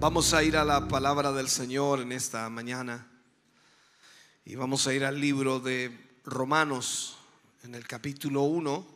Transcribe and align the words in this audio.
Vamos 0.00 0.32
a 0.32 0.42
ir 0.42 0.56
a 0.56 0.64
la 0.64 0.88
palabra 0.88 1.30
del 1.30 1.50
Señor 1.50 2.00
en 2.00 2.12
esta 2.12 2.48
mañana 2.48 3.06
y 4.46 4.54
vamos 4.54 4.86
a 4.86 4.94
ir 4.94 5.04
al 5.04 5.20
libro 5.20 5.60
de 5.60 6.22
Romanos 6.24 7.18
en 7.64 7.74
el 7.74 7.86
capítulo 7.86 8.44
1. 8.44 8.86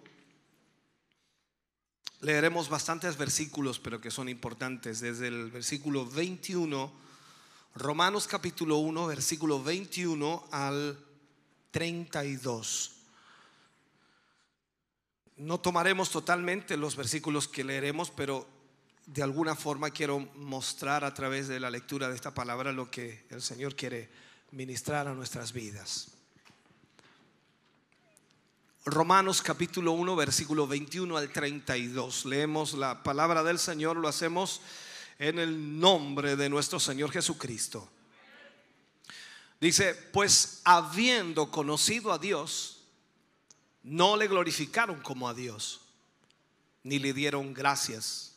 Leeremos 2.20 2.70
bastantes 2.70 3.18
versículos, 3.18 3.78
pero 3.78 4.00
que 4.00 4.10
son 4.10 4.30
importantes, 4.30 5.00
desde 5.00 5.28
el 5.28 5.50
versículo 5.50 6.06
21, 6.06 6.90
Romanos 7.74 8.26
capítulo 8.26 8.78
1, 8.78 9.06
versículo 9.06 9.62
21 9.62 10.48
al 10.52 10.98
32. 11.70 12.92
No 15.36 15.60
tomaremos 15.60 16.08
totalmente 16.08 16.78
los 16.78 16.96
versículos 16.96 17.46
que 17.46 17.62
leeremos, 17.62 18.10
pero 18.10 18.53
de 19.06 19.22
alguna 19.22 19.54
forma 19.54 19.90
quiero 19.90 20.20
mostrar 20.36 21.04
a 21.04 21.12
través 21.12 21.48
de 21.48 21.60
la 21.60 21.70
lectura 21.70 22.08
de 22.08 22.14
esta 22.14 22.32
palabra 22.32 22.72
lo 22.72 22.90
que 22.90 23.26
el 23.30 23.42
Señor 23.42 23.76
quiere 23.76 24.08
ministrar 24.52 25.08
a 25.08 25.14
nuestras 25.14 25.52
vidas. 25.52 26.08
Romanos 28.86 29.42
capítulo 29.42 29.92
1, 29.92 30.16
versículo 30.16 30.66
21 30.66 31.16
al 31.16 31.30
32. 31.30 32.24
Leemos 32.26 32.74
la 32.74 33.02
palabra 33.02 33.42
del 33.42 33.58
Señor, 33.58 33.96
lo 33.96 34.08
hacemos 34.08 34.60
en 35.18 35.38
el 35.38 35.78
nombre 35.78 36.36
de 36.36 36.48
nuestro 36.48 36.80
Señor 36.80 37.10
Jesucristo. 37.10 37.88
Dice, 39.60 39.94
pues 40.12 40.60
habiendo 40.64 41.50
conocido 41.50 42.12
a 42.12 42.18
Dios, 42.18 42.82
no 43.82 44.16
le 44.16 44.28
glorificaron 44.28 45.00
como 45.00 45.28
a 45.28 45.34
Dios, 45.34 45.80
ni 46.82 46.98
le 46.98 47.14
dieron 47.14 47.54
gracias 47.54 48.33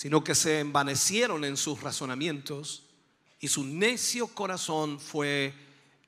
sino 0.00 0.24
que 0.24 0.34
se 0.34 0.60
envanecieron 0.60 1.44
en 1.44 1.58
sus 1.58 1.82
razonamientos 1.82 2.84
y 3.38 3.48
su 3.48 3.64
necio 3.64 4.28
corazón 4.28 4.98
fue 4.98 5.52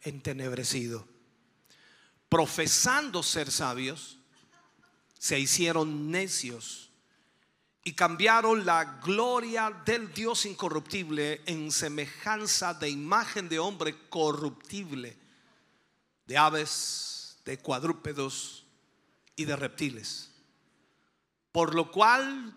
entenebrecido. 0.01 1.07
Profesando 2.31 3.23
ser 3.23 3.51
sabios, 3.51 4.17
se 5.19 5.39
hicieron 5.39 6.11
necios 6.11 6.89
y 7.85 7.93
cambiaron 7.93 8.65
la 8.65 8.99
gloria 9.05 9.71
del 9.85 10.11
Dios 10.15 10.47
incorruptible 10.47 11.43
en 11.45 11.71
semejanza 11.71 12.73
de 12.73 12.89
imagen 12.89 13.51
de 13.51 13.59
hombre 13.59 14.09
corruptible, 14.09 15.19
de 16.25 16.39
aves, 16.39 17.37
de 17.45 17.59
cuadrúpedos 17.59 18.65
y 19.37 19.45
de 19.45 19.55
reptiles. 19.55 20.31
Por 21.53 21.75
lo 21.75 21.93
cual 21.93 22.57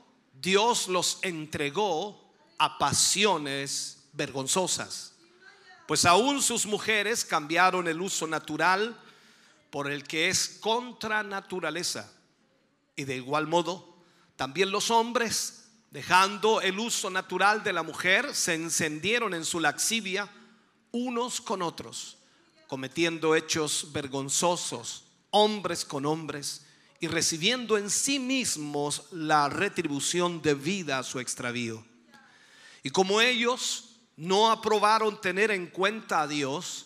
Dios 0.41 0.87
los 0.87 1.19
entregó 1.21 2.19
a 2.57 2.79
pasiones 2.79 4.05
vergonzosas, 4.13 5.13
pues 5.87 6.03
aún 6.05 6.41
sus 6.41 6.65
mujeres 6.65 7.23
cambiaron 7.23 7.87
el 7.87 8.01
uso 8.01 8.25
natural 8.25 8.99
por 9.69 9.91
el 9.91 10.03
que 10.03 10.29
es 10.29 10.57
contra 10.59 11.21
naturaleza. 11.21 12.11
Y 12.95 13.03
de 13.03 13.17
igual 13.17 13.45
modo, 13.45 13.95
también 14.35 14.71
los 14.71 14.89
hombres, 14.89 15.69
dejando 15.91 16.59
el 16.61 16.79
uso 16.79 17.11
natural 17.11 17.63
de 17.63 17.73
la 17.73 17.83
mujer, 17.83 18.33
se 18.33 18.55
encendieron 18.55 19.35
en 19.35 19.45
su 19.45 19.59
laxivia 19.59 20.27
unos 20.91 21.39
con 21.39 21.61
otros, 21.61 22.17
cometiendo 22.67 23.35
hechos 23.35 23.89
vergonzosos, 23.91 25.03
hombres 25.29 25.85
con 25.85 26.05
hombres 26.05 26.65
y 27.01 27.07
recibiendo 27.07 27.79
en 27.79 27.89
sí 27.89 28.19
mismos 28.19 29.07
la 29.11 29.49
retribución 29.49 30.39
debida 30.43 30.99
a 30.99 31.03
su 31.03 31.19
extravío. 31.19 31.83
Y 32.83 32.91
como 32.91 33.19
ellos 33.21 33.95
no 34.15 34.51
aprobaron 34.51 35.19
tener 35.19 35.49
en 35.49 35.65
cuenta 35.65 36.21
a 36.21 36.27
Dios, 36.27 36.85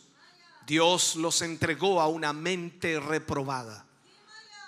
Dios 0.65 1.17
los 1.17 1.41
entregó 1.41 1.99
a 1.99 2.07
una 2.07 2.31
mente 2.31 2.97
reprobada 2.97 3.85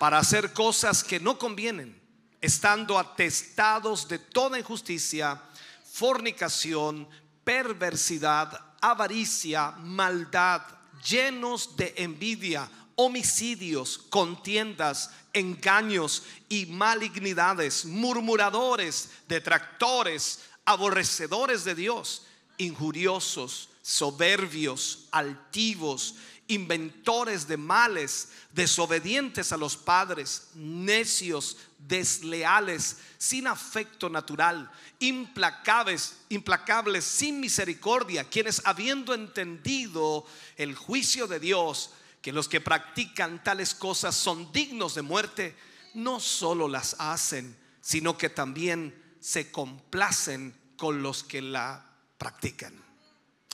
para 0.01 0.19
hacer 0.19 0.51
cosas 0.51 1.01
que 1.01 1.21
no 1.21 1.39
convienen, 1.39 1.97
estando 2.41 2.99
atestados 2.99 4.05
de 4.09 4.19
toda 4.19 4.59
injusticia, 4.59 5.41
fornicación, 5.89 7.07
perversidad, 7.45 8.75
avaricia, 8.81 9.71
maldad, 9.71 10.61
llenos 11.09 11.77
de 11.77 11.93
envidia, 11.95 12.69
homicidios, 12.97 13.99
contiendas, 14.09 15.11
engaños 15.31 16.23
y 16.49 16.65
malignidades, 16.65 17.85
murmuradores, 17.85 19.11
detractores, 19.27 20.39
aborrecedores 20.65 21.63
de 21.63 21.75
Dios, 21.75 22.23
injuriosos, 22.57 23.69
soberbios, 23.83 25.05
altivos, 25.11 26.15
inventores 26.47 27.47
de 27.47 27.57
males, 27.57 28.29
desobedientes 28.51 29.51
a 29.51 29.57
los 29.57 29.77
padres, 29.77 30.47
necios, 30.55 31.57
desleales, 31.77 32.97
sin 33.19 33.45
afecto 33.45 34.09
natural, 34.09 34.71
implacables, 34.99 36.17
implacables, 36.29 37.05
sin 37.05 37.39
misericordia, 37.39 38.23
quienes 38.23 38.61
habiendo 38.65 39.13
entendido 39.13 40.25
el 40.55 40.73
juicio 40.73 41.27
de 41.27 41.39
Dios, 41.39 41.91
que 42.21 42.31
los 42.31 42.47
que 42.49 42.61
practican 42.61 43.43
tales 43.43 43.73
cosas 43.73 44.15
son 44.15 44.51
dignos 44.51 44.95
de 44.95 45.01
muerte, 45.01 45.55
no 45.93 46.19
solo 46.19 46.67
las 46.67 46.95
hacen, 46.99 47.57
sino 47.81 48.17
que 48.17 48.29
también 48.29 49.17
se 49.19 49.51
complacen 49.51 50.55
con 50.75 51.01
los 51.01 51.23
que 51.23 51.41
la 51.41 51.85
practican. 52.17 52.73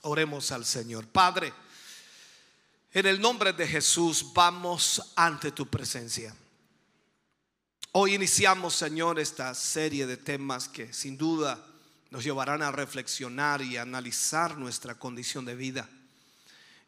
Oremos 0.01 0.51
al 0.51 0.65
Señor. 0.65 1.07
Padre, 1.07 1.53
en 2.91 3.05
el 3.05 3.19
nombre 3.19 3.53
de 3.53 3.67
Jesús 3.67 4.33
vamos 4.33 5.13
ante 5.15 5.51
tu 5.51 5.67
presencia. 5.67 6.35
Hoy 7.93 8.15
iniciamos, 8.15 8.75
Señor, 8.75 9.19
esta 9.19 9.53
serie 9.53 10.07
de 10.07 10.17
temas 10.17 10.67
que 10.67 10.91
sin 10.93 11.17
duda 11.17 11.63
nos 12.09 12.23
llevarán 12.23 12.61
a 12.61 12.71
reflexionar 12.71 13.61
y 13.61 13.77
analizar 13.77 14.57
nuestra 14.57 14.95
condición 14.95 15.45
de 15.45 15.55
vida. 15.55 15.89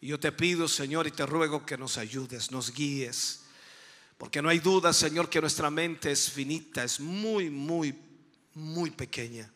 Y 0.05 0.09
yo 0.09 0.19
te 0.19 0.31
pido, 0.31 0.67
Señor, 0.67 1.07
y 1.07 1.11
te 1.11 1.25
ruego 1.25 1.65
que 1.65 1.79
nos 1.79 1.97
ayudes, 1.97 2.51
nos 2.51 2.71
guíes. 2.71 3.39
Porque 4.19 4.39
no 4.39 4.49
hay 4.49 4.59
duda, 4.59 4.93
Señor, 4.93 5.31
que 5.31 5.41
nuestra 5.41 5.71
mente 5.71 6.11
es 6.11 6.29
finita, 6.29 6.83
es 6.83 6.99
muy, 6.99 7.49
muy, 7.49 7.97
muy 8.53 8.91
pequeña. 8.91 9.51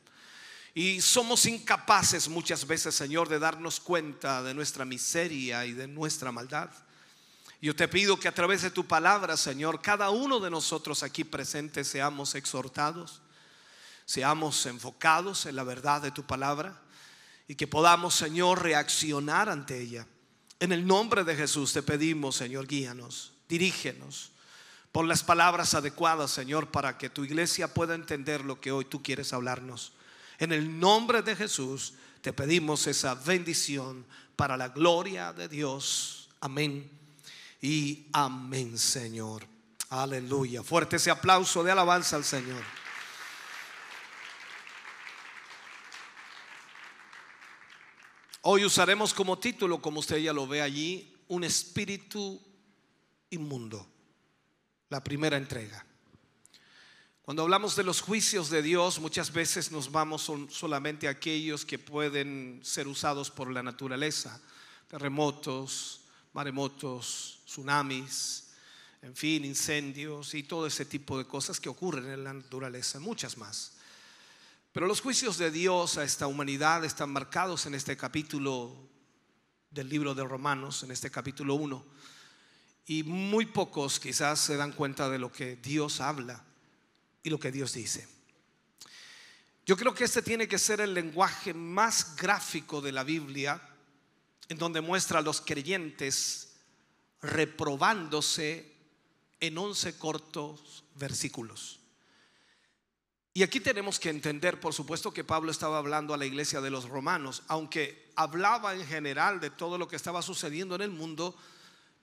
Y 0.73 1.01
somos 1.01 1.45
incapaces 1.45 2.27
muchas 2.27 2.65
veces, 2.65 2.95
Señor, 2.95 3.29
de 3.29 3.37
darnos 3.37 3.79
cuenta 3.79 4.41
de 4.41 4.55
nuestra 4.55 4.85
miseria 4.85 5.67
y 5.67 5.73
de 5.73 5.87
nuestra 5.87 6.31
maldad. 6.31 6.71
Yo 7.61 7.75
te 7.75 7.87
pido 7.87 8.19
que 8.19 8.27
a 8.27 8.33
través 8.33 8.63
de 8.63 8.71
tu 8.71 8.87
palabra, 8.87 9.37
Señor, 9.37 9.83
cada 9.83 10.09
uno 10.09 10.39
de 10.39 10.49
nosotros 10.49 11.03
aquí 11.03 11.25
presentes 11.25 11.89
seamos 11.89 12.33
exhortados, 12.33 13.21
seamos 14.03 14.65
enfocados 14.65 15.45
en 15.45 15.55
la 15.55 15.63
verdad 15.63 16.01
de 16.01 16.09
tu 16.09 16.23
palabra 16.23 16.81
y 17.47 17.53
que 17.53 17.67
podamos, 17.67 18.15
Señor, 18.15 18.63
reaccionar 18.63 19.47
ante 19.47 19.79
ella. 19.79 20.07
En 20.59 20.71
el 20.71 20.85
nombre 20.85 21.23
de 21.23 21.35
Jesús 21.35 21.71
te 21.71 21.81
pedimos, 21.81 22.35
Señor, 22.35 22.67
guíanos, 22.67 23.33
dirígenos. 23.47 24.31
por 24.91 25.05
las 25.05 25.23
palabras 25.23 25.75
adecuadas, 25.75 26.31
Señor, 26.31 26.71
para 26.71 26.97
que 26.97 27.11
tu 27.11 27.23
iglesia 27.23 27.73
pueda 27.73 27.93
entender 27.93 28.43
lo 28.43 28.59
que 28.59 28.71
hoy 28.71 28.85
tú 28.85 29.03
quieres 29.03 29.33
hablarnos. 29.33 29.93
En 30.39 30.51
el 30.51 30.79
nombre 30.79 31.21
de 31.21 31.35
Jesús 31.35 31.93
Te 32.21 32.33
pedimos 32.33 32.85
esa 32.87 33.15
bendición 33.15 34.05
para 34.35 34.57
la 34.57 34.69
gloria 34.69 35.31
de 35.31 35.47
Dios. 35.47 36.29
Amén. 36.41 36.89
Y 37.61 38.07
amén, 38.11 38.77
Señor. 38.77 39.45
Aleluya. 39.89 40.61
Fuerte 40.61 40.97
ese 40.97 41.11
aplauso 41.11 41.63
de 41.63 41.71
alabanza 41.71 42.17
al 42.17 42.25
Señor. 42.25 42.61
Hoy 48.51 48.65
usaremos 48.65 49.13
como 49.13 49.37
título, 49.37 49.79
como 49.79 49.99
usted 49.99 50.17
ya 50.17 50.33
lo 50.33 50.47
ve 50.47 50.63
allí, 50.63 51.13
un 51.27 51.43
espíritu 51.43 52.41
inmundo. 53.29 53.87
La 54.89 55.03
primera 55.03 55.37
entrega. 55.37 55.85
Cuando 57.21 57.43
hablamos 57.43 57.75
de 57.75 57.83
los 57.83 58.01
juicios 58.01 58.49
de 58.49 58.63
Dios, 58.63 58.99
muchas 58.99 59.31
veces 59.31 59.71
nos 59.71 59.91
vamos 59.91 60.31
solamente 60.49 61.07
a 61.07 61.11
aquellos 61.11 61.63
que 61.63 61.77
pueden 61.77 62.59
ser 62.63 62.87
usados 62.87 63.29
por 63.29 63.51
la 63.51 63.61
naturaleza, 63.61 64.41
terremotos, 64.87 66.01
maremotos, 66.33 67.41
tsunamis, 67.45 68.49
en 69.03 69.15
fin, 69.15 69.45
incendios 69.45 70.33
y 70.33 70.41
todo 70.41 70.65
ese 70.65 70.85
tipo 70.85 71.19
de 71.19 71.25
cosas 71.25 71.59
que 71.59 71.69
ocurren 71.69 72.09
en 72.09 72.23
la 72.23 72.33
naturaleza, 72.33 72.99
muchas 72.99 73.37
más. 73.37 73.73
Pero 74.79 74.87
los 74.87 75.01
juicios 75.01 75.37
de 75.37 75.51
Dios 75.51 75.97
a 75.97 76.05
esta 76.05 76.27
humanidad 76.27 76.85
están 76.85 77.11
marcados 77.11 77.65
en 77.65 77.75
este 77.75 77.97
capítulo 77.97 78.87
del 79.69 79.89
libro 79.89 80.15
de 80.15 80.23
Romanos, 80.23 80.83
en 80.83 80.91
este 80.91 81.11
capítulo 81.11 81.55
1. 81.55 81.85
Y 82.85 83.03
muy 83.03 83.45
pocos 83.47 83.99
quizás 83.99 84.39
se 84.39 84.55
dan 84.55 84.71
cuenta 84.71 85.09
de 85.09 85.19
lo 85.19 85.33
que 85.33 85.57
Dios 85.57 85.99
habla 85.99 86.45
y 87.21 87.29
lo 87.29 87.37
que 87.41 87.51
Dios 87.51 87.73
dice. 87.73 88.07
Yo 89.65 89.75
creo 89.75 89.93
que 89.93 90.05
este 90.05 90.21
tiene 90.21 90.47
que 90.47 90.57
ser 90.57 90.79
el 90.79 90.93
lenguaje 90.93 91.53
más 91.53 92.15
gráfico 92.15 92.79
de 92.79 92.93
la 92.93 93.03
Biblia, 93.03 93.61
en 94.47 94.57
donde 94.57 94.79
muestra 94.79 95.19
a 95.19 95.23
los 95.23 95.41
creyentes 95.41 96.53
reprobándose 97.21 98.77
en 99.41 99.57
once 99.57 99.97
cortos 99.97 100.85
versículos. 100.95 101.81
Y 103.39 103.43
aquí 103.43 103.61
tenemos 103.61 104.01
que 104.01 104.09
entender, 104.09 104.59
por 104.59 104.73
supuesto, 104.73 105.13
que 105.13 105.23
Pablo 105.23 105.49
estaba 105.49 105.77
hablando 105.77 106.13
a 106.13 106.17
la 106.17 106.25
iglesia 106.25 106.59
de 106.59 106.69
los 106.69 106.89
romanos, 106.89 107.43
aunque 107.47 108.11
hablaba 108.17 108.75
en 108.75 108.85
general 108.85 109.39
de 109.39 109.49
todo 109.49 109.77
lo 109.77 109.87
que 109.87 109.95
estaba 109.95 110.21
sucediendo 110.21 110.75
en 110.75 110.81
el 110.81 110.89
mundo, 110.89 111.33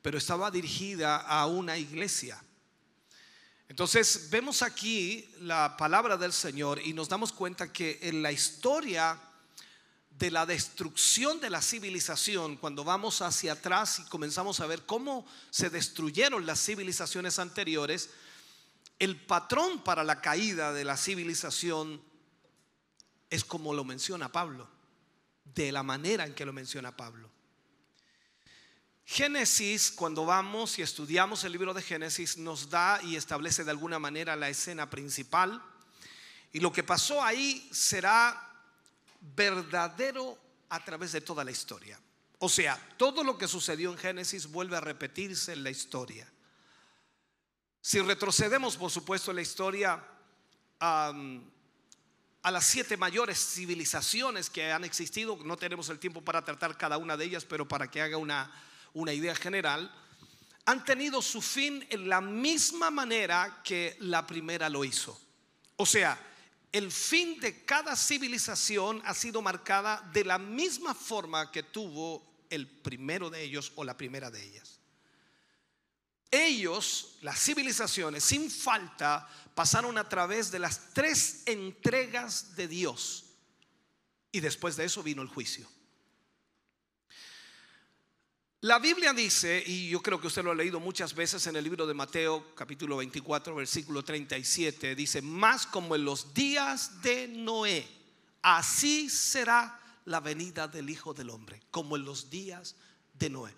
pero 0.01 0.17
estaba 0.17 0.51
dirigida 0.51 1.19
a 1.19 1.45
una 1.45 1.77
iglesia. 1.77 2.43
Entonces 3.69 4.31
vemos 4.31 4.63
aquí 4.63 5.29
la 5.41 5.77
palabra 5.77 6.17
del 6.17 6.33
Señor 6.33 6.81
y 6.83 6.95
nos 6.95 7.11
damos 7.11 7.35
cuenta 7.35 7.71
que 7.71 7.99
en 8.01 8.23
la 8.23 8.33
historia 8.33 9.21
de 10.19 10.31
la 10.31 10.47
destrucción 10.47 11.39
de 11.39 11.51
la 11.51 11.61
civilización, 11.61 12.57
cuando 12.57 12.83
vamos 12.83 13.21
hacia 13.21 13.53
atrás 13.53 13.99
y 13.99 14.05
comenzamos 14.05 14.61
a 14.61 14.67
ver 14.67 14.87
cómo 14.87 15.27
se 15.51 15.69
destruyeron 15.69 16.47
las 16.47 16.65
civilizaciones 16.65 17.39
anteriores, 17.39 18.09
el 18.99 19.17
patrón 19.17 19.83
para 19.83 20.05
la 20.05 20.21
caída 20.21 20.73
de 20.73 20.85
la 20.85 20.97
civilización 20.97 22.03
es 23.29 23.45
como 23.45 23.75
lo 23.75 23.85
menciona 23.85 24.33
Pablo, 24.33 24.69
de 25.45 25.73
la 25.73 25.83
manera 25.83 26.25
en 26.25 26.35
que 26.35 26.47
lo 26.47 26.53
menciona 26.53 26.97
Pablo. 26.97 27.31
Génesis, 29.05 29.93
cuando 29.93 30.27
vamos 30.27 30.79
y 30.79 30.83
estudiamos 30.83 31.45
el 31.45 31.53
libro 31.53 31.73
de 31.73 31.83
Génesis, 31.83 32.39
nos 32.39 32.71
da 32.71 33.01
y 33.03 33.15
establece 33.15 33.63
de 33.63 33.71
alguna 33.71 34.01
manera 34.01 34.35
la 34.35 34.49
escena 34.49 34.91
principal. 34.91 35.63
Y 36.53 36.59
lo 36.59 36.73
que 36.73 36.83
pasó 36.83 37.23
ahí 37.23 37.69
será 37.71 38.51
verdadero 39.21 40.37
a 40.69 40.85
través 40.85 41.13
de 41.13 41.21
toda 41.21 41.45
la 41.45 41.53
historia. 41.53 42.01
O 42.39 42.49
sea, 42.49 42.77
todo 42.97 43.23
lo 43.23 43.39
que 43.39 43.47
sucedió 43.47 43.93
en 43.93 43.99
Génesis 43.99 44.49
vuelve 44.49 44.77
a 44.77 44.81
repetirse 44.81 45.53
en 45.53 45.63
la 45.63 45.71
historia. 45.71 46.29
Si 47.87 48.01
retrocedemos, 48.01 48.77
por 48.77 48.91
supuesto, 48.91 49.33
la 49.33 49.43
historia 49.43 50.03
a 50.81 51.13
las 52.43 52.67
siete 52.67 52.97
mayores 52.97 53.39
civilizaciones 53.39 54.51
que 54.51 54.73
han 54.73 54.83
existido, 54.83 55.39
no 55.45 55.57
tenemos 55.57 55.89
el 55.91 56.01
tiempo 56.01 56.21
para 56.21 56.45
tratar 56.45 56.77
cada 56.77 56.99
una 56.99 57.17
de 57.17 57.27
ellas, 57.27 57.45
pero 57.45 57.69
para 57.69 57.89
que 57.89 58.03
haga 58.03 58.17
una 58.17 58.53
una 58.97 59.13
idea 59.13 59.35
general, 59.35 59.89
han 60.65 60.85
tenido 60.85 61.21
su 61.23 61.41
fin 61.41 61.87
en 61.91 62.09
la 62.09 62.21
misma 62.21 62.91
manera 62.91 63.61
que 63.63 63.97
la 64.01 64.27
primera 64.27 64.69
lo 64.69 64.85
hizo. 64.85 65.21
O 65.77 65.85
sea, 65.87 66.19
el 66.73 66.91
fin 66.91 67.39
de 67.39 67.65
cada 67.65 67.95
civilización 67.95 69.01
ha 69.05 69.15
sido 69.15 69.43
marcada 69.43 70.01
de 70.13 70.25
la 70.25 70.39
misma 70.39 70.93
forma 70.93 71.53
que 71.53 71.63
tuvo 71.63 72.27
el 72.49 72.67
primero 72.67 73.31
de 73.31 73.43
ellos 73.43 73.71
o 73.77 73.85
la 73.85 73.97
primera 73.97 74.31
de 74.31 74.43
ellas. 74.43 74.76
Ellos, 76.45 77.17
las 77.23 77.41
civilizaciones, 77.41 78.23
sin 78.23 78.51
falta, 78.51 79.29
pasaron 79.55 79.97
a 79.97 80.09
través 80.09 80.51
de 80.51 80.59
las 80.59 80.93
tres 80.93 81.43
entregas 81.47 82.55
de 82.57 82.69
Dios. 82.69 83.25
Y 84.31 84.41
después 84.41 84.77
de 84.77 84.85
eso 84.85 85.03
vino 85.03 85.23
el 85.23 85.29
juicio. 85.29 85.67
La 88.61 88.79
Biblia 88.79 89.15
dice, 89.15 89.63
y 89.67 89.89
yo 89.89 90.03
creo 90.03 90.21
que 90.21 90.27
usted 90.27 90.43
lo 90.43 90.51
ha 90.51 90.55
leído 90.55 90.81
muchas 90.81 91.15
veces 91.15 91.47
en 91.47 91.57
el 91.57 91.65
libro 91.65 91.87
de 91.87 91.95
Mateo 91.95 92.55
capítulo 92.55 92.97
24 92.97 93.55
versículo 93.55 94.03
37, 94.03 94.95
dice, 94.95 95.23
más 95.23 95.67
como 95.67 95.95
en 95.95 96.05
los 96.05 96.35
días 96.35 97.01
de 97.01 97.29
Noé, 97.29 97.87
así 98.43 99.09
será 99.09 99.81
la 100.05 100.21
venida 100.21 100.69
del 100.69 100.91
Hijo 100.91 101.15
del 101.15 101.31
Hombre, 101.31 101.63
como 101.71 101.97
en 101.97 102.05
los 102.05 102.29
días 102.29 102.77
de 103.15 103.31
Noé. 103.31 103.55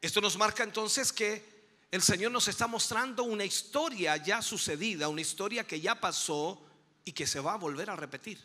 Esto 0.00 0.20
nos 0.20 0.38
marca 0.38 0.62
entonces 0.62 1.12
que 1.12 1.59
el 1.90 2.02
Señor 2.02 2.32
nos 2.32 2.48
está 2.48 2.66
mostrando 2.66 3.24
una 3.24 3.44
historia 3.44 4.16
ya 4.16 4.42
sucedida, 4.42 5.08
una 5.08 5.20
historia 5.20 5.66
que 5.66 5.80
ya 5.80 5.94
pasó 6.00 6.64
y 7.04 7.12
que 7.12 7.26
se 7.26 7.40
va 7.40 7.54
a 7.54 7.58
volver 7.58 7.90
a 7.90 7.96
repetir. 7.96 8.38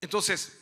Entonces, 0.00 0.52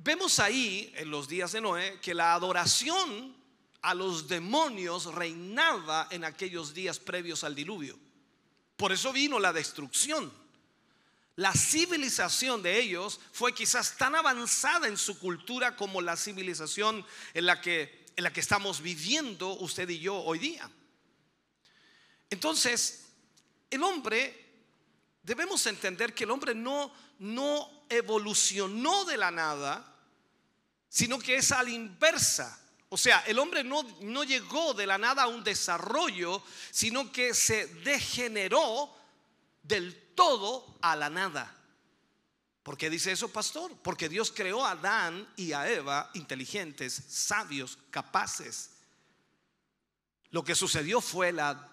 Vemos 0.00 0.38
ahí 0.38 0.92
en 0.96 1.10
los 1.10 1.26
días 1.26 1.50
de 1.50 1.60
Noé 1.60 1.98
que 2.00 2.14
la 2.14 2.32
adoración 2.32 3.36
a 3.82 3.94
los 3.94 4.28
demonios 4.28 5.12
reinaba 5.12 6.06
en 6.12 6.24
aquellos 6.24 6.72
días 6.72 7.00
previos 7.00 7.42
al 7.42 7.56
diluvio. 7.56 7.98
Por 8.76 8.92
eso 8.92 9.12
vino 9.12 9.40
la 9.40 9.52
destrucción. 9.52 10.32
La 11.34 11.52
civilización 11.52 12.62
de 12.62 12.78
ellos 12.78 13.18
fue 13.32 13.52
quizás 13.52 13.96
tan 13.96 14.14
avanzada 14.14 14.86
en 14.86 14.96
su 14.96 15.18
cultura 15.18 15.74
como 15.74 16.00
la 16.00 16.16
civilización 16.16 17.04
en 17.34 17.46
la 17.46 17.60
que, 17.60 18.06
en 18.18 18.24
la 18.24 18.32
que 18.32 18.40
estamos 18.40 18.82
viviendo 18.82 19.52
usted 19.60 19.88
y 19.88 20.00
yo 20.00 20.16
hoy 20.16 20.40
día. 20.40 20.68
Entonces, 22.28 23.04
el 23.70 23.80
hombre, 23.84 24.56
debemos 25.22 25.64
entender 25.66 26.12
que 26.12 26.24
el 26.24 26.32
hombre 26.32 26.52
no, 26.52 26.92
no 27.20 27.84
evolucionó 27.88 29.04
de 29.04 29.16
la 29.16 29.30
nada, 29.30 29.94
sino 30.88 31.20
que 31.20 31.36
es 31.36 31.52
a 31.52 31.62
la 31.62 31.70
inversa. 31.70 32.60
O 32.88 32.98
sea, 32.98 33.20
el 33.20 33.38
hombre 33.38 33.62
no, 33.62 33.84
no 34.00 34.24
llegó 34.24 34.74
de 34.74 34.86
la 34.86 34.98
nada 34.98 35.22
a 35.22 35.28
un 35.28 35.44
desarrollo, 35.44 36.42
sino 36.72 37.12
que 37.12 37.32
se 37.34 37.68
degeneró 37.68 38.92
del 39.62 39.94
todo 40.16 40.76
a 40.82 40.96
la 40.96 41.08
nada. 41.08 41.56
¿Por 42.68 42.76
qué 42.76 42.90
dice 42.90 43.10
eso, 43.12 43.28
pastor? 43.28 43.74
Porque 43.82 44.10
Dios 44.10 44.30
creó 44.30 44.62
a 44.62 44.72
Adán 44.72 45.26
y 45.36 45.54
a 45.54 45.70
Eva 45.72 46.10
inteligentes, 46.12 47.02
sabios, 47.08 47.78
capaces. 47.90 48.72
Lo 50.32 50.44
que 50.44 50.54
sucedió 50.54 51.00
fue 51.00 51.32
la 51.32 51.66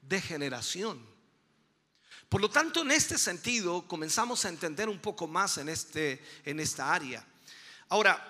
degeneración. 0.00 1.00
Por 2.28 2.40
lo 2.40 2.50
tanto, 2.50 2.82
en 2.82 2.90
este 2.90 3.16
sentido, 3.16 3.86
comenzamos 3.86 4.44
a 4.44 4.48
entender 4.48 4.88
un 4.88 4.98
poco 4.98 5.28
más 5.28 5.58
en, 5.58 5.68
este, 5.68 6.20
en 6.44 6.58
esta 6.58 6.92
área. 6.92 7.24
Ahora, 7.88 8.28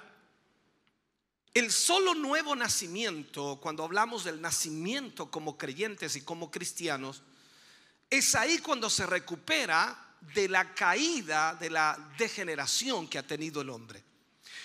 el 1.55 1.73
solo 1.73 2.13
nuevo 2.15 2.55
nacimiento, 2.55 3.59
cuando 3.63 3.83
hablamos 3.83 4.25
del 4.25 4.43
nacimiento 4.43 5.31
como 5.31 5.57
creyentes 5.57 6.17
y 6.17 6.21
como 6.21 6.51
cristianos, 6.51 7.23
es 8.11 8.35
ahí 8.35 8.59
cuando 8.59 8.91
se 8.91 9.07
recupera 9.07 10.12
de 10.35 10.49
la 10.49 10.75
caída, 10.75 11.55
de 11.55 11.71
la 11.71 12.13
degeneración 12.17 13.09
que 13.09 13.19
ha 13.19 13.27
tenido 13.27 13.61
el 13.61 13.71
hombre. 13.71 14.03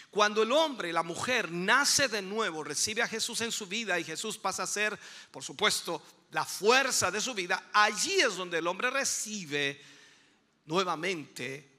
Cuando 0.10 0.44
el 0.44 0.52
hombre, 0.52 0.94
la 0.94 1.04
mujer, 1.04 1.52
nace 1.52 2.08
de 2.08 2.22
nuevo, 2.22 2.64
recibe 2.64 3.02
a 3.02 3.08
Jesús 3.08 3.42
en 3.42 3.52
su 3.52 3.68
vida 3.68 4.00
y 4.00 4.04
Jesús 4.04 4.38
pasa 4.38 4.64
a 4.64 4.68
ser, 4.68 4.98
por 5.32 5.44
supuesto, 5.44 6.02
la 6.32 6.46
fuerza 6.46 7.12
de 7.12 7.22
su 7.22 7.34
vida, 7.34 7.70
allí 7.74 8.20
es 8.20 8.36
donde 8.36 8.58
el 8.58 8.68
hombre 8.68 8.90
recibe 8.90 9.82
nuevamente 10.66 11.72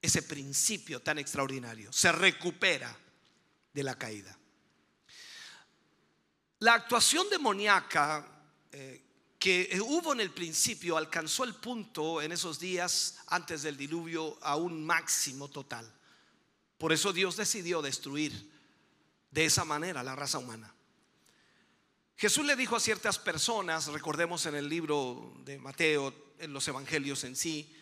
ese 0.00 0.22
principio 0.22 1.00
tan 1.00 1.18
extraordinario. 1.18 1.92
Se 1.92 2.10
recupera 2.10 2.96
de 3.72 3.82
la 3.82 3.94
caída. 3.96 4.36
La 6.58 6.74
actuación 6.74 7.28
demoníaca 7.28 8.26
eh, 8.70 9.02
que 9.42 9.76
hubo 9.84 10.12
en 10.12 10.20
el 10.20 10.30
principio 10.30 10.96
alcanzó 10.96 11.42
el 11.42 11.56
punto 11.56 12.22
en 12.22 12.30
esos 12.30 12.60
días 12.60 13.18
antes 13.26 13.62
del 13.62 13.76
diluvio 13.76 14.38
a 14.40 14.54
un 14.54 14.86
máximo 14.86 15.48
total. 15.48 15.92
Por 16.78 16.92
eso 16.92 17.12
Dios 17.12 17.36
decidió 17.36 17.82
destruir 17.82 18.52
de 19.32 19.44
esa 19.44 19.64
manera 19.64 20.04
la 20.04 20.14
raza 20.14 20.38
humana. 20.38 20.72
Jesús 22.16 22.46
le 22.46 22.54
dijo 22.54 22.76
a 22.76 22.80
ciertas 22.80 23.18
personas, 23.18 23.88
recordemos 23.88 24.46
en 24.46 24.54
el 24.54 24.68
libro 24.68 25.34
de 25.38 25.58
Mateo, 25.58 26.14
en 26.38 26.52
los 26.52 26.68
evangelios 26.68 27.24
en 27.24 27.34
sí, 27.34 27.76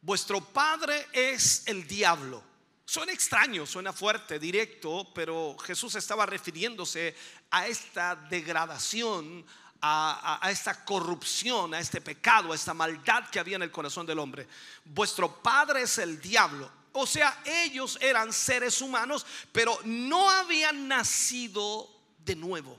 vuestro 0.00 0.44
padre 0.44 1.08
es 1.12 1.64
el 1.66 1.88
diablo. 1.88 2.40
Suena 2.84 3.12
extraño, 3.12 3.66
suena 3.66 3.92
fuerte, 3.92 4.38
directo, 4.38 5.10
pero 5.12 5.56
Jesús 5.58 5.96
estaba 5.96 6.24
refiriéndose 6.24 7.16
a 7.50 7.66
esta 7.66 8.14
degradación, 8.14 9.44
a, 9.86 10.50
esta 10.50 10.82
corrupción, 10.82 11.74
a 11.74 11.80
este 11.80 12.00
pecado, 12.00 12.52
a 12.52 12.54
esta 12.54 12.72
maldad 12.72 13.28
que 13.28 13.38
había 13.38 13.56
en 13.56 13.62
el 13.62 13.70
corazón 13.70 14.06
del 14.06 14.18
hombre. 14.18 14.48
Vuestro 14.82 15.42
padre 15.42 15.82
es 15.82 15.98
el 15.98 16.20
diablo. 16.22 16.70
O 16.92 17.06
sea, 17.06 17.42
ellos 17.44 17.98
eran 18.00 18.32
seres 18.32 18.80
humanos, 18.80 19.26
pero 19.52 19.78
no 19.84 20.30
habían 20.30 20.88
nacido 20.88 21.90
de 22.24 22.34
nuevo. 22.34 22.78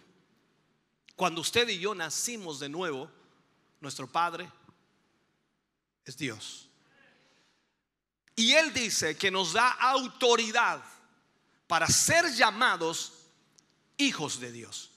Cuando 1.15 1.41
usted 1.41 1.69
y 1.69 1.77
yo 1.77 1.93
nacimos 1.93 2.59
de 2.59 2.69
nuevo, 2.69 3.11
nuestro 3.81 4.07
padre 4.07 4.51
es 6.05 6.17
Dios. 6.17 6.67
Y 8.35 8.53
Él 8.53 8.73
dice 8.73 9.15
que 9.15 9.29
nos 9.29 9.53
da 9.53 9.69
autoridad 9.69 10.83
para 11.67 11.85
ser 11.87 12.33
llamados 12.33 13.13
hijos 13.97 14.39
de 14.39 14.51
Dios. 14.51 14.94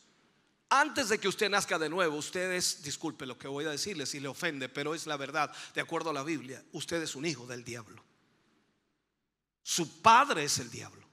Antes 0.71 1.09
de 1.09 1.19
que 1.19 1.29
usted 1.29 1.49
nazca 1.49 1.79
de 1.79 1.89
nuevo, 1.89 2.17
ustedes, 2.17 2.83
disculpe 2.83 3.25
lo 3.25 3.39
que 3.39 3.49
voy 3.49 3.65
a 3.65 3.71
decirle 3.71 4.05
si 4.05 4.21
le 4.21 4.29
ofende, 4.29 4.69
pero 4.69 4.95
es 4.95 5.07
la 5.07 5.17
verdad, 5.17 5.51
de 5.75 5.81
acuerdo 5.81 6.11
a 6.11 6.13
la 6.13 6.23
Biblia, 6.23 6.63
usted 6.73 7.03
es 7.03 7.15
un 7.15 7.25
hijo 7.25 7.47
del 7.47 7.65
diablo. 7.65 8.05
Su 9.63 10.03
padre 10.03 10.45
es 10.45 10.59
el 10.59 10.71
diablo. 10.71 11.07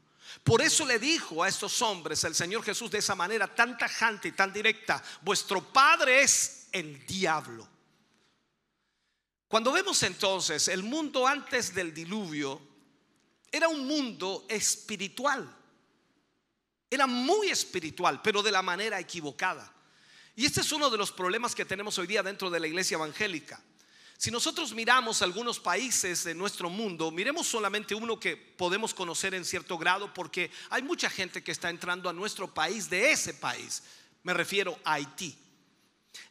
Por 0.44 0.62
eso 0.62 0.86
le 0.86 1.00
dijo 1.00 1.42
a 1.42 1.48
estos 1.48 1.82
hombres 1.82 2.24
el 2.26 2.36
Señor 2.36 2.64
Jesús 2.64 2.92
de 2.92 2.98
esa 2.98 3.16
manera 3.16 3.54
tan 3.54 3.78
tajante 3.78 4.28
y 4.28 4.34
tan 4.34 4.52
directa, 4.52 5.02
vuestro 5.22 5.62
padre 5.72 6.22
es 6.22 6.68
el 6.74 7.06
diablo. 7.06 7.68
Cuando 9.48 9.72
vemos 9.72 10.04
entonces 10.04 10.68
el 10.68 10.84
mundo 10.84 11.26
antes 11.26 11.74
del 11.74 11.94
diluvio, 11.94 12.62
era 13.50 13.70
un 13.70 13.88
mundo 13.88 14.46
espiritual. 14.50 15.55
Era 16.90 17.08
muy 17.08 17.50
espiritual, 17.50 18.22
pero 18.22 18.44
de 18.44 18.52
la 18.52 18.62
manera 18.62 19.00
equivocada. 19.00 19.72
Y 20.36 20.46
este 20.46 20.62
es 20.62 20.72
uno 20.72 20.90
de 20.90 20.98
los 20.98 21.12
problemas 21.12 21.56
que 21.56 21.66
tenemos 21.66 21.98
hoy 21.98 22.08
día 22.08 22.22
dentro 22.22 22.50
de 22.50 22.60
la 22.60 22.68
iglesia 22.68 22.96
evangélica. 22.96 23.62
Si 24.18 24.32
nosotros 24.32 24.74
miramos 24.74 25.22
algunos 25.22 25.60
países 25.60 26.24
de 26.24 26.34
nuestro 26.34 26.70
mundo, 26.70 27.12
miremos 27.12 27.48
solamente 27.48 27.96
uno 27.96 28.20
que 28.20 28.38
podemos 28.38 28.94
conocer 28.94 29.34
en 29.34 29.44
cierto 29.44 29.78
grado 29.78 30.14
porque 30.14 30.52
hay 30.70 30.82
mucha 30.82 31.10
gente 31.10 31.44
que 31.44 31.52
está 31.52 31.70
entrando 31.70 32.10
a 32.10 32.14
nuestro 32.14 32.54
país 32.54 32.90
de 32.90 33.12
ese 33.12 33.34
país. 33.34 33.84
Me 34.24 34.34
refiero 34.34 34.80
a 34.86 34.94
Haití. 34.94 35.38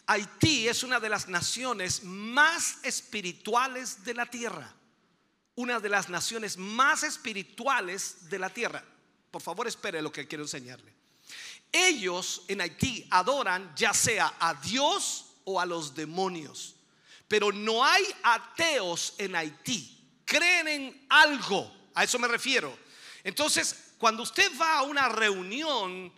Haití 0.07 0.67
es 0.67 0.83
una 0.83 0.99
de 0.99 1.11
las 1.11 1.29
naciones 1.29 2.03
más 2.05 2.79
espirituales 2.83 4.05
de 4.05 4.15
la 4.15 4.27
tierra. 4.27 4.75
Una 5.55 5.79
de 5.79 5.89
las 5.89 6.09
naciones 6.09 6.57
más 6.57 7.03
espirituales 7.03 8.29
de 8.29 8.39
la 8.39 8.51
tierra. 8.51 8.83
Por 9.35 9.43
favor, 9.43 9.67
espere 9.67 10.01
lo 10.01 10.13
que 10.13 10.29
quiero 10.29 10.45
enseñarle. 10.45 10.95
Ellos 11.73 12.43
en 12.47 12.61
Haití 12.61 13.05
adoran 13.11 13.75
ya 13.75 13.93
sea 13.93 14.33
a 14.39 14.55
Dios 14.55 15.25
o 15.43 15.61
a 15.61 15.67
los 15.67 15.93
demonios. 15.93 16.77
Pero 17.27 17.51
no 17.51 17.85
hay 17.85 18.05
ateos 18.23 19.15
en 19.19 19.35
Haití. 19.35 20.09
Creen 20.25 20.69
en 20.69 21.07
algo. 21.09 21.69
A 21.97 22.05
eso 22.05 22.17
me 22.21 22.29
refiero. 22.29 22.79
Entonces, 23.25 23.95
cuando 23.99 24.23
usted 24.23 24.53
va 24.57 24.79
a 24.79 24.83
una 24.85 25.09
reunión 25.09 26.13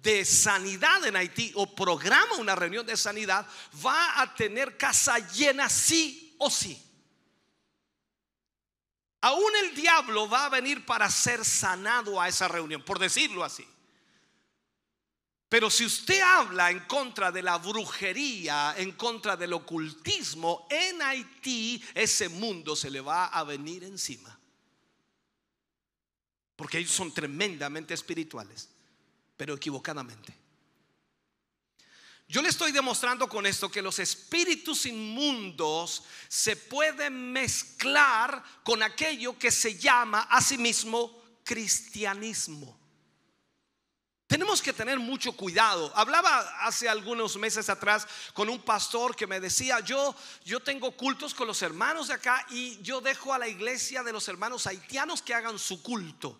de 0.00 0.24
sanidad 0.24 1.04
en 1.04 1.16
Haití 1.16 1.52
o 1.56 1.74
programa 1.74 2.36
una 2.36 2.54
reunión 2.54 2.86
de 2.86 2.96
sanidad, 2.96 3.46
va 3.84 4.18
a 4.18 4.34
tener 4.34 4.78
casa 4.78 5.18
llena 5.18 5.68
sí 5.68 6.36
o 6.38 6.48
sí. 6.48 6.82
Aún 9.22 9.52
el 9.64 9.74
diablo 9.74 10.28
va 10.28 10.46
a 10.46 10.48
venir 10.48 10.86
para 10.86 11.10
ser 11.10 11.44
sanado 11.44 12.20
a 12.20 12.28
esa 12.28 12.48
reunión, 12.48 12.82
por 12.82 12.98
decirlo 12.98 13.44
así. 13.44 13.66
Pero 15.50 15.68
si 15.68 15.84
usted 15.84 16.20
habla 16.20 16.70
en 16.70 16.78
contra 16.86 17.32
de 17.32 17.42
la 17.42 17.58
brujería, 17.58 18.74
en 18.78 18.92
contra 18.92 19.36
del 19.36 19.52
ocultismo, 19.52 20.66
en 20.70 21.02
Haití 21.02 21.82
ese 21.92 22.28
mundo 22.28 22.76
se 22.76 22.88
le 22.88 23.00
va 23.00 23.26
a 23.26 23.42
venir 23.42 23.82
encima. 23.82 24.38
Porque 26.54 26.78
ellos 26.78 26.92
son 26.92 27.12
tremendamente 27.12 27.94
espirituales, 27.94 28.68
pero 29.36 29.54
equivocadamente. 29.54 30.39
Yo 32.30 32.40
le 32.42 32.48
estoy 32.48 32.70
demostrando 32.70 33.28
con 33.28 33.44
esto 33.44 33.68
que 33.68 33.82
los 33.82 33.98
espíritus 33.98 34.86
inmundos 34.86 36.04
se 36.28 36.54
pueden 36.54 37.32
mezclar 37.32 38.40
con 38.62 38.84
aquello 38.84 39.36
que 39.36 39.50
se 39.50 39.76
llama 39.76 40.28
a 40.30 40.40
sí 40.40 40.56
mismo 40.56 41.20
cristianismo. 41.42 42.78
Tenemos 44.28 44.62
que 44.62 44.72
tener 44.72 45.00
mucho 45.00 45.32
cuidado. 45.32 45.90
Hablaba 45.96 46.38
hace 46.64 46.88
algunos 46.88 47.36
meses 47.36 47.68
atrás 47.68 48.06
con 48.32 48.48
un 48.48 48.62
pastor 48.62 49.16
que 49.16 49.26
me 49.26 49.40
decía, 49.40 49.80
yo, 49.80 50.14
yo 50.44 50.60
tengo 50.60 50.92
cultos 50.92 51.34
con 51.34 51.48
los 51.48 51.60
hermanos 51.62 52.06
de 52.06 52.14
acá 52.14 52.46
y 52.50 52.80
yo 52.80 53.00
dejo 53.00 53.34
a 53.34 53.38
la 53.38 53.48
iglesia 53.48 54.04
de 54.04 54.12
los 54.12 54.28
hermanos 54.28 54.68
haitianos 54.68 55.20
que 55.20 55.34
hagan 55.34 55.58
su 55.58 55.82
culto. 55.82 56.38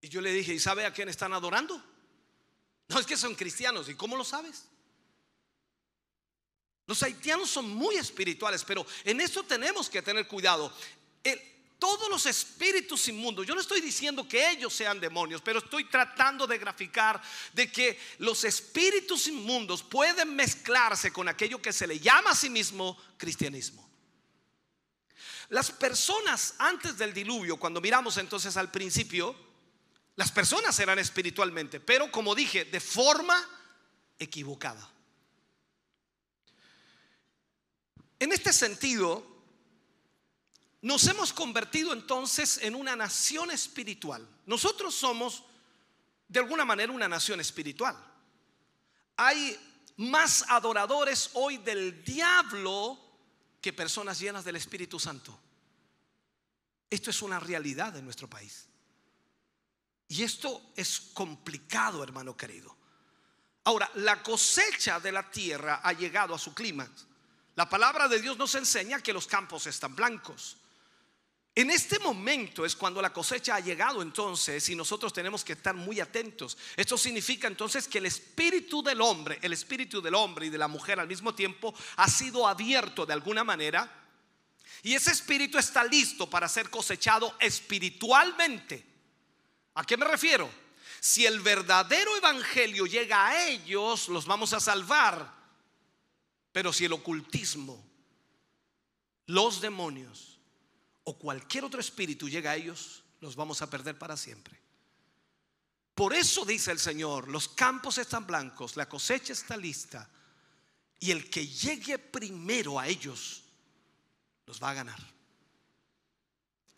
Y 0.00 0.08
yo 0.08 0.20
le 0.20 0.32
dije, 0.32 0.52
¿y 0.52 0.58
sabe 0.58 0.84
a 0.84 0.92
quién 0.92 1.08
están 1.08 1.32
adorando? 1.32 1.80
No 2.88 2.98
es 2.98 3.06
que 3.06 3.16
son 3.16 3.34
cristianos. 3.34 3.88
¿Y 3.88 3.94
cómo 3.94 4.16
lo 4.16 4.24
sabes? 4.24 4.64
Los 6.86 7.02
haitianos 7.02 7.50
son 7.50 7.68
muy 7.68 7.96
espirituales, 7.96 8.64
pero 8.64 8.86
en 9.04 9.20
eso 9.20 9.42
tenemos 9.42 9.90
que 9.90 10.00
tener 10.00 10.26
cuidado. 10.26 10.72
Todos 11.78 12.10
los 12.10 12.26
espíritus 12.26 13.06
inmundos, 13.06 13.46
yo 13.46 13.54
no 13.54 13.60
estoy 13.60 13.80
diciendo 13.80 14.26
que 14.26 14.50
ellos 14.50 14.74
sean 14.74 14.98
demonios, 14.98 15.40
pero 15.42 15.60
estoy 15.60 15.84
tratando 15.84 16.44
de 16.44 16.58
graficar 16.58 17.22
de 17.52 17.70
que 17.70 17.96
los 18.18 18.42
espíritus 18.42 19.28
inmundos 19.28 19.84
pueden 19.84 20.34
mezclarse 20.34 21.12
con 21.12 21.28
aquello 21.28 21.62
que 21.62 21.72
se 21.72 21.86
le 21.86 22.00
llama 22.00 22.30
a 22.30 22.34
sí 22.34 22.50
mismo 22.50 23.00
cristianismo. 23.16 23.88
Las 25.50 25.70
personas 25.70 26.54
antes 26.58 26.98
del 26.98 27.14
diluvio, 27.14 27.58
cuando 27.58 27.80
miramos 27.80 28.16
entonces 28.16 28.56
al 28.56 28.72
principio, 28.72 29.36
las 30.18 30.32
personas 30.32 30.76
eran 30.80 30.98
espiritualmente, 30.98 31.78
pero 31.78 32.10
como 32.10 32.34
dije, 32.34 32.64
de 32.64 32.80
forma 32.80 33.40
equivocada. 34.18 34.90
En 38.18 38.32
este 38.32 38.52
sentido, 38.52 39.24
nos 40.82 41.06
hemos 41.06 41.32
convertido 41.32 41.92
entonces 41.92 42.58
en 42.62 42.74
una 42.74 42.96
nación 42.96 43.52
espiritual. 43.52 44.28
Nosotros 44.44 44.92
somos, 44.92 45.44
de 46.26 46.40
alguna 46.40 46.64
manera, 46.64 46.92
una 46.92 47.06
nación 47.06 47.38
espiritual. 47.38 47.96
Hay 49.18 49.56
más 49.98 50.44
adoradores 50.48 51.30
hoy 51.34 51.58
del 51.58 52.02
diablo 52.02 52.98
que 53.60 53.72
personas 53.72 54.18
llenas 54.18 54.44
del 54.44 54.56
Espíritu 54.56 54.98
Santo. 54.98 55.38
Esto 56.90 57.10
es 57.10 57.22
una 57.22 57.38
realidad 57.38 57.96
en 57.96 58.04
nuestro 58.04 58.28
país. 58.28 58.67
Y 60.08 60.22
esto 60.22 60.72
es 60.74 61.00
complicado, 61.12 62.02
hermano 62.02 62.36
querido. 62.36 62.76
Ahora, 63.64 63.90
la 63.96 64.22
cosecha 64.22 64.98
de 64.98 65.12
la 65.12 65.30
tierra 65.30 65.80
ha 65.82 65.92
llegado 65.92 66.34
a 66.34 66.38
su 66.38 66.54
clímax. 66.54 67.06
La 67.54 67.68
palabra 67.68 68.08
de 68.08 68.20
Dios 68.20 68.38
nos 68.38 68.54
enseña 68.54 69.02
que 69.02 69.12
los 69.12 69.26
campos 69.26 69.66
están 69.66 69.94
blancos. 69.94 70.56
En 71.54 71.70
este 71.70 71.98
momento 71.98 72.64
es 72.64 72.76
cuando 72.76 73.02
la 73.02 73.12
cosecha 73.12 73.56
ha 73.56 73.60
llegado 73.60 74.00
entonces 74.00 74.68
y 74.68 74.76
nosotros 74.76 75.12
tenemos 75.12 75.44
que 75.44 75.54
estar 75.54 75.74
muy 75.74 75.98
atentos. 75.98 76.56
Esto 76.76 76.96
significa 76.96 77.48
entonces 77.48 77.88
que 77.88 77.98
el 77.98 78.06
espíritu 78.06 78.80
del 78.80 79.00
hombre, 79.00 79.40
el 79.42 79.52
espíritu 79.52 80.00
del 80.00 80.14
hombre 80.14 80.46
y 80.46 80.50
de 80.50 80.58
la 80.58 80.68
mujer 80.68 81.00
al 81.00 81.08
mismo 81.08 81.34
tiempo 81.34 81.74
ha 81.96 82.08
sido 82.08 82.46
abierto 82.46 83.04
de 83.04 83.12
alguna 83.12 83.42
manera 83.42 83.92
y 84.82 84.94
ese 84.94 85.10
espíritu 85.10 85.58
está 85.58 85.82
listo 85.82 86.30
para 86.30 86.48
ser 86.48 86.70
cosechado 86.70 87.34
espiritualmente. 87.40 88.86
¿A 89.78 89.84
qué 89.84 89.96
me 89.96 90.04
refiero? 90.04 90.50
Si 90.98 91.24
el 91.24 91.38
verdadero 91.38 92.16
evangelio 92.16 92.84
llega 92.84 93.28
a 93.28 93.46
ellos, 93.46 94.08
los 94.08 94.26
vamos 94.26 94.52
a 94.52 94.58
salvar. 94.58 95.32
Pero 96.50 96.72
si 96.72 96.84
el 96.84 96.92
ocultismo, 96.94 97.86
los 99.26 99.60
demonios 99.60 100.40
o 101.04 101.16
cualquier 101.16 101.64
otro 101.64 101.80
espíritu 101.80 102.28
llega 102.28 102.50
a 102.50 102.56
ellos, 102.56 103.04
los 103.20 103.36
vamos 103.36 103.62
a 103.62 103.70
perder 103.70 103.96
para 103.96 104.16
siempre. 104.16 104.60
Por 105.94 106.12
eso 106.12 106.44
dice 106.44 106.72
el 106.72 106.80
Señor, 106.80 107.28
los 107.28 107.48
campos 107.48 107.98
están 107.98 108.26
blancos, 108.26 108.76
la 108.76 108.88
cosecha 108.88 109.32
está 109.32 109.56
lista, 109.56 110.10
y 110.98 111.12
el 111.12 111.30
que 111.30 111.46
llegue 111.46 111.98
primero 111.98 112.80
a 112.80 112.88
ellos 112.88 113.44
los 114.44 114.60
va 114.60 114.70
a 114.70 114.74
ganar. 114.74 115.17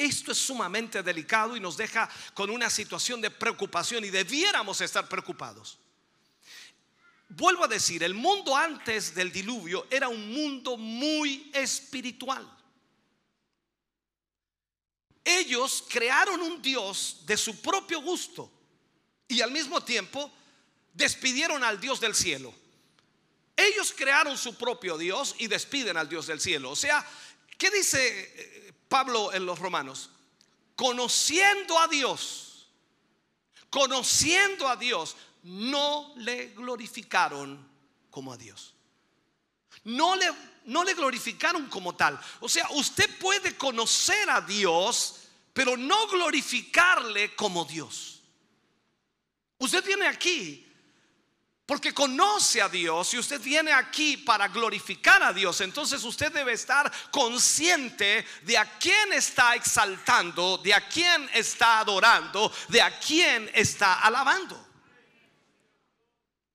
Esto 0.01 0.33
es 0.33 0.39
sumamente 0.39 1.03
delicado 1.03 1.55
y 1.55 1.61
nos 1.61 1.77
deja 1.77 2.09
con 2.33 2.49
una 2.49 2.71
situación 2.71 3.21
de 3.21 3.31
preocupación 3.31 4.03
y 4.03 4.09
debiéramos 4.09 4.81
estar 4.81 5.07
preocupados. 5.07 5.79
Vuelvo 7.29 7.65
a 7.65 7.69
decir, 7.69 8.03
el 8.03 8.15
mundo 8.15 8.57
antes 8.57 9.15
del 9.15 9.31
diluvio 9.31 9.87
era 9.91 10.09
un 10.09 10.33
mundo 10.33 10.79
muy 10.79 11.51
espiritual. 11.53 12.51
Ellos 15.23 15.85
crearon 15.87 16.41
un 16.41 16.63
Dios 16.63 17.19
de 17.27 17.37
su 17.37 17.61
propio 17.61 18.01
gusto 18.01 18.51
y 19.29 19.43
al 19.43 19.51
mismo 19.51 19.83
tiempo 19.83 20.33
despidieron 20.95 21.63
al 21.63 21.79
Dios 21.79 22.01
del 22.01 22.15
cielo. 22.15 22.55
Ellos 23.55 23.93
crearon 23.95 24.39
su 24.39 24.57
propio 24.57 24.97
Dios 24.97 25.35
y 25.39 25.47
despiden 25.47 25.99
al 25.99 26.09
Dios 26.09 26.27
del 26.27 26.41
cielo. 26.41 26.71
O 26.71 26.77
sea, 26.77 27.07
¿qué 27.59 27.71
dice 27.71 28.33
eh, 28.35 28.70
Pablo 28.91 29.33
en 29.33 29.47
los 29.47 29.59
Romanos? 29.61 30.11
Conociendo 30.75 31.79
a 31.79 31.87
Dios, 31.87 32.69
conociendo 33.71 34.69
a 34.69 34.75
Dios, 34.75 35.17
no 35.45 36.13
le 36.17 36.49
glorificaron 36.49 37.67
como 38.11 38.33
a 38.33 38.37
Dios. 38.37 38.75
No 39.85 40.17
le, 40.17 40.29
no 40.65 40.83
le 40.83 40.95
glorificaron 40.95 41.67
como 41.69 41.95
tal. 41.95 42.21
O 42.41 42.49
sea, 42.49 42.67
usted 42.73 43.09
puede 43.19 43.57
conocer 43.57 44.29
a 44.29 44.41
Dios, 44.41 45.29
pero 45.53 45.77
no 45.77 46.09
glorificarle 46.09 47.37
como 47.37 47.65
Dios. 47.65 48.21
Usted 49.59 49.85
viene 49.85 50.09
aquí 50.09 50.70
porque 51.71 51.95
conoce 51.95 52.61
a 52.61 52.69
Dios 52.69 53.15
y 53.15 53.19
usted 53.19 53.41
viene 53.41 53.73
aquí 53.73 54.17
para 54.17 54.49
glorificar 54.49 55.23
a 55.23 55.33
Dios. 55.33 55.61
Entonces 55.61 56.03
usted 56.03 56.33
debe 56.33 56.53
estar 56.53 56.91
consciente 57.13 58.27
de 58.43 58.59
a 58.59 58.77
quién 58.77 59.13
está 59.13 59.55
exaltando, 59.55 60.59
de 60.59 60.75
a 60.75 60.89
quién 60.89 61.31
está 61.33 61.79
adorando, 61.79 62.53
de 62.67 62.83
a 62.83 62.99
quién 62.99 63.49
está 63.55 64.01
alabando. 64.01 64.67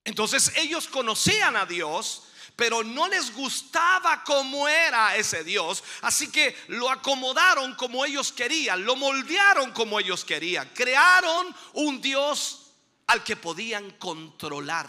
Entonces 0.04 0.52
ellos 0.54 0.86
conocían 0.86 1.56
a 1.56 1.64
Dios, 1.64 2.24
pero 2.54 2.84
no 2.84 3.08
les 3.08 3.32
gustaba 3.32 4.22
cómo 4.22 4.68
era 4.68 5.16
ese 5.16 5.42
Dios. 5.44 5.82
Así 6.02 6.30
que 6.30 6.54
lo 6.68 6.90
acomodaron 6.90 7.74
como 7.74 8.04
ellos 8.04 8.32
querían, 8.32 8.84
lo 8.84 8.96
moldearon 8.96 9.72
como 9.72 9.98
ellos 9.98 10.26
querían. 10.26 10.68
Crearon 10.74 11.56
un 11.72 12.02
Dios 12.02 12.65
al 13.06 13.24
que 13.24 13.36
podían 13.36 13.90
controlar. 13.92 14.88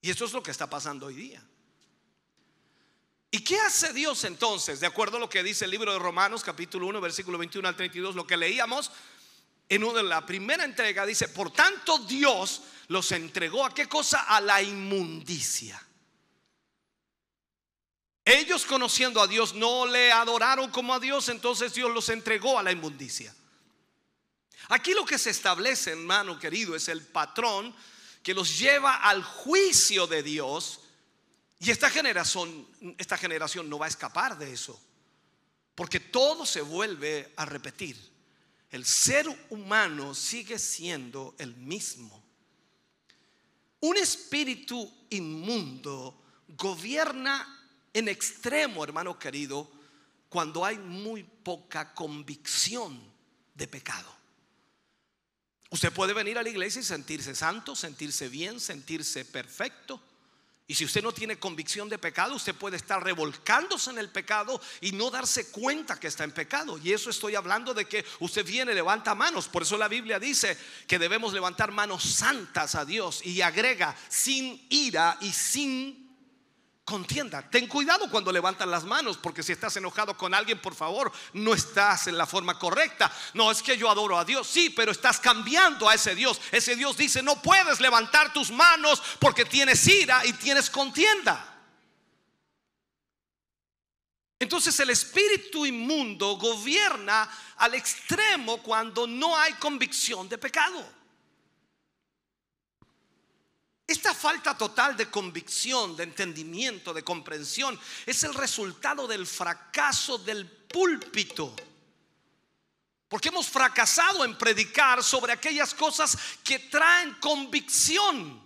Y 0.00 0.10
eso 0.10 0.24
es 0.24 0.32
lo 0.32 0.42
que 0.42 0.50
está 0.50 0.68
pasando 0.68 1.06
hoy 1.06 1.14
día. 1.14 1.42
¿Y 3.30 3.40
qué 3.40 3.58
hace 3.60 3.92
Dios 3.92 4.24
entonces? 4.24 4.80
De 4.80 4.86
acuerdo 4.86 5.16
a 5.16 5.20
lo 5.20 5.28
que 5.28 5.42
dice 5.42 5.64
el 5.64 5.70
libro 5.70 5.92
de 5.92 5.98
Romanos 5.98 6.42
capítulo 6.42 6.86
1 6.86 7.00
versículo 7.00 7.38
21 7.38 7.68
al 7.68 7.76
32, 7.76 8.14
lo 8.14 8.26
que 8.26 8.36
leíamos 8.36 8.90
en 9.68 9.84
una 9.84 10.02
la 10.02 10.24
primera 10.24 10.64
entrega 10.64 11.04
dice, 11.04 11.28
por 11.28 11.52
tanto 11.52 11.98
Dios 11.98 12.62
los 12.88 13.10
entregó 13.12 13.64
a 13.64 13.74
qué 13.74 13.88
cosa? 13.88 14.22
A 14.22 14.40
la 14.40 14.62
inmundicia. 14.62 15.82
Ellos 18.24 18.64
conociendo 18.64 19.20
a 19.20 19.26
Dios 19.26 19.54
no 19.54 19.86
le 19.86 20.10
adoraron 20.12 20.70
como 20.70 20.94
a 20.94 21.00
Dios, 21.00 21.28
entonces 21.28 21.74
Dios 21.74 21.92
los 21.92 22.08
entregó 22.08 22.58
a 22.58 22.62
la 22.62 22.72
inmundicia. 22.72 23.34
Aquí 24.68 24.94
lo 24.94 25.04
que 25.04 25.18
se 25.18 25.30
establece, 25.30 25.92
hermano 25.92 26.38
querido, 26.38 26.74
es 26.74 26.88
el 26.88 27.02
patrón 27.02 27.74
que 28.22 28.34
los 28.34 28.58
lleva 28.58 28.96
al 28.96 29.22
juicio 29.22 30.06
de 30.06 30.22
Dios. 30.22 30.80
Y 31.60 31.70
esta 31.70 31.88
generación, 31.88 32.66
esta 32.98 33.16
generación 33.16 33.68
no 33.68 33.78
va 33.78 33.86
a 33.86 33.90
escapar 33.90 34.36
de 34.36 34.52
eso. 34.52 34.80
Porque 35.74 36.00
todo 36.00 36.44
se 36.44 36.62
vuelve 36.62 37.32
a 37.36 37.44
repetir. 37.44 37.96
El 38.70 38.84
ser 38.84 39.28
humano 39.50 40.14
sigue 40.14 40.58
siendo 40.58 41.36
el 41.38 41.54
mismo. 41.54 42.24
Un 43.80 43.96
espíritu 43.96 44.92
inmundo 45.10 46.22
gobierna 46.48 47.68
en 47.92 48.08
extremo, 48.08 48.82
hermano 48.82 49.18
querido, 49.18 49.70
cuando 50.28 50.64
hay 50.64 50.78
muy 50.78 51.22
poca 51.22 51.94
convicción 51.94 53.00
de 53.54 53.68
pecado. 53.68 54.15
Usted 55.70 55.92
puede 55.92 56.12
venir 56.12 56.38
a 56.38 56.42
la 56.42 56.48
iglesia 56.48 56.80
y 56.80 56.84
sentirse 56.84 57.34
santo, 57.34 57.74
sentirse 57.74 58.28
bien, 58.28 58.60
sentirse 58.60 59.24
perfecto. 59.24 60.00
Y 60.68 60.74
si 60.74 60.84
usted 60.84 61.02
no 61.02 61.12
tiene 61.12 61.38
convicción 61.38 61.88
de 61.88 61.98
pecado, 61.98 62.34
usted 62.34 62.54
puede 62.54 62.76
estar 62.76 63.02
revolcándose 63.02 63.90
en 63.90 63.98
el 63.98 64.10
pecado 64.10 64.60
y 64.80 64.92
no 64.92 65.10
darse 65.10 65.50
cuenta 65.50 66.00
que 66.00 66.08
está 66.08 66.24
en 66.24 66.32
pecado. 66.32 66.76
Y 66.78 66.92
eso 66.92 67.08
estoy 67.08 67.36
hablando 67.36 67.72
de 67.72 67.84
que 67.84 68.04
usted 68.18 68.44
viene, 68.44 68.74
levanta 68.74 69.14
manos. 69.14 69.46
Por 69.46 69.62
eso 69.62 69.76
la 69.76 69.86
Biblia 69.86 70.18
dice 70.18 70.58
que 70.88 70.98
debemos 70.98 71.32
levantar 71.32 71.70
manos 71.70 72.02
santas 72.02 72.74
a 72.74 72.84
Dios 72.84 73.24
y 73.24 73.42
agrega 73.42 73.96
sin 74.08 74.66
ira 74.68 75.16
y 75.20 75.32
sin 75.32 76.05
contienda. 76.86 77.42
Ten 77.42 77.66
cuidado 77.66 78.08
cuando 78.08 78.30
levantan 78.30 78.70
las 78.70 78.84
manos, 78.84 79.18
porque 79.18 79.42
si 79.42 79.50
estás 79.52 79.76
enojado 79.76 80.16
con 80.16 80.32
alguien, 80.32 80.60
por 80.60 80.74
favor, 80.74 81.12
no 81.32 81.52
estás 81.52 82.06
en 82.06 82.16
la 82.16 82.26
forma 82.26 82.58
correcta. 82.58 83.12
No 83.34 83.50
es 83.50 83.60
que 83.60 83.76
yo 83.76 83.90
adoro 83.90 84.16
a 84.16 84.24
Dios, 84.24 84.46
sí, 84.46 84.70
pero 84.70 84.92
estás 84.92 85.18
cambiando 85.18 85.88
a 85.88 85.94
ese 85.94 86.14
Dios. 86.14 86.40
Ese 86.52 86.76
Dios 86.76 86.96
dice, 86.96 87.22
no 87.22 87.42
puedes 87.42 87.80
levantar 87.80 88.32
tus 88.32 88.52
manos 88.52 89.02
porque 89.18 89.44
tienes 89.44 89.86
ira 89.88 90.24
y 90.24 90.32
tienes 90.34 90.70
contienda. 90.70 91.54
Entonces 94.38 94.78
el 94.78 94.90
espíritu 94.90 95.66
inmundo 95.66 96.36
gobierna 96.36 97.28
al 97.56 97.74
extremo 97.74 98.58
cuando 98.62 99.08
no 99.08 99.36
hay 99.36 99.54
convicción 99.54 100.28
de 100.28 100.38
pecado. 100.38 100.86
Esta 103.86 104.12
falta 104.12 104.58
total 104.58 104.96
de 104.96 105.08
convicción, 105.08 105.96
de 105.96 106.02
entendimiento, 106.02 106.92
de 106.92 107.04
comprensión 107.04 107.78
es 108.04 108.24
el 108.24 108.34
resultado 108.34 109.06
del 109.06 109.26
fracaso 109.26 110.18
del 110.18 110.46
púlpito. 110.46 111.54
Porque 113.08 113.28
hemos 113.28 113.48
fracasado 113.48 114.24
en 114.24 114.36
predicar 114.36 115.04
sobre 115.04 115.32
aquellas 115.32 115.72
cosas 115.72 116.18
que 116.42 116.58
traen 116.58 117.14
convicción. 117.20 118.44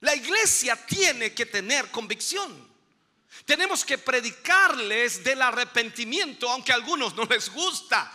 La 0.00 0.16
iglesia 0.16 0.74
tiene 0.84 1.32
que 1.32 1.46
tener 1.46 1.88
convicción. 1.92 2.68
Tenemos 3.44 3.84
que 3.84 3.98
predicarles 3.98 5.22
del 5.22 5.40
arrepentimiento, 5.42 6.50
aunque 6.50 6.72
a 6.72 6.74
algunos 6.74 7.14
no 7.14 7.24
les 7.24 7.48
gusta. 7.50 8.12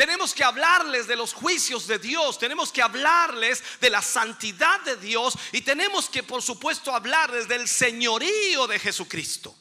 Tenemos 0.00 0.32
que 0.32 0.42
hablarles 0.42 1.06
de 1.06 1.14
los 1.14 1.34
juicios 1.34 1.86
de 1.86 1.98
Dios, 1.98 2.38
tenemos 2.38 2.72
que 2.72 2.80
hablarles 2.80 3.62
de 3.82 3.90
la 3.90 4.00
santidad 4.00 4.80
de 4.80 4.96
Dios 4.96 5.34
y 5.52 5.60
tenemos 5.60 6.08
que, 6.08 6.22
por 6.22 6.40
supuesto, 6.40 6.94
hablarles 6.94 7.46
del 7.46 7.68
señorío 7.68 8.66
de 8.66 8.78
Jesucristo. 8.78 9.54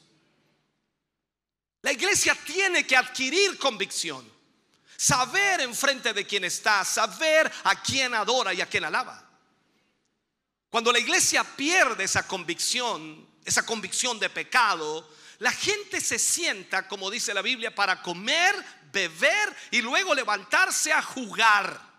La 1.82 1.92
iglesia 1.92 2.38
tiene 2.46 2.88
que 2.88 2.96
adquirir 2.96 3.58
convicción, 3.58 4.32
saber 4.96 5.60
enfrente 5.60 6.14
de 6.14 6.26
quién 6.26 6.46
está, 6.46 6.86
saber 6.86 7.52
a 7.66 7.82
quién 7.82 8.14
adora 8.14 8.54
y 8.54 8.62
a 8.62 8.70
quién 8.70 8.86
alaba. 8.86 9.30
Cuando 10.70 10.94
la 10.94 11.00
iglesia 11.00 11.44
pierde 11.44 12.06
esa 12.06 12.26
convicción, 12.26 13.28
esa 13.44 13.66
convicción 13.66 14.18
de 14.18 14.30
pecado, 14.30 15.06
la 15.40 15.52
gente 15.54 16.02
se 16.02 16.20
sienta, 16.20 16.88
como 16.88 17.10
dice 17.10 17.34
la 17.34 17.42
Biblia, 17.42 17.74
para 17.74 18.02
comer, 18.02 18.54
beber 18.92 19.56
y 19.72 19.82
luego 19.82 20.14
levantarse 20.14 20.92
a 20.92 21.02
jugar. 21.02 21.90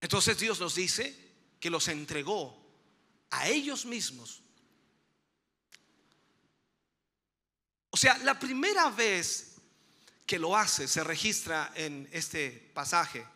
Entonces 0.00 0.38
Dios 0.38 0.60
nos 0.60 0.74
dice 0.74 1.16
que 1.60 1.70
los 1.70 1.86
entregó 1.88 2.60
a 3.30 3.48
ellos 3.48 3.86
mismos. 3.86 4.42
O 7.90 7.96
sea, 7.96 8.18
la 8.18 8.38
primera 8.38 8.90
vez 8.90 9.56
que 10.26 10.38
lo 10.38 10.56
hace 10.56 10.88
se 10.88 11.04
registra 11.04 11.72
en 11.74 12.08
este 12.10 12.70
pasaje, 12.74 13.26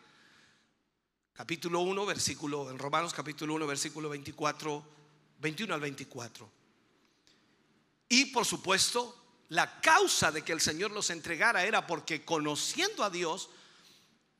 capítulo 1.34 1.80
1, 1.80 2.06
versículo, 2.06 2.70
en 2.70 2.78
Romanos 2.78 3.12
capítulo 3.12 3.54
1, 3.54 3.66
versículo 3.66 4.08
24, 4.08 4.84
21 5.38 5.74
al 5.74 5.80
24. 5.80 6.50
Y 8.08 8.26
por 8.26 8.46
supuesto, 8.46 9.25
la 9.48 9.80
causa 9.80 10.32
de 10.32 10.42
que 10.42 10.52
el 10.52 10.60
Señor 10.60 10.90
los 10.90 11.10
entregara 11.10 11.64
era 11.64 11.86
porque 11.86 12.24
conociendo 12.24 13.04
a 13.04 13.10
Dios, 13.10 13.50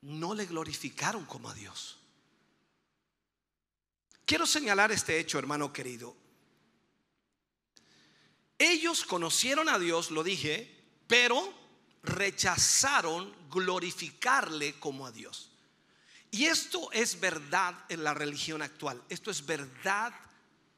no 0.02 0.34
le 0.34 0.46
glorificaron 0.46 1.24
como 1.24 1.48
a 1.48 1.54
Dios. 1.54 1.98
Quiero 4.24 4.46
señalar 4.46 4.90
este 4.90 5.18
hecho, 5.20 5.38
hermano 5.38 5.72
querido. 5.72 6.16
Ellos 8.58 9.04
conocieron 9.04 9.68
a 9.68 9.78
Dios, 9.78 10.10
lo 10.10 10.24
dije, 10.24 10.84
pero 11.06 11.54
rechazaron 12.02 13.34
glorificarle 13.50 14.78
como 14.80 15.06
a 15.06 15.12
Dios. 15.12 15.50
Y 16.30 16.46
esto 16.46 16.90
es 16.92 17.20
verdad 17.20 17.74
en 17.88 18.02
la 18.02 18.14
religión 18.14 18.62
actual. 18.62 19.02
Esto 19.08 19.30
es 19.30 19.46
verdad 19.46 20.12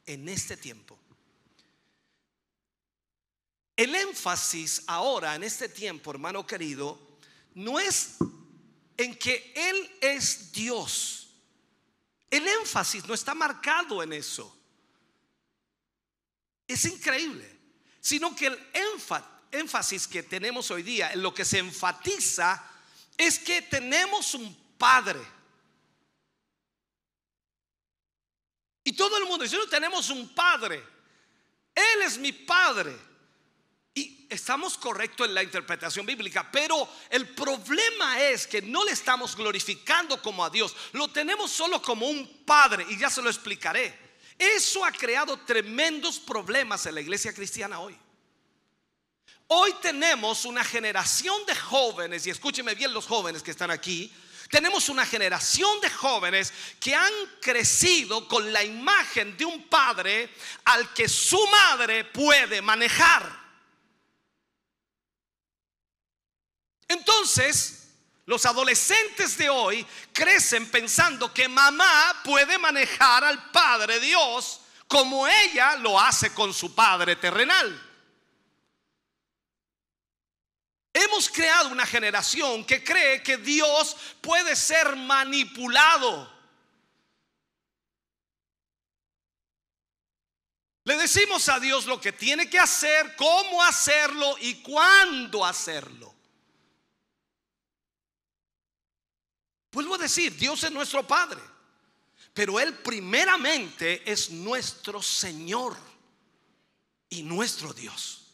en 0.07 0.29
este 0.29 0.57
tiempo. 0.57 0.99
El 3.79 3.95
énfasis 3.95 4.83
ahora, 4.89 5.37
en 5.37 5.45
este 5.45 5.69
tiempo, 5.69 6.11
hermano 6.11 6.45
querido, 6.45 6.99
no 7.55 7.79
es 7.79 8.17
en 8.97 9.15
que 9.15 9.53
Él 9.55 9.99
es 10.01 10.51
Dios. 10.51 11.29
El 12.29 12.49
énfasis 12.49 13.07
no 13.07 13.15
está 13.15 13.37
marcado 13.37 14.03
en 14.03 14.15
eso. 14.15 14.53
Es 16.67 16.85
increíble. 16.87 17.57
Sino 18.01 18.35
que 18.35 18.49
el 18.49 18.59
énfasis 19.53 20.09
que 20.09 20.25
tenemos 20.25 20.73
hoy 20.73 20.83
día, 20.83 21.13
en 21.13 21.23
lo 21.23 21.33
que 21.33 21.45
se 21.45 21.59
enfatiza, 21.59 22.61
es 23.17 23.39
que 23.39 23.63
tenemos 23.63 24.35
un 24.35 24.57
Padre. 24.77 25.21
Y 28.83 28.91
todo 28.91 29.19
el 29.19 29.27
mundo 29.27 29.45
dice, 29.45 29.57
no 29.57 29.69
tenemos 29.69 30.11
un 30.11 30.35
Padre. 30.35 30.85
Él 31.77 32.03
es 32.03 32.19
mi 32.19 32.33
Padre 32.33 33.07
estamos 34.29 34.77
correctos 34.77 35.27
en 35.27 35.35
la 35.35 35.43
interpretación 35.43 36.05
bíblica, 36.05 36.49
pero 36.51 36.89
el 37.11 37.29
problema 37.29 38.21
es 38.21 38.47
que 38.47 38.63
no 38.63 38.85
le 38.85 38.93
estamos 38.93 39.35
glorificando 39.35 40.21
como 40.21 40.45
a 40.45 40.51
Dios, 40.51 40.75
lo 40.93 41.09
tenemos 41.09 41.51
solo 41.51 41.81
como 41.81 42.07
un 42.07 42.45
padre 42.45 42.87
y 42.89 42.99
ya 42.99 43.11
se 43.11 43.23
lo 43.23 43.31
explicaré. 43.31 44.09
Eso 44.39 44.85
ha 44.85 44.93
creado 44.93 45.39
tremendos 45.41 46.21
problemas 46.21 46.87
en 46.87 46.95
la 46.95 47.01
iglesia 47.01 47.33
cristiana 47.33 47.81
hoy. 47.81 47.99
Hoy 49.49 49.75
tenemos 49.81 50.45
una 50.45 50.63
generación 50.63 51.47
de 51.47 51.55
jóvenes, 51.55 52.27
y 52.27 52.31
escúcheme 52.31 52.75
bien 52.75 52.93
los 52.93 53.07
jóvenes 53.07 53.43
que 53.43 53.51
están 53.51 53.71
aquí, 53.71 54.13
tenemos 54.51 54.89
una 54.89 55.05
generación 55.05 55.81
de 55.81 55.91
jóvenes 55.91 56.53
que 56.81 56.95
han 56.95 57.13
crecido 57.41 58.29
con 58.29 58.53
la 58.53 58.63
imagen 58.63 59.37
de 59.37 59.45
un 59.45 59.69
padre 59.69 60.31
al 60.65 60.93
que 60.95 61.09
su 61.09 61.39
madre 61.49 62.05
puede 62.05 62.63
manejar. 62.63 63.48
Entonces, 66.89 67.91
los 68.25 68.45
adolescentes 68.47 69.37
de 69.37 69.49
hoy 69.49 69.87
crecen 70.13 70.71
pensando 70.71 71.33
que 71.33 71.49
mamá 71.49 72.21
puede 72.25 72.59
manejar 72.59 73.25
al 73.25 73.51
Padre 73.51 74.01
Dios 74.01 74.61
como 74.89 75.29
ella 75.29 75.77
lo 75.77 76.01
hace 76.01 76.33
con 76.33 76.53
su 76.53 76.75
Padre 76.75 77.17
terrenal. 77.17 77.85
Hemos 80.93 81.29
creado 81.29 81.69
una 81.69 81.87
generación 81.87 82.65
que 82.65 82.83
cree 82.83 83.23
que 83.23 83.37
Dios 83.37 83.97
puede 84.21 84.57
ser 84.57 84.97
manipulado. 84.97 86.37
Le 90.85 90.97
decimos 90.97 91.49
a 91.51 91.61
Dios 91.61 91.85
lo 91.85 92.01
que 92.01 92.13
tiene 92.13 92.49
que 92.49 92.59
hacer, 92.59 93.15
cómo 93.17 93.63
hacerlo 93.63 94.37
y 94.41 94.63
cuándo 94.63 95.45
hacerlo. 95.45 96.18
Vuelvo 99.71 99.95
a 99.95 99.99
decir, 99.99 100.37
Dios 100.37 100.65
es 100.65 100.73
nuestro 100.73 101.07
Padre, 101.07 101.41
pero 102.33 102.59
Él 102.59 102.75
primeramente 102.79 104.11
es 104.11 104.31
nuestro 104.31 105.03
Señor 105.03 105.77
y 107.11 107.23
nuestro 107.23 107.73
Dios. 107.73 108.27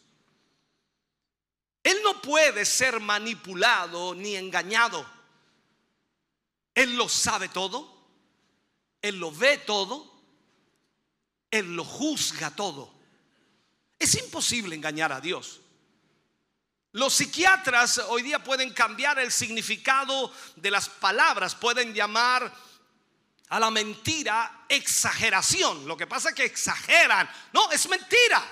Él 1.83 1.99
no 2.03 2.20
puede 2.23 2.64
ser 2.64 2.99
manipulado 3.01 4.14
ni 4.14 4.37
engañado. 4.37 5.07
Él 6.75 6.97
lo 6.97 7.09
sabe 7.09 7.49
todo, 7.49 7.94
Él 9.03 9.16
lo 9.16 9.31
ve 9.31 9.59
todo, 9.59 10.12
Él 11.51 11.77
lo 11.77 11.85
juzga 11.85 12.51
todo. 12.51 12.92
Es 13.99 14.14
imposible 14.14 14.75
engañar 14.75 15.12
a 15.12 15.20
Dios. 15.20 15.61
Los 16.94 17.14
psiquiatras 17.14 17.98
hoy 18.07 18.22
día 18.22 18.38
pueden 18.38 18.72
cambiar 18.72 19.18
el 19.18 19.33
significado 19.33 20.33
de 20.54 20.70
las 20.70 20.88
palabras, 20.88 21.57
pueden 21.57 21.92
llamar 21.92 22.54
a 23.48 23.59
la 23.59 23.68
mentira 23.72 24.64
exageración. 24.68 25.88
Lo 25.88 25.96
que 25.96 26.07
pasa 26.07 26.28
es 26.28 26.37
que 26.37 26.44
exageran. 26.44 27.28
No, 27.52 27.68
es 27.72 27.88
mentira. 27.88 28.48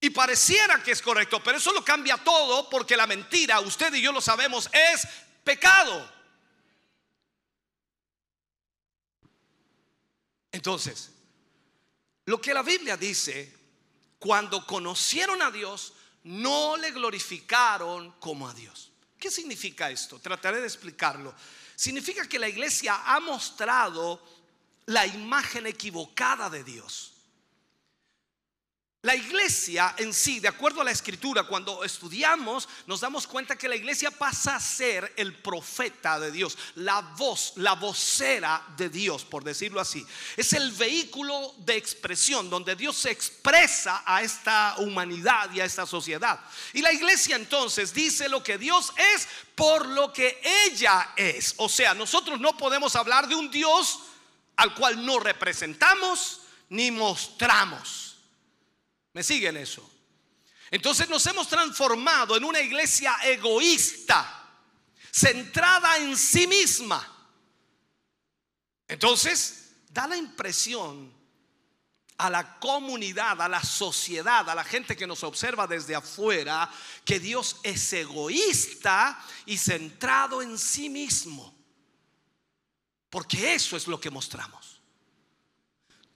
Y 0.00 0.08
pareciera 0.08 0.82
que 0.82 0.92
es 0.92 1.02
correcto, 1.02 1.42
pero 1.42 1.58
eso 1.58 1.74
lo 1.74 1.84
cambia 1.84 2.16
todo 2.16 2.70
porque 2.70 2.96
la 2.96 3.06
mentira, 3.06 3.60
usted 3.60 3.92
y 3.92 4.00
yo 4.00 4.10
lo 4.10 4.22
sabemos, 4.22 4.70
es 4.72 5.06
pecado. 5.44 6.10
Entonces, 10.52 11.10
lo 12.24 12.40
que 12.40 12.54
la 12.54 12.62
Biblia 12.62 12.96
dice, 12.96 13.54
cuando 14.18 14.66
conocieron 14.66 15.42
a 15.42 15.50
Dios, 15.50 15.92
no 16.24 16.76
le 16.76 16.90
glorificaron 16.90 18.12
como 18.18 18.48
a 18.48 18.54
Dios. 18.54 18.90
¿Qué 19.18 19.30
significa 19.30 19.90
esto? 19.90 20.18
Trataré 20.18 20.60
de 20.60 20.66
explicarlo. 20.66 21.34
Significa 21.74 22.28
que 22.28 22.38
la 22.38 22.48
iglesia 22.48 23.02
ha 23.06 23.20
mostrado 23.20 24.22
la 24.86 25.06
imagen 25.06 25.66
equivocada 25.66 26.50
de 26.50 26.62
Dios. 26.62 27.13
La 29.04 29.14
iglesia 29.14 29.94
en 29.98 30.14
sí, 30.14 30.40
de 30.40 30.48
acuerdo 30.48 30.80
a 30.80 30.84
la 30.84 30.90
escritura, 30.90 31.42
cuando 31.42 31.84
estudiamos, 31.84 32.66
nos 32.86 33.00
damos 33.00 33.26
cuenta 33.26 33.54
que 33.54 33.68
la 33.68 33.76
iglesia 33.76 34.10
pasa 34.10 34.56
a 34.56 34.60
ser 34.60 35.12
el 35.18 35.34
profeta 35.34 36.18
de 36.18 36.32
Dios, 36.32 36.56
la 36.76 37.02
voz, 37.02 37.52
la 37.56 37.74
vocera 37.74 38.64
de 38.78 38.88
Dios, 38.88 39.22
por 39.26 39.44
decirlo 39.44 39.78
así. 39.78 40.06
Es 40.38 40.54
el 40.54 40.72
vehículo 40.72 41.54
de 41.58 41.76
expresión 41.76 42.48
donde 42.48 42.76
Dios 42.76 42.96
se 42.96 43.10
expresa 43.10 44.02
a 44.06 44.22
esta 44.22 44.76
humanidad 44.78 45.52
y 45.52 45.60
a 45.60 45.66
esta 45.66 45.84
sociedad. 45.84 46.40
Y 46.72 46.80
la 46.80 46.90
iglesia 46.94 47.36
entonces 47.36 47.92
dice 47.92 48.26
lo 48.30 48.42
que 48.42 48.56
Dios 48.56 48.90
es 49.14 49.28
por 49.54 49.86
lo 49.86 50.14
que 50.14 50.40
ella 50.64 51.12
es. 51.14 51.52
O 51.58 51.68
sea, 51.68 51.92
nosotros 51.92 52.40
no 52.40 52.56
podemos 52.56 52.96
hablar 52.96 53.28
de 53.28 53.34
un 53.34 53.50
Dios 53.50 53.98
al 54.56 54.74
cual 54.74 55.04
no 55.04 55.18
representamos 55.18 56.40
ni 56.70 56.90
mostramos. 56.90 58.13
¿Me 59.14 59.22
siguen 59.22 59.56
eso? 59.56 59.88
Entonces 60.70 61.08
nos 61.08 61.24
hemos 61.26 61.48
transformado 61.48 62.36
en 62.36 62.44
una 62.44 62.60
iglesia 62.60 63.16
egoísta, 63.22 64.50
centrada 65.10 65.96
en 65.98 66.16
sí 66.16 66.46
misma. 66.46 67.10
Entonces, 68.88 69.76
da 69.88 70.08
la 70.08 70.16
impresión 70.16 71.14
a 72.16 72.28
la 72.28 72.58
comunidad, 72.58 73.40
a 73.40 73.48
la 73.48 73.62
sociedad, 73.62 74.48
a 74.48 74.54
la 74.54 74.64
gente 74.64 74.96
que 74.96 75.06
nos 75.06 75.22
observa 75.22 75.66
desde 75.68 75.94
afuera, 75.94 76.68
que 77.04 77.20
Dios 77.20 77.56
es 77.62 77.92
egoísta 77.92 79.24
y 79.46 79.56
centrado 79.58 80.42
en 80.42 80.58
sí 80.58 80.88
mismo. 80.88 81.54
Porque 83.10 83.54
eso 83.54 83.76
es 83.76 83.86
lo 83.86 84.00
que 84.00 84.10
mostramos. 84.10 84.80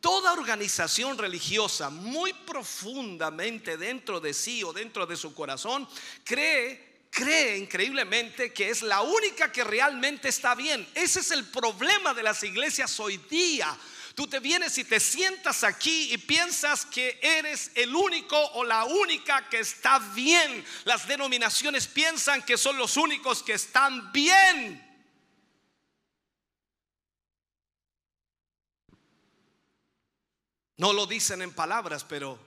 Toda 0.00 0.32
organización 0.32 1.18
religiosa 1.18 1.90
muy 1.90 2.32
profundamente 2.32 3.76
dentro 3.76 4.20
de 4.20 4.32
sí 4.32 4.62
o 4.62 4.72
dentro 4.72 5.06
de 5.06 5.16
su 5.16 5.34
corazón 5.34 5.88
cree, 6.22 7.06
cree 7.10 7.58
increíblemente 7.58 8.52
que 8.52 8.70
es 8.70 8.82
la 8.82 9.00
única 9.00 9.50
que 9.50 9.64
realmente 9.64 10.28
está 10.28 10.54
bien. 10.54 10.86
Ese 10.94 11.18
es 11.18 11.32
el 11.32 11.44
problema 11.46 12.14
de 12.14 12.22
las 12.22 12.44
iglesias 12.44 13.00
hoy 13.00 13.16
día. 13.28 13.76
Tú 14.14 14.26
te 14.28 14.38
vienes 14.40 14.78
y 14.78 14.84
te 14.84 15.00
sientas 15.00 15.64
aquí 15.64 16.12
y 16.12 16.18
piensas 16.18 16.86
que 16.86 17.18
eres 17.20 17.72
el 17.74 17.94
único 17.94 18.36
o 18.54 18.64
la 18.64 18.84
única 18.84 19.48
que 19.48 19.60
está 19.60 19.98
bien. 20.14 20.64
Las 20.84 21.08
denominaciones 21.08 21.88
piensan 21.88 22.42
que 22.42 22.56
son 22.56 22.76
los 22.78 22.96
únicos 22.96 23.42
que 23.42 23.54
están 23.54 24.12
bien. 24.12 24.87
No 30.78 30.92
lo 30.92 31.06
dicen 31.06 31.42
en 31.42 31.52
palabras, 31.52 32.04
pero 32.04 32.38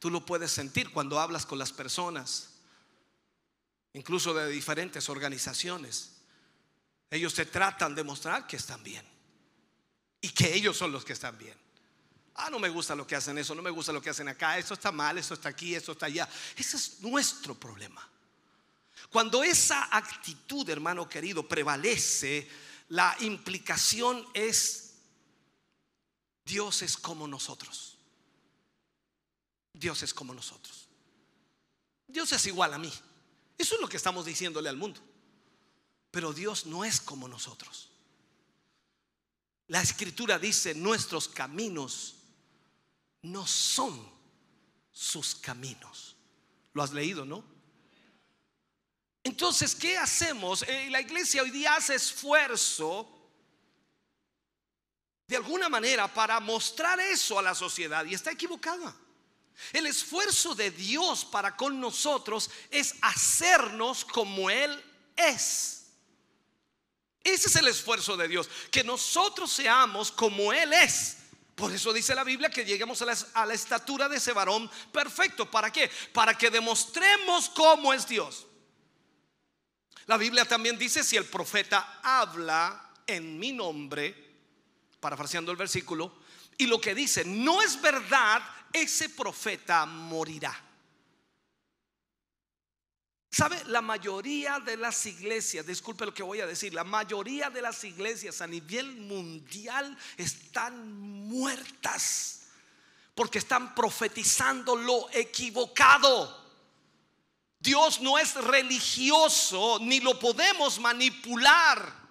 tú 0.00 0.10
lo 0.10 0.26
puedes 0.26 0.50
sentir 0.50 0.90
cuando 0.90 1.18
hablas 1.18 1.46
con 1.46 1.58
las 1.58 1.72
personas, 1.72 2.50
incluso 3.92 4.34
de 4.34 4.50
diferentes 4.50 5.08
organizaciones. 5.08 6.16
Ellos 7.10 7.32
te 7.32 7.46
tratan 7.46 7.94
de 7.94 8.02
mostrar 8.02 8.46
que 8.46 8.56
están 8.56 8.82
bien 8.82 9.06
y 10.20 10.30
que 10.30 10.52
ellos 10.52 10.76
son 10.76 10.90
los 10.90 11.04
que 11.04 11.12
están 11.12 11.38
bien. 11.38 11.56
Ah, 12.34 12.50
no 12.50 12.58
me 12.58 12.68
gusta 12.68 12.96
lo 12.96 13.06
que 13.06 13.14
hacen 13.14 13.38
eso, 13.38 13.54
no 13.54 13.62
me 13.62 13.70
gusta 13.70 13.92
lo 13.92 14.02
que 14.02 14.10
hacen 14.10 14.26
acá, 14.26 14.58
esto 14.58 14.74
está 14.74 14.90
mal, 14.90 15.16
esto 15.16 15.34
está 15.34 15.50
aquí, 15.50 15.76
esto 15.76 15.92
está 15.92 16.06
allá. 16.06 16.28
Ese 16.56 16.76
es 16.76 17.00
nuestro 17.00 17.54
problema. 17.54 18.06
Cuando 19.10 19.44
esa 19.44 19.96
actitud, 19.96 20.68
hermano 20.68 21.08
querido, 21.08 21.46
prevalece, 21.46 22.48
la 22.88 23.16
implicación 23.20 24.26
es 24.34 24.83
Dios 26.44 26.82
es 26.82 26.96
como 26.96 27.26
nosotros. 27.26 27.96
Dios 29.72 30.02
es 30.02 30.12
como 30.14 30.34
nosotros. 30.34 30.88
Dios 32.06 32.32
es 32.32 32.46
igual 32.46 32.74
a 32.74 32.78
mí. 32.78 32.92
Eso 33.56 33.74
es 33.74 33.80
lo 33.80 33.88
que 33.88 33.96
estamos 33.96 34.24
diciéndole 34.24 34.68
al 34.68 34.76
mundo. 34.76 35.00
Pero 36.10 36.32
Dios 36.32 36.66
no 36.66 36.84
es 36.84 37.00
como 37.00 37.28
nosotros. 37.28 37.90
La 39.68 39.80
escritura 39.80 40.38
dice, 40.38 40.74
nuestros 40.74 41.28
caminos 41.28 42.16
no 43.22 43.46
son 43.46 44.06
sus 44.92 45.34
caminos. 45.34 46.14
¿Lo 46.74 46.82
has 46.82 46.92
leído, 46.92 47.24
no? 47.24 47.44
Entonces, 49.22 49.74
¿qué 49.74 49.96
hacemos? 49.96 50.62
Eh, 50.62 50.88
la 50.90 51.00
iglesia 51.00 51.42
hoy 51.42 51.50
día 51.50 51.74
hace 51.76 51.94
esfuerzo 51.94 53.13
de 55.26 55.36
alguna 55.36 55.68
manera 55.68 56.12
para 56.12 56.38
mostrar 56.40 57.00
eso 57.00 57.38
a 57.38 57.42
la 57.42 57.54
sociedad 57.54 58.04
y 58.04 58.14
está 58.14 58.30
equivocada. 58.30 58.94
El 59.72 59.86
esfuerzo 59.86 60.54
de 60.54 60.70
Dios 60.70 61.24
para 61.24 61.56
con 61.56 61.80
nosotros 61.80 62.50
es 62.70 62.96
hacernos 63.00 64.04
como 64.04 64.50
Él 64.50 64.82
es. 65.16 65.86
Ese 67.22 67.48
es 67.48 67.56
el 67.56 67.68
esfuerzo 67.68 68.16
de 68.16 68.28
Dios, 68.28 68.50
que 68.70 68.84
nosotros 68.84 69.50
seamos 69.50 70.12
como 70.12 70.52
Él 70.52 70.72
es. 70.72 71.18
Por 71.54 71.72
eso 71.72 71.92
dice 71.92 72.14
la 72.14 72.24
Biblia 72.24 72.50
que 72.50 72.64
lleguemos 72.64 73.00
a 73.00 73.46
la, 73.46 73.54
estatura 73.54 74.08
de 74.08 74.16
ese 74.16 74.32
varón 74.32 74.68
perfecto. 74.92 75.48
¿Para 75.50 75.72
qué? 75.72 75.90
Para 76.12 76.36
que 76.36 76.50
demostremos 76.50 77.48
cómo 77.48 77.94
es 77.94 78.06
Dios. 78.08 78.46
La 80.06 80.18
Biblia 80.18 80.44
también 80.44 80.76
dice, 80.76 81.02
si 81.02 81.16
el 81.16 81.24
profeta 81.24 82.00
habla 82.02 82.92
en 83.06 83.38
mi 83.38 83.52
nombre, 83.52 84.23
parafraseando 85.04 85.52
el 85.52 85.58
versículo, 85.58 86.14
y 86.56 86.66
lo 86.66 86.80
que 86.80 86.94
dice 86.94 87.26
no 87.26 87.60
es 87.60 87.78
verdad, 87.78 88.42
ese 88.72 89.10
profeta 89.10 89.84
morirá. 89.84 90.58
¿Sabe? 93.30 93.62
La 93.66 93.82
mayoría 93.82 94.60
de 94.60 94.78
las 94.78 95.04
iglesias, 95.04 95.66
disculpe 95.66 96.06
lo 96.06 96.14
que 96.14 96.22
voy 96.22 96.40
a 96.40 96.46
decir, 96.46 96.72
la 96.72 96.84
mayoría 96.84 97.50
de 97.50 97.60
las 97.60 97.84
iglesias 97.84 98.40
a 98.40 98.46
nivel 98.46 98.96
mundial 98.96 99.94
están 100.16 100.90
muertas 101.28 102.46
porque 103.14 103.40
están 103.40 103.74
profetizando 103.74 104.74
lo 104.74 105.10
equivocado. 105.10 106.42
Dios 107.58 108.00
no 108.00 108.18
es 108.18 108.34
religioso 108.36 109.78
ni 109.82 110.00
lo 110.00 110.18
podemos 110.18 110.78
manipular. 110.78 112.03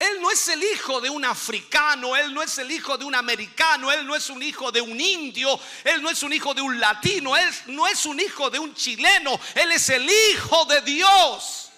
Él 0.00 0.18
no 0.22 0.30
es 0.30 0.48
el 0.48 0.62
hijo 0.64 0.98
de 1.02 1.10
un 1.10 1.26
africano, 1.26 2.16
Él 2.16 2.32
no 2.32 2.42
es 2.42 2.56
el 2.56 2.70
hijo 2.70 2.96
de 2.96 3.04
un 3.04 3.14
americano, 3.14 3.92
Él 3.92 4.06
no 4.06 4.16
es 4.16 4.30
un 4.30 4.42
hijo 4.42 4.72
de 4.72 4.80
un 4.80 4.98
indio, 4.98 5.60
Él 5.84 6.00
no 6.00 6.08
es 6.08 6.22
un 6.22 6.32
hijo 6.32 6.54
de 6.54 6.62
un 6.62 6.80
latino, 6.80 7.36
Él 7.36 7.54
no 7.66 7.86
es 7.86 8.06
un 8.06 8.18
hijo 8.18 8.48
de 8.48 8.58
un 8.58 8.74
chileno, 8.74 9.38
Él 9.54 9.70
es 9.72 9.90
el 9.90 10.08
hijo 10.08 10.64
de 10.64 10.80
Dios. 10.80 11.70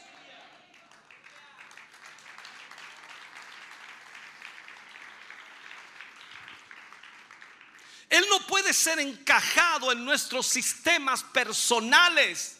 Él 8.08 8.24
no 8.30 8.46
puede 8.46 8.72
ser 8.72 9.00
encajado 9.00 9.90
en 9.90 10.04
nuestros 10.04 10.46
sistemas 10.46 11.24
personales. 11.24 12.58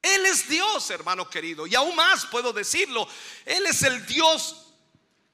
Él 0.00 0.24
es 0.24 0.48
Dios, 0.48 0.88
hermano 0.88 1.28
querido. 1.28 1.66
Y 1.66 1.74
aún 1.74 1.94
más 1.94 2.24
puedo 2.24 2.54
decirlo, 2.54 3.06
Él 3.44 3.66
es 3.66 3.82
el 3.82 4.06
Dios 4.06 4.61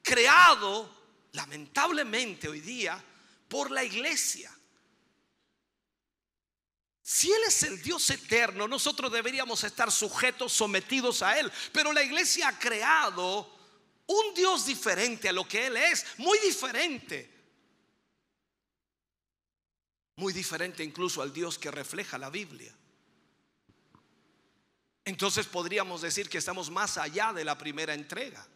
creado, 0.08 0.90
lamentablemente 1.32 2.48
hoy 2.48 2.60
día, 2.60 3.02
por 3.46 3.70
la 3.70 3.84
iglesia. 3.84 4.50
Si 7.02 7.30
Él 7.30 7.42
es 7.46 7.62
el 7.62 7.82
Dios 7.82 8.08
eterno, 8.08 8.66
nosotros 8.66 9.12
deberíamos 9.12 9.64
estar 9.64 9.92
sujetos, 9.92 10.52
sometidos 10.52 11.22
a 11.22 11.38
Él. 11.38 11.52
Pero 11.72 11.92
la 11.92 12.02
iglesia 12.02 12.48
ha 12.48 12.58
creado 12.58 13.54
un 14.06 14.34
Dios 14.34 14.64
diferente 14.64 15.28
a 15.28 15.32
lo 15.32 15.46
que 15.46 15.66
Él 15.66 15.76
es, 15.76 16.06
muy 16.16 16.38
diferente. 16.38 17.30
Muy 20.16 20.32
diferente 20.32 20.82
incluso 20.82 21.20
al 21.20 21.32
Dios 21.32 21.58
que 21.58 21.70
refleja 21.70 22.16
la 22.16 22.30
Biblia. 22.30 22.74
Entonces 25.04 25.46
podríamos 25.46 26.00
decir 26.00 26.28
que 26.28 26.38
estamos 26.38 26.70
más 26.70 26.96
allá 26.96 27.32
de 27.32 27.44
la 27.44 27.56
primera 27.56 27.94
entrega. 27.94 28.46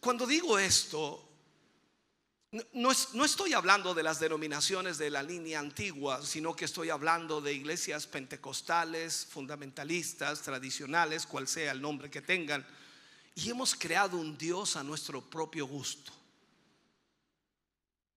Cuando 0.00 0.26
digo 0.26 0.58
esto, 0.58 1.28
no, 2.72 2.92
estoy 3.24 3.52
hablando 3.52 3.92
de 3.92 4.02
las 4.02 4.20
denominaciones 4.20 4.96
de 4.96 5.10
la 5.10 5.22
línea 5.22 5.58
antigua, 5.58 6.24
sino 6.24 6.56
que 6.56 6.64
estoy 6.64 6.88
hablando 6.88 7.42
de 7.42 7.52
iglesias 7.52 8.06
pentecostales, 8.06 9.26
fundamentalistas, 9.26 10.40
tradicionales, 10.40 11.26
cual 11.26 11.46
sea 11.46 11.72
el 11.72 11.82
nombre 11.82 12.10
que 12.10 12.22
tengan. 12.22 12.66
Y 13.34 13.50
hemos 13.50 13.74
creado 13.74 14.16
un 14.16 14.38
Dios 14.38 14.76
a 14.76 14.82
nuestro 14.82 15.20
propio 15.20 15.66
gusto. 15.66 16.12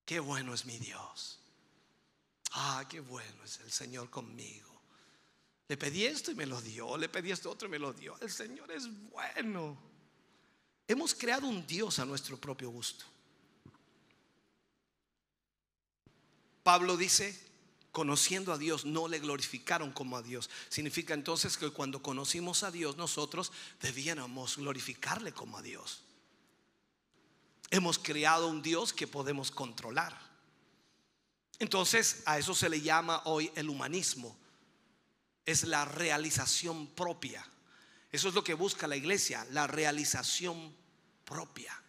Qué 0.06 0.20
bueno 0.20 0.54
es 0.54 0.66
mi 0.66 0.78
Dios. 0.78 1.40
Ah, 2.52 2.86
qué 2.90 3.02
bueno 3.02 3.44
es 3.44 3.60
el 3.60 3.72
Señor 3.72 4.10
conmigo. 4.10 4.82
Le 5.68 5.78
pedí 5.78 6.06
esto 6.06 6.32
y 6.32 6.36
me 6.36 6.46
lo 6.46 6.62
dio. 6.62 6.98
Le 6.98 7.10
pedí 7.10 7.32
esto 7.32 7.52
otro 7.52 7.68
y 7.68 7.72
me 7.72 7.80
lo 7.80 7.92
dio. 7.92 8.18
El 8.22 8.32
Señor 8.32 8.72
es 8.72 8.88
bueno. 9.10 9.91
Hemos 10.92 11.16
creado 11.16 11.48
un 11.48 11.66
Dios 11.66 12.00
a 12.00 12.06
nuestro 12.06 12.36
propio 12.36 12.70
gusto. 12.70 13.06
Pablo 16.64 16.98
dice, 16.98 17.40
conociendo 17.94 18.52
a 18.52 18.58
Dios, 18.58 18.84
no 18.84 19.08
le 19.08 19.20
glorificaron 19.20 19.94
como 19.94 20.18
a 20.18 20.22
Dios. 20.22 20.50
Significa 20.68 21.14
entonces 21.14 21.56
que 21.56 21.70
cuando 21.70 22.02
conocimos 22.02 22.64
a 22.64 22.72
Dios, 22.72 22.98
nosotros 22.98 23.54
debiéramos 23.80 24.58
glorificarle 24.58 25.32
como 25.32 25.58
a 25.58 25.62
Dios. 25.62 26.02
Hemos 27.70 27.98
creado 27.98 28.50
un 28.50 28.62
Dios 28.62 28.92
que 28.92 29.08
podemos 29.08 29.50
controlar. 29.50 30.20
Entonces, 31.60 32.22
a 32.26 32.38
eso 32.38 32.54
se 32.54 32.68
le 32.68 32.82
llama 32.82 33.22
hoy 33.24 33.50
el 33.56 33.70
humanismo. 33.70 34.38
Es 35.46 35.64
la 35.64 35.86
realización 35.86 36.88
propia. 36.88 37.48
Eso 38.12 38.28
es 38.28 38.34
lo 38.34 38.44
que 38.44 38.56
busca 38.56 38.90
la 38.90 38.98
iglesia, 38.98 39.48
la 39.52 39.68
realización 39.68 40.81
propia. 41.32 41.82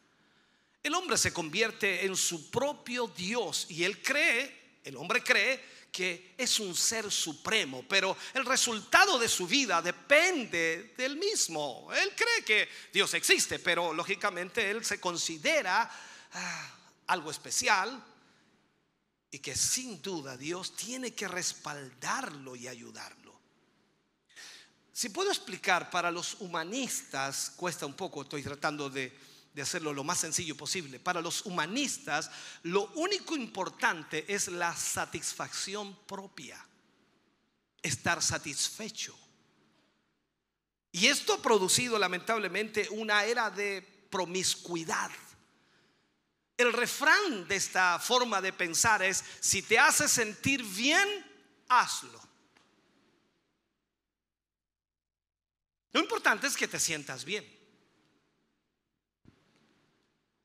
El 0.82 0.94
hombre 0.94 1.18
se 1.18 1.32
convierte 1.32 2.06
en 2.06 2.16
su 2.16 2.48
propio 2.48 3.08
Dios 3.08 3.66
y 3.70 3.82
él 3.82 4.00
cree, 4.00 4.78
el 4.84 4.96
hombre 4.96 5.22
cree 5.22 5.72
que 5.90 6.34
es 6.38 6.60
un 6.60 6.74
ser 6.74 7.10
supremo, 7.10 7.84
pero 7.88 8.16
el 8.34 8.46
resultado 8.46 9.18
de 9.18 9.28
su 9.28 9.46
vida 9.46 9.82
depende 9.82 10.94
del 10.96 11.16
mismo. 11.16 11.88
Él 11.92 12.12
cree 12.16 12.44
que 12.44 12.68
Dios 12.92 13.12
existe, 13.14 13.58
pero 13.58 13.92
lógicamente 13.92 14.70
él 14.70 14.84
se 14.84 15.00
considera 15.00 15.90
ah, 16.32 16.70
algo 17.08 17.30
especial 17.30 18.02
y 19.30 19.40
que 19.40 19.56
sin 19.56 20.00
duda 20.00 20.36
Dios 20.36 20.76
tiene 20.76 21.14
que 21.14 21.26
respaldarlo 21.26 22.54
y 22.54 22.68
ayudarlo. 22.68 23.22
Si 24.92 25.08
puedo 25.08 25.30
explicar 25.30 25.90
para 25.90 26.10
los 26.10 26.36
humanistas, 26.40 27.52
cuesta 27.56 27.86
un 27.86 27.94
poco, 27.94 28.22
estoy 28.22 28.42
tratando 28.42 28.90
de 28.90 29.31
de 29.52 29.62
hacerlo 29.62 29.92
lo 29.92 30.04
más 30.04 30.18
sencillo 30.18 30.56
posible. 30.56 30.98
Para 30.98 31.20
los 31.20 31.44
humanistas, 31.44 32.30
lo 32.62 32.86
único 32.94 33.36
importante 33.36 34.24
es 34.32 34.48
la 34.48 34.74
satisfacción 34.74 35.96
propia, 36.06 36.64
estar 37.82 38.22
satisfecho. 38.22 39.16
Y 40.90 41.06
esto 41.06 41.34
ha 41.34 41.42
producido 41.42 41.98
lamentablemente 41.98 42.88
una 42.90 43.24
era 43.24 43.50
de 43.50 44.06
promiscuidad. 44.10 45.10
El 46.56 46.72
refrán 46.72 47.48
de 47.48 47.56
esta 47.56 47.98
forma 47.98 48.40
de 48.40 48.52
pensar 48.52 49.02
es, 49.02 49.24
si 49.40 49.62
te 49.62 49.78
hace 49.78 50.06
sentir 50.06 50.62
bien, 50.62 51.08
hazlo. 51.68 52.20
Lo 55.92 56.00
importante 56.00 56.46
es 56.46 56.56
que 56.56 56.68
te 56.68 56.78
sientas 56.78 57.24
bien. 57.24 57.61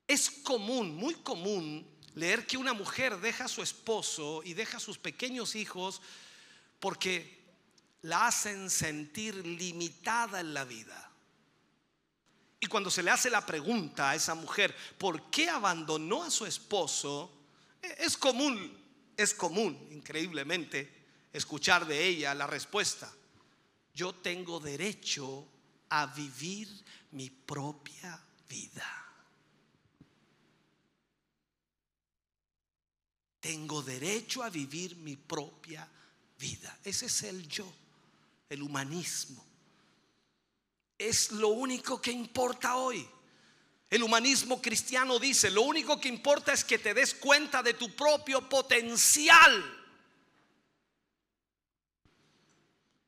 Es 0.07 0.29
común, 0.29 0.95
muy 0.95 1.15
común, 1.15 1.85
leer 2.15 2.47
que 2.47 2.57
una 2.57 2.73
mujer 2.73 3.19
deja 3.19 3.45
a 3.45 3.49
su 3.49 3.61
esposo 3.61 4.41
y 4.43 4.53
deja 4.53 4.77
a 4.77 4.79
sus 4.79 4.97
pequeños 4.97 5.55
hijos 5.55 6.01
porque 6.79 7.37
la 8.03 8.27
hacen 8.27 8.69
sentir 8.69 9.35
limitada 9.45 10.39
en 10.39 10.53
la 10.53 10.63
vida. 10.63 11.11
Y 12.59 12.67
cuando 12.67 12.89
se 12.89 13.03
le 13.03 13.11
hace 13.11 13.29
la 13.29 13.45
pregunta 13.45 14.09
a 14.09 14.15
esa 14.15 14.33
mujer, 14.33 14.75
¿por 14.97 15.29
qué 15.29 15.49
abandonó 15.49 16.23
a 16.23 16.31
su 16.31 16.45
esposo? 16.45 17.31
E, 17.81 17.97
es 17.99 18.17
común, 18.17 18.75
es 19.15 19.33
común, 19.33 19.87
increíblemente, 19.91 21.05
escuchar 21.33 21.85
de 21.85 22.03
ella 22.03 22.33
la 22.33 22.47
respuesta. 22.47 23.13
Yo 23.93 24.15
tengo 24.15 24.59
derecho 24.59 25.47
a 25.89 26.07
vivir 26.07 26.67
mi 27.11 27.29
propia 27.29 28.19
vida. 28.49 29.06
Tengo 33.47 33.81
derecho 33.81 34.43
a 34.43 34.49
vivir 34.49 34.97
mi 34.97 35.15
propia 35.15 35.87
vida. 36.37 36.79
Ese 36.83 37.05
es 37.05 37.23
el 37.23 37.47
yo. 37.47 37.65
el 38.49 38.61
humanismo. 38.61 39.41
Es 40.97 41.31
lo 41.31 41.47
único 41.47 42.01
que 42.01 42.11
importa 42.11 42.75
hoy. 42.75 43.07
El 43.89 44.03
humanismo 44.03 44.61
cristiano 44.61 45.17
dice, 45.17 45.49
lo 45.49 45.61
único 45.61 45.97
que 45.97 46.09
importa 46.09 46.51
es 46.51 46.65
que 46.65 46.77
te 46.77 46.93
des 46.93 47.13
cuenta 47.13 47.63
de 47.63 47.73
tu 47.75 47.95
propio 47.95 48.49
potencial. 48.49 49.63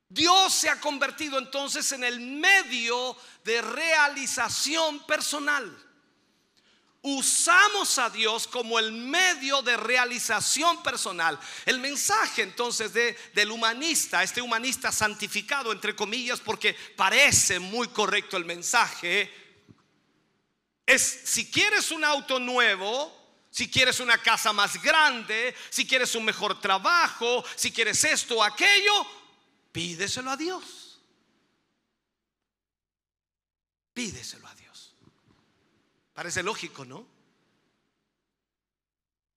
Dios 0.07 0.53
se 0.53 0.69
ha 0.69 0.79
convertido 0.79 1.37
entonces 1.37 1.91
en 1.91 2.05
el 2.05 2.21
medio 2.21 3.17
de 3.43 3.61
realización 3.61 5.05
personal. 5.05 5.88
Usamos 7.01 7.97
a 7.97 8.09
Dios 8.09 8.45
como 8.45 8.77
el 8.77 8.91
medio 8.91 9.61
de 9.61 9.77
realización 9.77 10.83
personal. 10.83 11.39
El 11.65 11.79
mensaje 11.79 12.41
entonces 12.41 12.91
de, 12.93 13.17
del 13.33 13.51
humanista, 13.51 14.21
este 14.21 14.41
humanista 14.41 14.91
santificado 14.91 15.71
entre 15.71 15.95
comillas, 15.95 16.41
porque 16.41 16.75
parece 16.97 17.59
muy 17.59 17.87
correcto 17.87 18.35
el 18.35 18.43
mensaje, 18.43 19.31
es 20.85 21.21
si 21.23 21.49
quieres 21.49 21.91
un 21.91 22.03
auto 22.03 22.37
nuevo, 22.37 23.15
si 23.49 23.69
quieres 23.69 24.01
una 24.01 24.17
casa 24.17 24.51
más 24.51 24.81
grande, 24.81 25.55
si 25.69 25.87
quieres 25.87 26.13
un 26.15 26.25
mejor 26.25 26.59
trabajo, 26.59 27.45
si 27.55 27.71
quieres 27.71 28.03
esto 28.03 28.37
o 28.37 28.43
aquello, 28.43 29.07
pídeselo 29.71 30.31
a 30.31 30.37
Dios. 30.37 30.99
Pídeselo. 33.93 34.48
Parece 36.19 36.43
lógico, 36.43 36.83
¿no? 36.83 37.07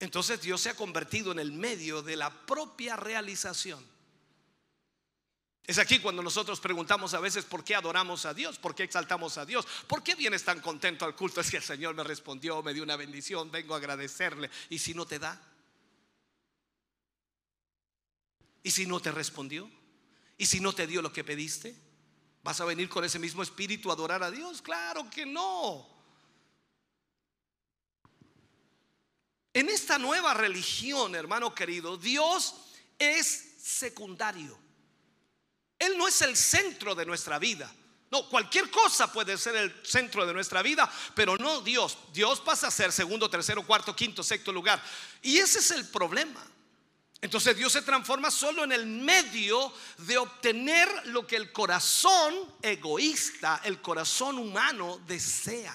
Entonces 0.00 0.42
Dios 0.42 0.60
se 0.60 0.68
ha 0.68 0.74
convertido 0.74 1.30
en 1.30 1.38
el 1.38 1.52
medio 1.52 2.02
de 2.02 2.16
la 2.16 2.28
propia 2.44 2.96
realización. 2.96 3.86
Es 5.64 5.78
aquí 5.78 6.00
cuando 6.00 6.24
nosotros 6.24 6.58
preguntamos 6.58 7.14
a 7.14 7.20
veces 7.20 7.44
por 7.44 7.62
qué 7.62 7.76
adoramos 7.76 8.26
a 8.26 8.34
Dios, 8.34 8.58
por 8.58 8.74
qué 8.74 8.82
exaltamos 8.82 9.38
a 9.38 9.46
Dios, 9.46 9.64
por 9.86 10.02
qué 10.02 10.16
vienes 10.16 10.42
tan 10.42 10.60
contento 10.60 11.04
al 11.04 11.14
culto. 11.14 11.40
Es 11.40 11.52
que 11.52 11.58
el 11.58 11.62
Señor 11.62 11.94
me 11.94 12.02
respondió, 12.02 12.60
me 12.64 12.74
dio 12.74 12.82
una 12.82 12.96
bendición, 12.96 13.52
vengo 13.52 13.74
a 13.74 13.76
agradecerle. 13.76 14.50
¿Y 14.68 14.80
si 14.80 14.92
no 14.92 15.06
te 15.06 15.20
da? 15.20 15.40
¿Y 18.64 18.72
si 18.72 18.86
no 18.86 18.98
te 18.98 19.12
respondió? 19.12 19.70
¿Y 20.36 20.46
si 20.46 20.58
no 20.58 20.72
te 20.72 20.88
dio 20.88 21.00
lo 21.00 21.12
que 21.12 21.22
pediste? 21.22 21.76
¿Vas 22.42 22.60
a 22.60 22.64
venir 22.64 22.88
con 22.88 23.04
ese 23.04 23.20
mismo 23.20 23.44
espíritu 23.44 23.90
a 23.90 23.92
adorar 23.92 24.24
a 24.24 24.32
Dios? 24.32 24.60
Claro 24.60 25.08
que 25.08 25.24
no. 25.24 25.91
En 29.54 29.68
esta 29.68 29.98
nueva 29.98 30.34
religión, 30.34 31.14
hermano 31.14 31.54
querido, 31.54 31.96
Dios 31.96 32.54
es 32.98 33.56
secundario. 33.62 34.58
Él 35.78 35.98
no 35.98 36.08
es 36.08 36.22
el 36.22 36.36
centro 36.36 36.94
de 36.94 37.04
nuestra 37.04 37.38
vida. 37.38 37.72
No, 38.10 38.28
cualquier 38.28 38.70
cosa 38.70 39.10
puede 39.10 39.38
ser 39.38 39.56
el 39.56 39.74
centro 39.84 40.26
de 40.26 40.34
nuestra 40.34 40.62
vida, 40.62 40.90
pero 41.14 41.36
no 41.38 41.60
Dios. 41.62 41.96
Dios 42.12 42.40
pasa 42.40 42.68
a 42.68 42.70
ser 42.70 42.92
segundo, 42.92 43.28
tercero, 43.28 43.66
cuarto, 43.66 43.96
quinto, 43.96 44.22
sexto 44.22 44.52
lugar. 44.52 44.82
Y 45.22 45.38
ese 45.38 45.60
es 45.60 45.70
el 45.70 45.88
problema. 45.88 46.46
Entonces 47.22 47.56
Dios 47.56 47.72
se 47.72 47.82
transforma 47.82 48.30
solo 48.30 48.64
en 48.64 48.72
el 48.72 48.84
medio 48.84 49.72
de 49.98 50.18
obtener 50.18 50.88
lo 51.06 51.26
que 51.26 51.36
el 51.36 51.52
corazón 51.52 52.34
egoísta, 52.60 53.60
el 53.64 53.80
corazón 53.80 54.38
humano 54.38 55.00
desea. 55.06 55.74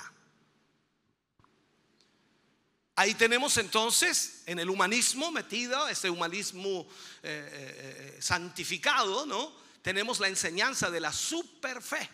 Ahí 2.99 3.13
tenemos 3.13 3.55
entonces 3.57 4.41
en 4.47 4.57
el 4.57 4.71
humanismo 4.71 5.31
metido, 5.31 5.88
este 5.88 6.10
humanismo 6.10 6.88
eh, 7.21 7.49
eh, 7.53 8.15
eh, 8.17 8.21
santificado, 8.21 9.23
¿no? 9.27 9.53
tenemos 9.83 10.19
la 10.19 10.27
enseñanza 10.27 10.89
de 10.89 10.99
la 10.99 11.13
superfe. 11.13 12.10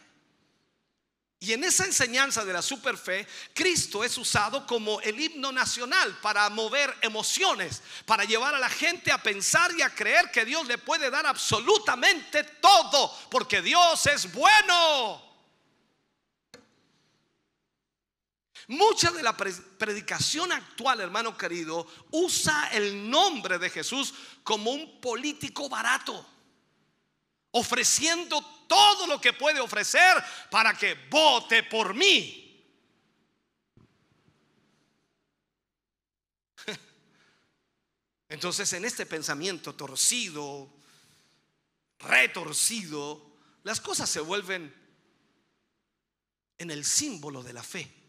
Y 1.39 1.53
en 1.53 1.63
esa 1.63 1.85
enseñanza 1.85 2.43
de 2.43 2.51
la 2.51 2.61
superfe, 2.61 3.25
Cristo 3.53 4.03
es 4.03 4.17
usado 4.17 4.67
como 4.67 4.99
el 4.99 5.19
himno 5.19 5.53
nacional 5.53 6.19
para 6.21 6.49
mover 6.49 6.93
emociones, 7.01 7.81
para 8.05 8.25
llevar 8.25 8.53
a 8.53 8.59
la 8.59 8.69
gente 8.69 9.09
a 9.09 9.23
pensar 9.23 9.71
y 9.77 9.81
a 9.81 9.89
creer 9.89 10.31
que 10.31 10.43
Dios 10.43 10.67
le 10.67 10.77
puede 10.77 11.09
dar 11.09 11.25
absolutamente 11.25 12.43
todo, 12.43 13.17
porque 13.31 13.61
Dios 13.61 14.05
es 14.05 14.31
bueno. 14.33 15.32
Mucha 18.73 19.11
de 19.11 19.21
la 19.21 19.37
predicación 19.37 20.51
actual, 20.51 20.99
hermano 20.99 21.37
querido, 21.37 21.85
usa 22.09 22.69
el 22.71 23.07
nombre 23.07 23.59
de 23.59 23.69
Jesús 23.69 24.15
como 24.43 24.71
un 24.71 24.99
político 24.99 25.69
barato 25.69 26.25
ofreciendo 27.51 28.41
todo 28.67 29.05
lo 29.05 29.21
que 29.21 29.33
puede 29.33 29.59
ofrecer 29.59 30.23
para 30.49 30.75
que 30.75 30.95
vote 31.11 31.61
por 31.61 31.93
mí. 31.93 32.65
Entonces 38.27 38.73
en 38.73 38.85
este 38.85 39.05
pensamiento 39.05 39.75
torcido, 39.75 40.73
retorcido, 41.99 43.37
las 43.61 43.79
cosas 43.79 44.09
se 44.09 44.19
vuelven 44.19 44.73
en 46.57 46.71
el 46.71 46.83
símbolo 46.83 47.43
de 47.43 47.53
la 47.53 47.61
fe. 47.61 48.02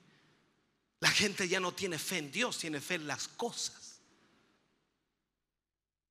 La 1.05 1.11
gente 1.11 1.47
ya 1.47 1.61
no 1.61 1.75
tiene 1.75 1.99
fe 1.99 2.17
en 2.17 2.33
Dios, 2.33 2.57
tiene 2.57 2.81
fe 2.81 2.95
en 2.95 3.07
las 3.07 3.29
cosas. 3.29 4.01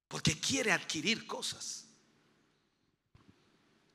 Porque 0.07 0.39
quiere 0.39 0.71
adquirir 0.71 1.25
cosas. 1.25 1.85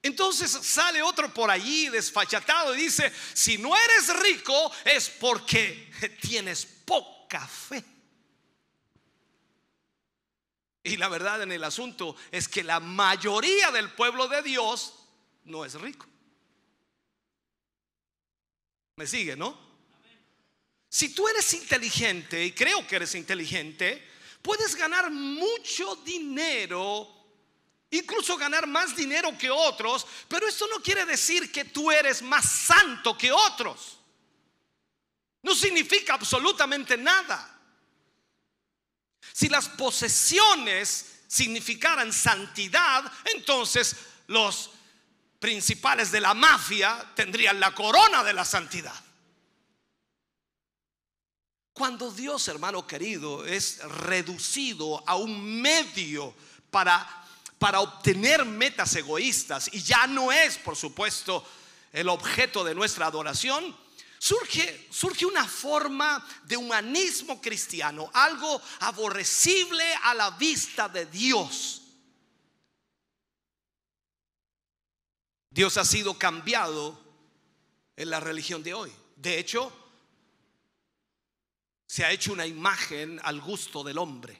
Entonces 0.03 0.51
sale 0.51 1.01
otro 1.01 1.33
por 1.33 1.53
allí 1.53 1.89
desfachatado 1.89 2.75
y 2.75 2.83
dice, 2.83 3.13
si 3.33 3.59
no 3.59 3.77
eres 3.77 4.23
rico 4.25 4.73
es 4.85 5.09
porque 5.09 5.89
tienes 6.21 6.67
poca 6.67 7.47
fe. 7.47 7.85
Y 10.83 10.97
la 10.97 11.09
verdad 11.09 11.43
en 11.43 11.53
el 11.53 11.63
asunto 11.63 12.17
es 12.33 12.49
que 12.49 12.65
la 12.65 12.81
mayoría 12.81 13.71
del 13.71 13.93
pueblo 13.93 14.27
de 14.27 14.43
Dios 14.43 14.95
no 15.45 15.65
es 15.65 15.75
rico. 15.75 16.07
¿Me 18.97 19.07
sigue, 19.07 19.37
no? 19.37 19.68
Si 20.89 21.11
tú 21.11 21.29
eres 21.29 21.53
inteligente, 21.55 22.45
y 22.45 22.53
creo 22.53 22.87
que 22.87 22.97
eres 22.97 23.15
inteligente, 23.15 24.07
puedes 24.43 24.75
ganar 24.75 25.11
mucho 25.11 25.97
dinero 25.97 27.19
incluso 27.91 28.37
ganar 28.37 28.67
más 28.67 28.95
dinero 28.95 29.37
que 29.39 29.51
otros, 29.51 30.07
pero 30.29 30.47
esto 30.47 30.67
no 30.69 30.83
quiere 30.83 31.07
decir 31.07 31.51
que 31.51 31.65
tú 31.65 31.91
eres 31.91 32.23
más 32.23 32.45
santo 32.45 33.17
que 33.17 33.33
otros. 33.33 33.99
No 35.43 35.55
significa 35.55 36.15
absolutamente 36.15 36.97
nada. 36.97 37.57
Si 39.33 39.49
las 39.49 39.69
posesiones 39.69 41.21
significaran 41.27 42.13
santidad, 42.13 43.11
entonces 43.35 43.97
los 44.27 44.71
principales 45.39 46.11
de 46.11 46.21
la 46.21 46.35
mafia 46.35 47.13
tendrían 47.15 47.61
la 47.61 47.75
corona 47.75 48.25
de 48.25 48.33
la 48.33 48.45
santidad. 48.45 48.95
Cuando 51.79 52.11
Dios, 52.11 52.47
hermano 52.49 52.87
querido, 52.87 53.47
es 53.47 53.79
reducido 53.79 55.03
a 55.09 55.17
un 55.17 55.63
medio 55.63 56.35
para 56.71 57.19
para 57.59 57.81
obtener 57.81 58.45
metas 58.45 58.95
egoístas 58.95 59.69
y 59.73 59.83
ya 59.83 60.07
no 60.07 60.31
es, 60.31 60.57
por 60.59 60.77
supuesto, 60.77 61.45
el 61.93 62.09
objeto 62.09 62.63
de 62.63 62.75
nuestra 62.75 63.07
adoración, 63.07 63.77
surge, 64.19 64.87
surge 64.91 65.27
una 65.27 65.47
forma 65.47 66.25
de 66.45 66.57
humanismo 66.57 67.41
cristiano, 67.41 68.11
algo 68.13 68.61
aborrecible 68.81 69.85
a 70.05 70.15
la 70.15 70.31
vista 70.31 70.89
de 70.89 71.07
Dios. 71.07 71.83
Dios 75.51 75.77
ha 75.77 75.85
sido 75.85 76.17
cambiado 76.17 77.01
en 77.97 78.11
la 78.11 78.21
religión 78.21 78.63
de 78.63 78.75
hoy. 78.75 78.93
De 79.17 79.41
hecho, 79.41 79.73
se 81.89 82.05
ha 82.05 82.13
hecho 82.13 82.33
una 82.33 82.47
imagen 82.47 83.19
al 83.25 83.41
gusto 83.41 83.83
del 83.83 83.99
hombre. 83.99 84.39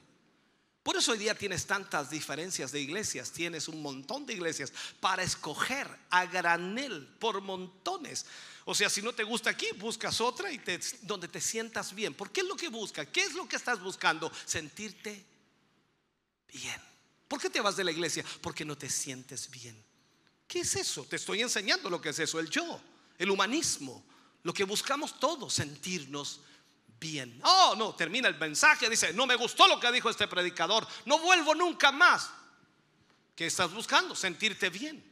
Por 0.83 0.95
eso 0.95 1.11
hoy 1.11 1.17
día 1.17 1.35
tienes 1.35 1.65
tantas 1.65 2.09
diferencias 2.09 2.71
de 2.71 2.79
iglesias, 2.79 3.31
tienes 3.31 3.67
un 3.67 3.81
montón 3.81 4.25
de 4.25 4.33
iglesias 4.33 4.71
para 4.99 5.23
escoger 5.23 5.87
a 6.11 6.25
granel 6.27 7.07
por 7.19 7.41
montones. 7.41 8.25
O 8.65 8.75
sea, 8.75 8.89
si 8.89 9.01
no 9.01 9.13
te 9.13 9.23
gusta 9.23 9.49
aquí, 9.49 9.67
buscas 9.77 10.21
otra 10.21 10.51
y 10.51 10.59
te, 10.59 10.79
donde 11.01 11.27
te 11.27 11.41
sientas 11.41 11.93
bien. 11.93 12.13
¿Por 12.13 12.31
qué 12.31 12.41
es 12.41 12.47
lo 12.47 12.55
que 12.55 12.69
buscas? 12.69 13.07
¿Qué 13.07 13.23
es 13.23 13.33
lo 13.33 13.47
que 13.47 13.55
estás 13.55 13.81
buscando? 13.81 14.31
Sentirte 14.45 15.25
bien. 16.53 16.81
¿Por 17.27 17.41
qué 17.41 17.49
te 17.49 17.61
vas 17.61 17.75
de 17.75 17.83
la 17.83 17.91
iglesia? 17.91 18.23
Porque 18.41 18.63
no 18.63 18.77
te 18.77 18.89
sientes 18.89 19.49
bien. 19.49 19.83
¿Qué 20.47 20.61
es 20.61 20.75
eso? 20.75 21.03
Te 21.05 21.15
estoy 21.15 21.41
enseñando 21.41 21.89
lo 21.89 21.99
que 21.99 22.09
es 22.09 22.19
eso, 22.19 22.39
el 22.39 22.49
yo, 22.49 22.79
el 23.17 23.29
humanismo, 23.29 24.03
lo 24.43 24.53
que 24.53 24.63
buscamos 24.63 25.19
todos, 25.19 25.53
sentirnos 25.53 26.41
bien. 26.99 27.39
Oh, 27.43 27.75
no, 27.77 27.95
termina 27.95 28.27
el 28.27 28.37
mensaje, 28.37 28.89
dice, 28.89 29.13
no 29.13 29.25
me 29.25 29.35
gustó 29.35 29.67
lo 29.67 29.79
que 29.79 29.91
dijo 29.91 30.09
este 30.09 30.27
predicador, 30.27 30.85
no 31.05 31.19
vuelvo 31.19 31.55
nunca 31.55 31.91
más. 31.91 32.31
¿Qué 33.35 33.45
estás 33.45 33.71
buscando? 33.71 34.15
Sentirte 34.15 34.69
bien. 34.69 35.09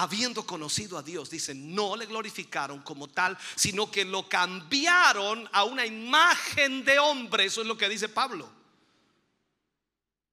habiendo 0.00 0.46
conocido 0.46 0.96
a 0.96 1.02
Dios, 1.02 1.28
dice, 1.28 1.54
no 1.54 1.94
le 1.94 2.06
glorificaron 2.06 2.80
como 2.80 3.08
tal, 3.08 3.36
sino 3.54 3.90
que 3.90 4.06
lo 4.06 4.26
cambiaron 4.28 5.46
a 5.52 5.64
una 5.64 5.84
imagen 5.84 6.84
de 6.84 6.98
hombre. 6.98 7.44
Eso 7.44 7.60
es 7.60 7.66
lo 7.66 7.76
que 7.76 7.88
dice 7.88 8.08
Pablo. 8.08 8.50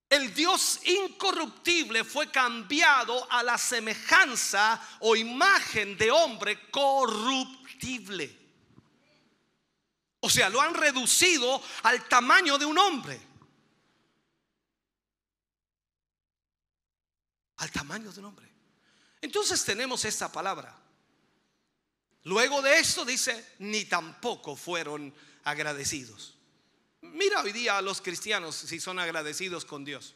El 0.10 0.34
Dios 0.34 0.80
incorruptible 0.86 2.06
fue 2.06 2.32
cambiado 2.32 3.30
a 3.30 3.44
la 3.44 3.58
semejanza 3.58 4.82
o 5.02 5.18
imagen 5.18 5.98
de 5.98 6.12
hombre 6.12 6.70
corruptible. 6.72 8.47
O 10.28 10.30
sea, 10.30 10.50
lo 10.50 10.60
han 10.60 10.74
reducido 10.74 11.64
al 11.84 12.06
tamaño 12.10 12.58
de 12.58 12.66
un 12.66 12.78
hombre. 12.78 13.18
Al 17.56 17.72
tamaño 17.72 18.12
de 18.12 18.20
un 18.20 18.26
hombre. 18.26 18.46
Entonces 19.22 19.64
tenemos 19.64 20.04
esta 20.04 20.30
palabra. 20.30 20.78
Luego 22.24 22.62
de 22.62 22.78
esto 22.78 23.06
dice, 23.06 23.54
ni 23.60 23.86
tampoco 23.86 24.58
fueron 24.58 25.16
agradecidos. 25.46 26.36
Mira 27.00 27.42
hoy 27.42 27.54
día 27.54 27.78
a 27.78 27.82
los 27.82 28.02
cristianos 28.02 28.54
si 28.54 28.82
son 28.82 29.00
agradecidos 29.00 29.64
con 29.64 29.86
Dios. 29.86 30.14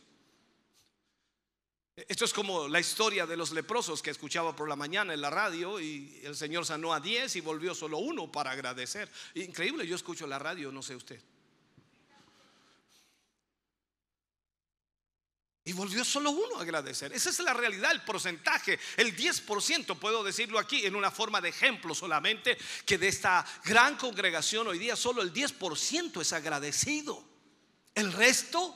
Esto 1.96 2.24
es 2.24 2.34
como 2.34 2.70
la 2.70 2.80
historia 2.80 3.26
de 3.26 3.36
los 3.36 3.52
leprosos 3.52 4.02
que 4.02 4.12
escuchaba 4.12 4.56
por 4.56 4.70
la 4.70 4.78
mañana 4.78 5.14
en 5.14 5.20
la 5.20 5.30
radio 5.30 5.80
y 5.80 6.22
el 6.24 6.36
Señor 6.36 6.66
sanó 6.66 6.94
a 6.94 7.02
10 7.02 7.36
y 7.36 7.42
volvió 7.42 7.76
solo 7.76 7.98
uno 7.98 8.32
para 8.32 8.52
agradecer. 8.52 9.12
Increíble, 9.36 9.86
yo 9.86 9.98
escucho 9.98 10.26
la 10.26 10.40
radio, 10.40 10.72
no 10.72 10.82
sé 10.82 10.96
usted. 10.96 11.22
Y 15.64 15.74
volvió 15.74 16.04
solo 16.04 16.32
uno 16.32 16.58
a 16.58 16.62
agradecer. 16.62 17.14
Esa 17.14 17.30
es 17.30 17.40
la 17.40 17.54
realidad, 17.54 17.92
el 17.92 18.02
porcentaje, 18.04 18.80
el 18.98 19.16
10%, 19.16 20.00
puedo 20.00 20.24
decirlo 20.24 20.58
aquí 20.58 20.86
en 20.86 20.96
una 20.96 21.12
forma 21.12 21.40
de 21.40 21.50
ejemplo 21.50 21.94
solamente, 21.94 22.58
que 22.86 22.98
de 22.98 23.10
esta 23.10 23.46
gran 23.66 23.96
congregación 23.98 24.68
hoy 24.68 24.80
día 24.80 24.96
solo 24.96 25.22
el 25.22 25.32
10% 25.32 26.22
es 26.22 26.34
agradecido. 26.34 27.24
El 27.94 28.12
resto 28.14 28.76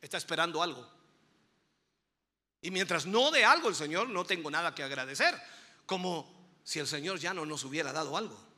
está 0.00 0.16
esperando 0.16 0.62
algo. 0.62 0.97
Y 2.60 2.70
mientras 2.70 3.06
no 3.06 3.30
dé 3.30 3.44
algo 3.44 3.68
el 3.68 3.74
Señor, 3.74 4.08
no 4.08 4.24
tengo 4.24 4.50
nada 4.50 4.74
que 4.74 4.82
agradecer. 4.82 5.40
Como 5.86 6.60
si 6.64 6.78
el 6.78 6.86
Señor 6.86 7.18
ya 7.18 7.32
no 7.32 7.46
nos 7.46 7.64
hubiera 7.64 7.92
dado 7.92 8.16
algo. 8.16 8.48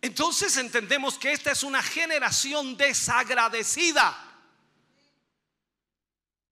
Entonces 0.00 0.56
entendemos 0.56 1.18
que 1.18 1.32
esta 1.32 1.52
es 1.52 1.62
una 1.62 1.82
generación 1.82 2.76
desagradecida. 2.76 4.26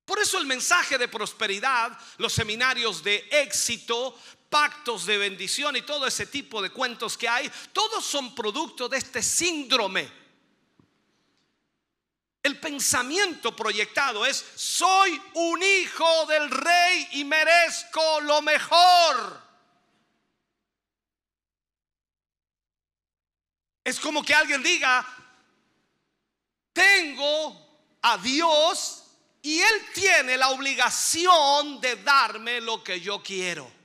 Por 0.04 0.18
eso 0.18 0.38
el 0.38 0.46
mensaje 0.46 0.98
de 0.98 1.08
prosperidad, 1.08 1.98
los 2.18 2.32
seminarios 2.32 3.02
de 3.02 3.26
éxito, 3.30 4.18
pactos 4.48 5.06
de 5.06 5.18
bendición 5.18 5.76
y 5.76 5.82
todo 5.82 6.06
ese 6.06 6.26
tipo 6.26 6.62
de 6.62 6.70
cuentos 6.70 7.16
que 7.16 7.28
hay, 7.28 7.50
todos 7.72 8.04
son 8.04 8.34
producto 8.34 8.88
de 8.88 8.98
este 8.98 9.22
síndrome. 9.22 10.27
El 12.42 12.58
pensamiento 12.60 13.54
proyectado 13.54 14.24
es, 14.24 14.44
soy 14.54 15.20
un 15.34 15.62
hijo 15.62 16.26
del 16.26 16.50
rey 16.50 17.08
y 17.12 17.24
merezco 17.24 18.20
lo 18.22 18.40
mejor. 18.42 19.42
Es 23.84 23.98
como 23.98 24.22
que 24.22 24.34
alguien 24.34 24.62
diga, 24.62 25.06
tengo 26.72 27.68
a 28.02 28.18
Dios 28.18 29.04
y 29.42 29.60
Él 29.60 29.86
tiene 29.94 30.36
la 30.36 30.50
obligación 30.50 31.80
de 31.80 31.96
darme 31.96 32.60
lo 32.60 32.84
que 32.84 33.00
yo 33.00 33.22
quiero. 33.22 33.77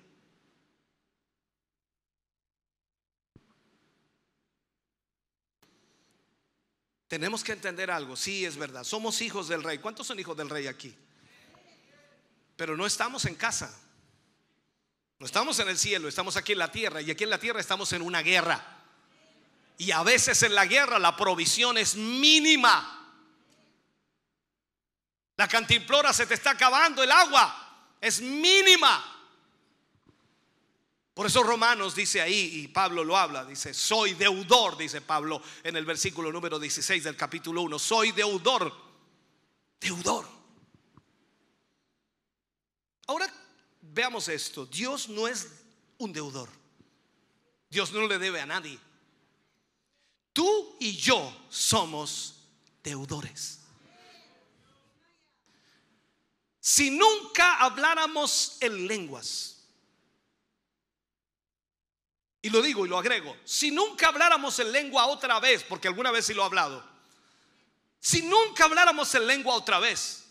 Tenemos 7.14 7.44
que 7.44 7.52
entender 7.52 7.92
algo, 7.92 8.16
sí 8.16 8.44
es 8.44 8.58
verdad, 8.58 8.84
somos 8.84 9.22
hijos 9.22 9.48
del 9.48 9.62
rey. 9.62 9.78
¿Cuántos 9.78 10.08
son 10.08 10.20
hijos 10.20 10.36
del 10.36 10.50
rey 10.50 10.66
aquí? 10.66 10.98
Pero 12.56 12.76
no 12.76 12.88
estamos 12.88 13.26
en 13.26 13.36
casa, 13.36 13.72
no 15.20 15.28
estamos 15.28 15.60
en 15.60 15.70
el 15.70 15.78
cielo, 15.78 16.08
estamos 16.08 16.38
aquí 16.38 16.54
en 16.54 16.58
la 16.58 16.72
tierra 16.72 17.04
y 17.04 17.12
aquí 17.12 17.24
en 17.24 17.30
la 17.30 17.38
tierra 17.38 17.60
estamos 17.60 17.94
en 17.94 18.02
una 18.02 18.24
guerra. 18.24 18.66
Y 19.78 19.92
a 19.92 20.02
veces 20.02 20.42
en 20.42 20.56
la 20.56 20.66
guerra 20.66 20.98
la 20.98 21.16
provisión 21.16 21.78
es 21.78 21.96
mínima. 21.96 23.16
La 25.38 25.48
cantimplora 25.48 26.14
se 26.14 26.26
te 26.26 26.34
está 26.34 26.50
acabando, 26.50 27.04
el 27.04 27.12
agua 27.12 27.96
es 28.02 28.22
mínima. 28.22 29.13
Por 31.14 31.28
eso 31.28 31.44
Romanos 31.44 31.94
dice 31.94 32.22
ahí, 32.22 32.62
y 32.64 32.68
Pablo 32.70 33.04
lo 33.04 33.16
habla, 33.16 33.46
dice, 33.46 33.74
soy 33.74 34.16
deudor, 34.16 34.76
dice 34.78 35.00
Pablo 35.02 35.42
en 35.64 35.76
el 35.76 35.86
versículo 35.86 36.32
número 36.32 36.58
16 36.58 37.04
del 37.04 37.16
capítulo 37.16 37.62
1, 37.62 37.78
soy 37.78 38.12
deudor, 38.14 38.74
deudor. 39.80 40.28
Ahora 43.06 43.32
veamos 43.82 44.28
esto, 44.28 44.66
Dios 44.66 45.08
no 45.08 45.28
es 45.28 45.50
un 46.00 46.12
deudor, 46.12 46.50
Dios 47.70 47.92
no 47.92 48.08
le 48.08 48.18
debe 48.18 48.42
a 48.42 48.48
nadie. 48.48 48.80
Tú 50.32 50.78
y 50.80 50.98
yo 50.98 51.46
somos 51.48 52.40
deudores. 52.84 53.60
Si 56.60 56.90
nunca 56.90 57.58
habláramos 57.60 58.58
en 58.62 58.88
lenguas, 58.88 59.63
y 62.44 62.50
lo 62.50 62.62
digo 62.62 62.86
y 62.86 62.90
lo 62.90 62.98
agrego, 62.98 63.38
si 63.46 63.72
nunca 63.72 64.10
habláramos 64.10 64.60
en 64.60 64.72
lengua 64.74 65.08
otra 65.08 65.40
vez, 65.40 65.64
porque 65.64 65.88
alguna 65.88 66.12
vez 66.12 66.26
sí 66.26 66.34
lo 66.34 66.44
he 66.44 66.46
hablado, 66.46 66.86
si 68.02 68.22
nunca 68.22 68.66
habláramos 68.66 69.16
en 69.16 69.26
lengua 69.26 69.56
otra 69.56 69.80
vez, 69.80 70.26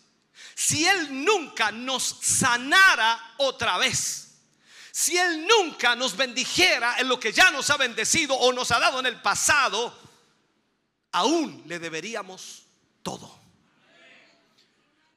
si 0.53 0.85
Él 0.87 1.25
nunca 1.25 1.71
nos 1.71 2.03
sanara 2.21 3.33
otra 3.37 3.79
vez, 3.79 4.35
si 4.91 5.17
Él 5.17 5.47
nunca 5.47 5.95
nos 5.95 6.15
bendijera 6.15 6.99
en 6.99 7.07
lo 7.07 7.19
que 7.19 7.33
ya 7.33 7.49
nos 7.49 7.67
ha 7.71 7.77
bendecido 7.77 8.35
o 8.35 8.53
nos 8.53 8.69
ha 8.71 8.77
dado 8.77 8.99
en 8.99 9.07
el 9.07 9.19
pasado, 9.19 9.97
aún 11.13 11.63
le 11.65 11.79
deberíamos 11.79 12.61
todo. 13.01 13.39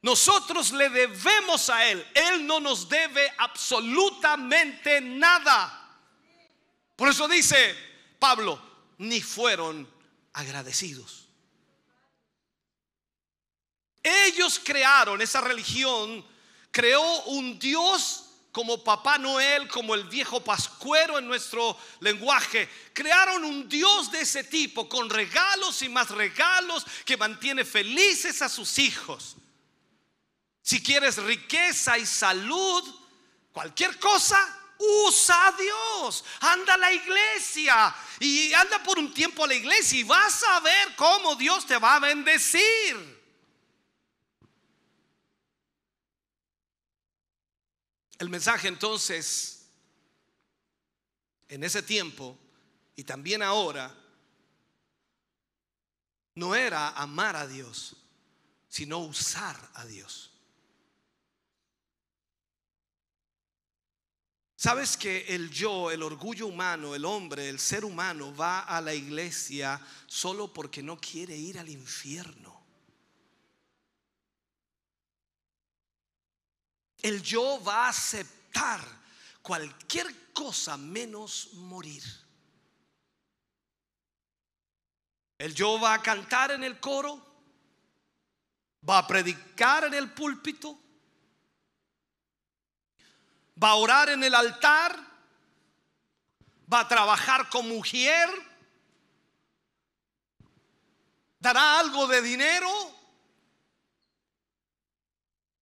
Nosotros 0.01 0.71
le 0.71 0.89
debemos 0.89 1.69
a 1.69 1.85
Él. 1.85 2.03
Él 2.15 2.47
no 2.47 2.59
nos 2.59 2.89
debe 2.89 3.31
absolutamente 3.37 4.99
nada. 4.99 5.86
Por 6.97 7.07
eso 7.07 7.27
dice 7.27 7.75
Pablo, 8.19 8.59
ni 8.97 9.21
fueron 9.21 9.87
agradecidos. 10.33 11.29
Ellos 14.01 14.59
crearon 14.63 15.21
esa 15.21 15.39
religión, 15.39 16.25
creó 16.71 17.23
un 17.25 17.59
Dios 17.59 18.25
como 18.51 18.83
Papá 18.83 19.19
Noel, 19.19 19.67
como 19.67 19.93
el 19.93 20.05
viejo 20.05 20.43
Pascuero 20.43 21.19
en 21.19 21.27
nuestro 21.27 21.77
lenguaje. 21.99 22.67
Crearon 22.93 23.43
un 23.45 23.69
Dios 23.69 24.11
de 24.11 24.21
ese 24.21 24.43
tipo, 24.45 24.89
con 24.89 25.07
regalos 25.07 25.83
y 25.83 25.89
más 25.89 26.09
regalos, 26.09 26.83
que 27.05 27.15
mantiene 27.15 27.63
felices 27.63 28.41
a 28.41 28.49
sus 28.49 28.79
hijos. 28.79 29.35
Si 30.63 30.81
quieres 30.81 31.17
riqueza 31.17 31.99
y 31.99 32.07
salud, 32.07 32.83
cualquier 33.51 33.99
cosa, 33.99 34.56
usa 34.77 35.47
a 35.47 35.51
Dios. 35.53 36.23
Anda 36.39 36.73
a 36.73 36.77
la 36.77 36.91
iglesia 36.91 37.95
y 38.19 38.53
anda 38.53 38.81
por 38.83 38.99
un 38.99 39.13
tiempo 39.13 39.43
a 39.43 39.47
la 39.47 39.55
iglesia 39.55 39.99
y 39.99 40.03
vas 40.03 40.43
a 40.43 40.59
ver 40.59 40.95
cómo 40.95 41.35
Dios 41.35 41.65
te 41.65 41.77
va 41.77 41.95
a 41.95 41.99
bendecir. 41.99 43.17
El 48.19 48.29
mensaje 48.29 48.67
entonces, 48.67 49.69
en 51.47 51.63
ese 51.63 51.83
tiempo 51.83 52.37
y 52.95 53.03
también 53.03 53.43
ahora, 53.43 53.95
no 56.33 56.55
era 56.55 56.89
amar 56.89 57.35
a 57.35 57.47
Dios, 57.47 57.95
sino 58.69 58.99
usar 58.99 59.55
a 59.73 59.85
Dios. 59.85 60.26
Sabes 64.67 64.97
que 64.97 65.33
el 65.33 65.49
yo, 65.49 65.91
el 65.91 66.03
orgullo 66.03 66.45
humano, 66.45 66.93
el 66.93 67.05
hombre, 67.05 67.47
el 67.47 67.57
ser 67.57 67.85
humano 67.85 68.35
va 68.35 68.65
a 68.65 68.81
la 68.81 68.93
iglesia 68.93 69.79
solo 70.05 70.51
porque 70.51 70.83
no 70.83 70.99
quiere 70.99 71.37
ir 71.37 71.57
al 71.57 71.69
infierno. 71.69 72.65
El 77.01 77.21
yo 77.21 77.63
va 77.65 77.85
a 77.85 77.89
aceptar 77.91 78.81
cualquier 79.41 80.33
cosa 80.33 80.75
menos 80.75 81.53
morir. 81.53 82.03
El 85.37 85.55
yo 85.55 85.79
va 85.79 85.93
a 85.93 86.01
cantar 86.01 86.51
en 86.51 86.65
el 86.65 86.77
coro, 86.81 87.25
va 88.83 88.97
a 88.97 89.07
predicar 89.07 89.85
en 89.85 89.93
el 89.93 90.11
púlpito, 90.11 90.77
va 93.61 93.69
a 93.71 93.75
orar 93.75 94.09
en 94.09 94.23
el 94.23 94.35
altar, 94.35 94.95
va 96.71 96.81
a 96.81 96.87
trabajar 96.87 97.49
como 97.49 97.69
mujer, 97.69 98.29
dará 101.39 101.79
algo 101.79 102.07
de 102.07 102.21
dinero. 102.21 102.69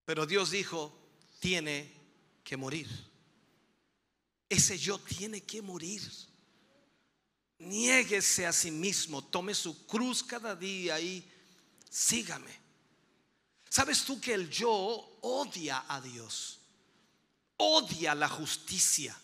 Pero 0.05 0.25
Dios 0.25 0.51
dijo, 0.51 0.95
tiene 1.39 1.91
que 2.43 2.57
morir. 2.57 2.89
Ese 4.47 4.77
yo 4.77 4.99
tiene 4.99 5.41
que 5.41 5.61
morir. 5.61 6.01
Niéguese 7.57 8.45
a 8.45 8.53
sí 8.53 8.69
mismo, 8.69 9.23
tome 9.23 9.55
su 9.55 9.87
cruz 9.87 10.23
cada 10.23 10.55
día 10.55 10.99
y 10.99 11.27
sígame. 11.89 12.51
¿Sabes 13.69 14.03
tú 14.03 14.19
que 14.19 14.33
el 14.33 14.49
yo 14.49 14.71
odia 15.21 15.85
a 15.87 15.99
Dios? 16.01 16.59
Odia 17.57 18.13
la 18.15 18.27
justicia 18.27 19.17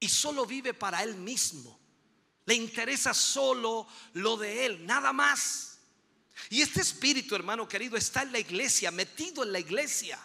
y 0.00 0.08
solo 0.08 0.46
vive 0.46 0.74
para 0.74 1.02
él 1.02 1.14
mismo. 1.14 1.78
Le 2.46 2.54
interesa 2.54 3.14
solo 3.14 3.86
lo 4.14 4.36
de 4.36 4.66
él, 4.66 4.84
nada 4.84 5.12
más. 5.12 5.78
Y 6.50 6.60
este 6.60 6.80
espíritu, 6.80 7.34
hermano 7.34 7.66
querido, 7.66 7.96
está 7.96 8.22
en 8.22 8.32
la 8.32 8.38
iglesia, 8.38 8.90
metido 8.90 9.42
en 9.42 9.52
la 9.52 9.60
iglesia. 9.60 10.18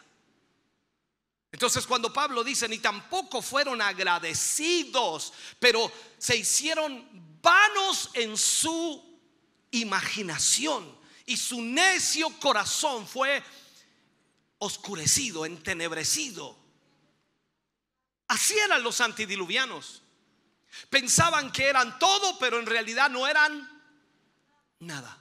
Entonces 1.52 1.88
cuando 1.88 2.12
Pablo 2.12 2.44
dice, 2.44 2.68
ni 2.68 2.80
tampoco 2.80 3.42
fueron 3.42 3.82
agradecidos, 3.82 5.34
pero 5.60 5.92
se 6.18 6.38
hicieron 6.38 7.08
vanos 7.42 8.12
en 8.14 8.38
su 8.38 9.04
imaginación 9.72 10.98
y 11.26 11.38
su 11.38 11.62
necio 11.62 12.30
corazón 12.40 13.08
fue 13.08 13.42
oscurecido, 14.60 15.46
entenebrecido. 15.46 16.59
Así 18.30 18.58
eran 18.60 18.84
los 18.84 19.02
antidiluvianos. 19.02 20.04
Pensaban 20.90 21.52
que 21.52 21.68
eran 21.68 21.98
todo, 21.98 22.38
pero 22.38 22.60
en 22.60 22.68
realidad 22.68 23.10
no 23.10 23.28
eran 23.28 23.68
nada. 24.80 25.18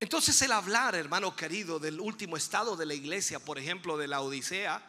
Entonces 0.00 0.40
el 0.40 0.52
hablar, 0.52 0.94
hermano 0.94 1.36
querido, 1.36 1.78
del 1.78 2.00
último 2.00 2.36
estado 2.38 2.76
de 2.76 2.86
la 2.86 2.94
iglesia, 2.94 3.38
por 3.38 3.58
ejemplo, 3.58 3.98
de 3.98 4.08
la 4.08 4.22
Odisea, 4.22 4.82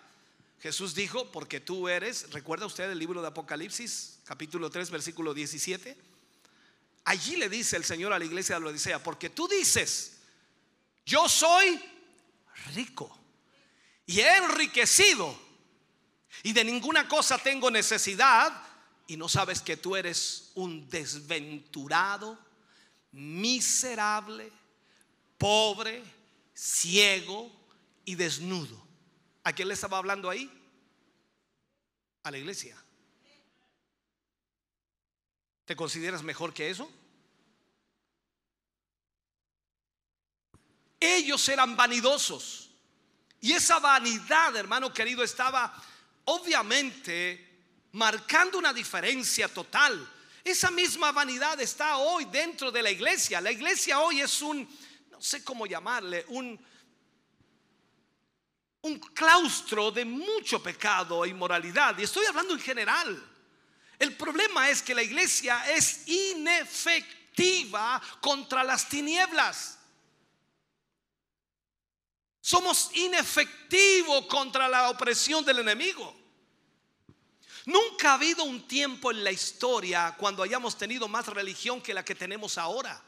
Jesús 0.62 0.96
dijo, 0.96 1.30
porque 1.32 1.60
tú 1.60 1.90
eres, 1.90 2.32
recuerda 2.32 2.66
usted 2.66 2.90
el 2.90 2.98
libro 2.98 3.22
de 3.22 3.28
Apocalipsis, 3.28 4.20
capítulo 4.24 4.70
3, 4.70 4.90
versículo 4.90 5.34
17. 5.34 5.98
Allí 7.04 7.36
le 7.36 7.50
dice 7.50 7.76
el 7.76 7.84
Señor 7.84 8.14
a 8.14 8.20
la 8.20 8.26
iglesia 8.26 8.56
de 8.56 8.62
la 8.62 8.70
Odisea, 8.70 9.04
porque 9.04 9.30
tú 9.30 9.46
dices, 9.50 10.20
yo 11.06 11.28
soy 11.28 11.82
rico 12.74 13.16
y 14.06 14.22
he 14.22 14.38
enriquecido 14.38 15.45
y 16.46 16.54
de 16.54 16.64
ninguna 16.64 17.08
cosa 17.08 17.40
tengo 17.40 17.72
necesidad 17.72 18.62
y 19.08 19.18
no 19.18 19.28
sabes 19.28 19.62
que 19.62 19.78
tú 19.78 19.96
eres 19.96 20.52
un 20.54 20.88
desventurado, 20.92 22.38
miserable 23.14 24.54
pobre, 25.40 26.04
ciego 26.54 27.52
y 28.06 28.14
desnudo. 28.14 28.80
¿A 29.44 29.54
quién 29.54 29.70
le 29.70 29.74
estaba 29.74 29.98
hablando 29.98 30.30
ahí? 30.30 30.48
A 32.22 32.30
la 32.30 32.38
iglesia. 32.38 32.78
¿Te 35.66 35.76
consideras 35.76 36.22
mejor 36.22 36.54
que 36.54 36.70
eso? 36.70 36.92
Ellos 41.00 41.50
eran 41.50 41.76
vanidosos. 41.76 42.70
Y 43.42 43.54
esa 43.54 43.80
vanidad, 43.80 44.56
hermano 44.56 44.94
querido, 44.94 45.24
estaba 45.24 45.76
obviamente 46.26 47.64
marcando 47.94 48.58
una 48.58 48.74
diferencia 48.74 49.48
total. 49.48 50.12
Esa 50.44 50.70
misma 50.70 51.12
vanidad 51.12 51.60
está 51.60 51.98
hoy 51.98 52.26
dentro 52.26 52.72
de 52.72 52.84
la 52.84 52.92
iglesia. 52.92 53.42
La 53.42 53.52
iglesia 53.52 54.00
hoy 54.00 54.22
es 54.22 54.42
un 54.42 54.68
no 55.16 55.22
sé 55.22 55.44
cómo 55.46 55.66
llamarle, 55.66 56.26
un, 56.28 56.60
un 58.82 59.00
claustro 59.00 59.90
de 59.92 60.04
mucho 60.04 60.62
pecado 60.62 61.24
e 61.24 61.30
inmoralidad. 61.30 61.98
Y 61.98 62.04
estoy 62.04 62.26
hablando 62.26 62.54
en 62.54 62.60
general. 62.60 63.32
El 63.98 64.18
problema 64.18 64.70
es 64.70 64.82
que 64.82 64.94
la 64.94 65.02
iglesia 65.02 65.72
es 65.74 66.06
inefectiva 66.08 68.02
contra 68.20 68.62
las 68.62 68.90
tinieblas. 68.90 69.75
Somos 72.46 72.92
inefectivos 72.94 74.28
contra 74.28 74.70
la 74.70 74.92
opresión 74.92 75.44
del 75.44 75.58
enemigo. 75.58 76.16
Nunca 77.66 78.12
ha 78.12 78.14
habido 78.14 78.44
un 78.44 78.68
tiempo 78.68 79.10
en 79.10 79.24
la 79.24 79.32
historia 79.32 80.16
cuando 80.16 80.44
hayamos 80.44 80.78
tenido 80.78 81.08
más 81.08 81.26
religión 81.26 81.82
que 81.82 81.92
la 81.92 82.06
que 82.06 82.14
tenemos 82.14 82.60
ahora. 82.60 83.04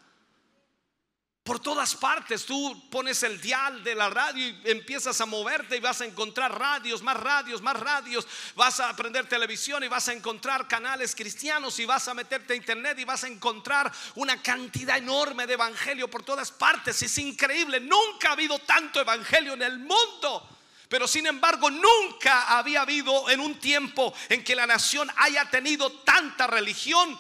Por 1.48 1.62
todas 1.62 1.96
partes 1.96 2.46
tú 2.46 2.90
pones 2.90 3.24
el 3.24 3.40
dial 3.40 3.82
de 3.82 3.96
la 3.96 4.10
radio 4.10 4.46
y 4.46 4.62
empiezas 4.66 5.22
a 5.22 5.26
moverte 5.26 5.78
y 5.78 5.80
vas 5.80 6.02
a 6.02 6.06
encontrar 6.06 6.60
radios, 6.60 7.02
más 7.02 7.16
radios, 7.16 7.62
más 7.62 7.80
radios. 7.80 8.28
Vas 8.54 8.82
a 8.82 8.90
aprender 8.90 9.30
televisión 9.30 9.82
y 9.82 9.88
vas 9.88 10.10
a 10.10 10.12
encontrar 10.12 10.68
canales 10.68 11.16
cristianos 11.16 11.80
y 11.80 11.86
vas 11.86 12.06
a 12.10 12.14
meterte 12.14 12.52
a 12.52 12.58
internet 12.58 13.00
y 13.00 13.06
vas 13.06 13.24
a 13.24 13.30
encontrar 13.30 13.90
una 14.16 14.42
cantidad 14.42 14.98
enorme 14.98 15.48
de 15.48 15.54
evangelio 15.54 16.10
por 16.10 16.22
todas 16.24 16.52
partes. 16.52 17.02
Es 17.02 17.18
increíble, 17.18 17.80
nunca 17.80 18.28
ha 18.28 18.34
habido 18.34 18.60
tanto 18.60 19.00
evangelio 19.00 19.54
en 19.54 19.62
el 19.62 19.80
mundo. 19.80 20.50
Pero 20.90 21.08
sin 21.08 21.28
embargo, 21.28 21.72
nunca 21.72 22.58
había 22.58 22.82
habido 22.82 23.30
en 23.30 23.40
un 23.40 23.58
tiempo 23.58 24.14
en 24.28 24.44
que 24.44 24.54
la 24.54 24.68
nación 24.68 25.10
haya 25.16 25.50
tenido 25.50 25.94
tanta 26.00 26.46
religión, 26.46 27.18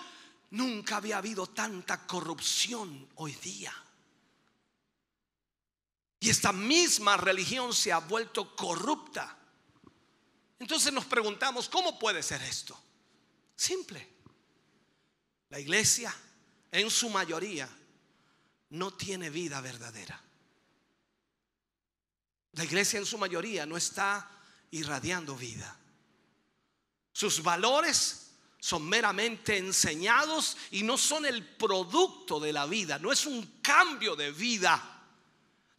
nunca 0.49 0.97
había 0.97 1.19
habido 1.19 1.47
tanta 1.47 2.05
corrupción 2.05 3.07
hoy 3.15 3.31
día. 3.35 3.73
Y 6.19 6.29
esta 6.29 6.51
misma 6.51 7.17
religión 7.17 7.73
se 7.73 7.91
ha 7.91 7.99
vuelto 7.99 8.55
corrupta. 8.55 9.37
Entonces 10.59 10.91
nos 10.91 11.05
preguntamos, 11.05 11.69
¿cómo 11.69 11.99
puede 11.99 12.23
ser 12.23 12.41
esto? 12.41 12.77
Simple. 13.55 14.15
La 15.49 15.59
iglesia, 15.59 16.13
en 16.71 16.89
su 16.89 17.09
mayoría, 17.09 17.69
no 18.69 18.93
tiene 18.93 19.29
vida 19.29 19.61
verdadera. 19.61 20.21
La 22.53 22.63
iglesia 22.63 22.99
en 22.99 23.05
su 23.05 23.17
mayoría 23.17 23.65
no 23.65 23.77
está 23.77 24.29
irradiando 24.71 25.35
vida. 25.35 25.77
Sus 27.13 27.41
valores 27.43 28.31
son 28.59 28.89
meramente 28.89 29.57
enseñados 29.57 30.57
y 30.71 30.83
no 30.83 30.97
son 30.97 31.25
el 31.25 31.45
producto 31.45 32.39
de 32.39 32.51
la 32.51 32.65
vida, 32.65 32.97
no 32.99 33.11
es 33.11 33.25
un 33.25 33.59
cambio 33.61 34.15
de 34.15 34.31
vida. 34.31 34.96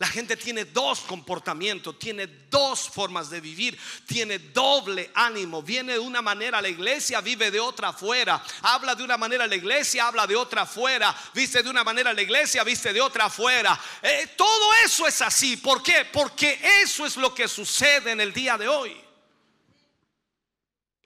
La 0.00 0.06
gente 0.06 0.36
tiene 0.36 0.64
dos 0.64 1.00
comportamientos, 1.00 1.98
tiene 1.98 2.28
dos 2.48 2.88
formas 2.88 3.30
de 3.30 3.40
vivir, 3.40 3.76
tiene 4.06 4.38
doble 4.38 5.10
ánimo. 5.12 5.60
Viene 5.60 5.94
de 5.94 5.98
una 5.98 6.22
manera 6.22 6.58
a 6.58 6.62
la 6.62 6.68
iglesia, 6.68 7.20
vive 7.20 7.50
de 7.50 7.58
otra 7.58 7.88
afuera. 7.88 8.40
Habla 8.62 8.94
de 8.94 9.02
una 9.02 9.16
manera 9.16 9.42
a 9.42 9.48
la 9.48 9.56
iglesia, 9.56 10.06
habla 10.06 10.24
de 10.24 10.36
otra 10.36 10.62
afuera. 10.62 11.12
Viste 11.34 11.64
de 11.64 11.68
una 11.68 11.82
manera 11.82 12.10
a 12.10 12.12
la 12.12 12.22
iglesia, 12.22 12.62
viste 12.62 12.92
de 12.92 13.00
otra 13.00 13.24
afuera. 13.24 13.78
Eh, 14.00 14.34
todo 14.36 14.72
eso 14.84 15.04
es 15.04 15.20
así. 15.20 15.56
¿Por 15.56 15.82
qué? 15.82 16.04
Porque 16.12 16.60
eso 16.80 17.04
es 17.04 17.16
lo 17.16 17.34
que 17.34 17.48
sucede 17.48 18.12
en 18.12 18.20
el 18.20 18.32
día 18.32 18.56
de 18.56 18.68
hoy. 18.68 18.96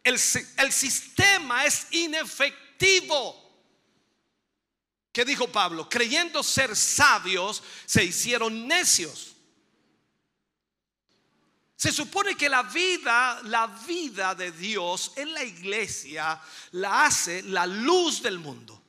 El, 0.05 0.20
el 0.59 0.72
sistema 0.72 1.64
es 1.64 1.86
inefectivo. 1.93 3.41
¿Qué 5.12 5.26
dijo 5.26 5.46
Pablo? 5.48 5.88
Creyendo 5.88 6.42
ser 6.42 6.74
sabios, 6.74 7.62
se 7.84 8.02
hicieron 8.02 8.66
necios. 8.66 9.36
Se 11.76 11.92
supone 11.92 12.36
que 12.36 12.48
la 12.48 12.62
vida, 12.62 13.42
la 13.42 13.66
vida 13.66 14.34
de 14.34 14.52
Dios 14.52 15.12
en 15.16 15.34
la 15.34 15.44
iglesia 15.44 16.40
la 16.72 17.04
hace 17.04 17.42
la 17.42 17.66
luz 17.66 18.22
del 18.22 18.38
mundo, 18.38 18.80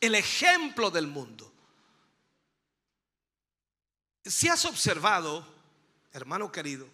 el 0.00 0.16
ejemplo 0.16 0.90
del 0.90 1.06
mundo. 1.06 1.50
Si 4.24 4.48
has 4.48 4.64
observado, 4.64 5.46
hermano 6.12 6.50
querido, 6.50 6.88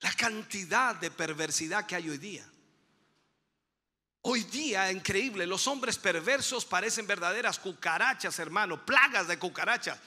la 0.00 0.12
cantidad 0.12 0.96
de 0.96 1.10
perversidad 1.10 1.86
que 1.86 1.94
hay 1.94 2.10
hoy 2.10 2.18
día. 2.18 2.44
Hoy 4.30 4.44
día, 4.44 4.92
increíble, 4.92 5.46
los 5.46 5.66
hombres 5.68 5.96
perversos 5.96 6.66
parecen 6.66 7.06
verdaderas 7.06 7.58
cucarachas, 7.58 8.38
hermano, 8.38 8.84
plagas 8.84 9.26
de 9.26 9.38
cucarachas. 9.38 9.98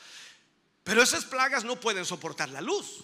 Pero 0.83 1.01
esas 1.01 1.25
plagas 1.25 1.63
no 1.63 1.79
pueden 1.79 2.05
soportar 2.05 2.49
la 2.49 2.61
luz. 2.61 3.03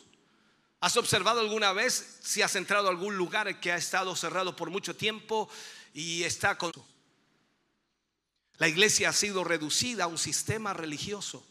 ¿Has 0.80 0.96
observado 0.96 1.40
alguna 1.40 1.74
vez 1.74 2.20
si 2.22 2.44
has 2.44 2.56
entrado 2.56 2.86
a 2.86 2.92
algún 2.92 3.18
lugar 3.18 3.60
que 3.60 3.72
ha 3.72 3.78
estado 3.78 4.16
cerrado 4.16 4.56
por 4.56 4.70
mucho 4.70 4.96
tiempo 4.96 5.50
y 5.92 6.22
está 6.22 6.56
con... 6.56 6.72
La 8.60 8.68
iglesia 8.68 9.10
ha 9.10 9.14
sido 9.14 9.44
reducida 9.44 10.04
a 10.04 10.08
un 10.08 10.20
sistema 10.20 10.72
religioso. 10.76 11.44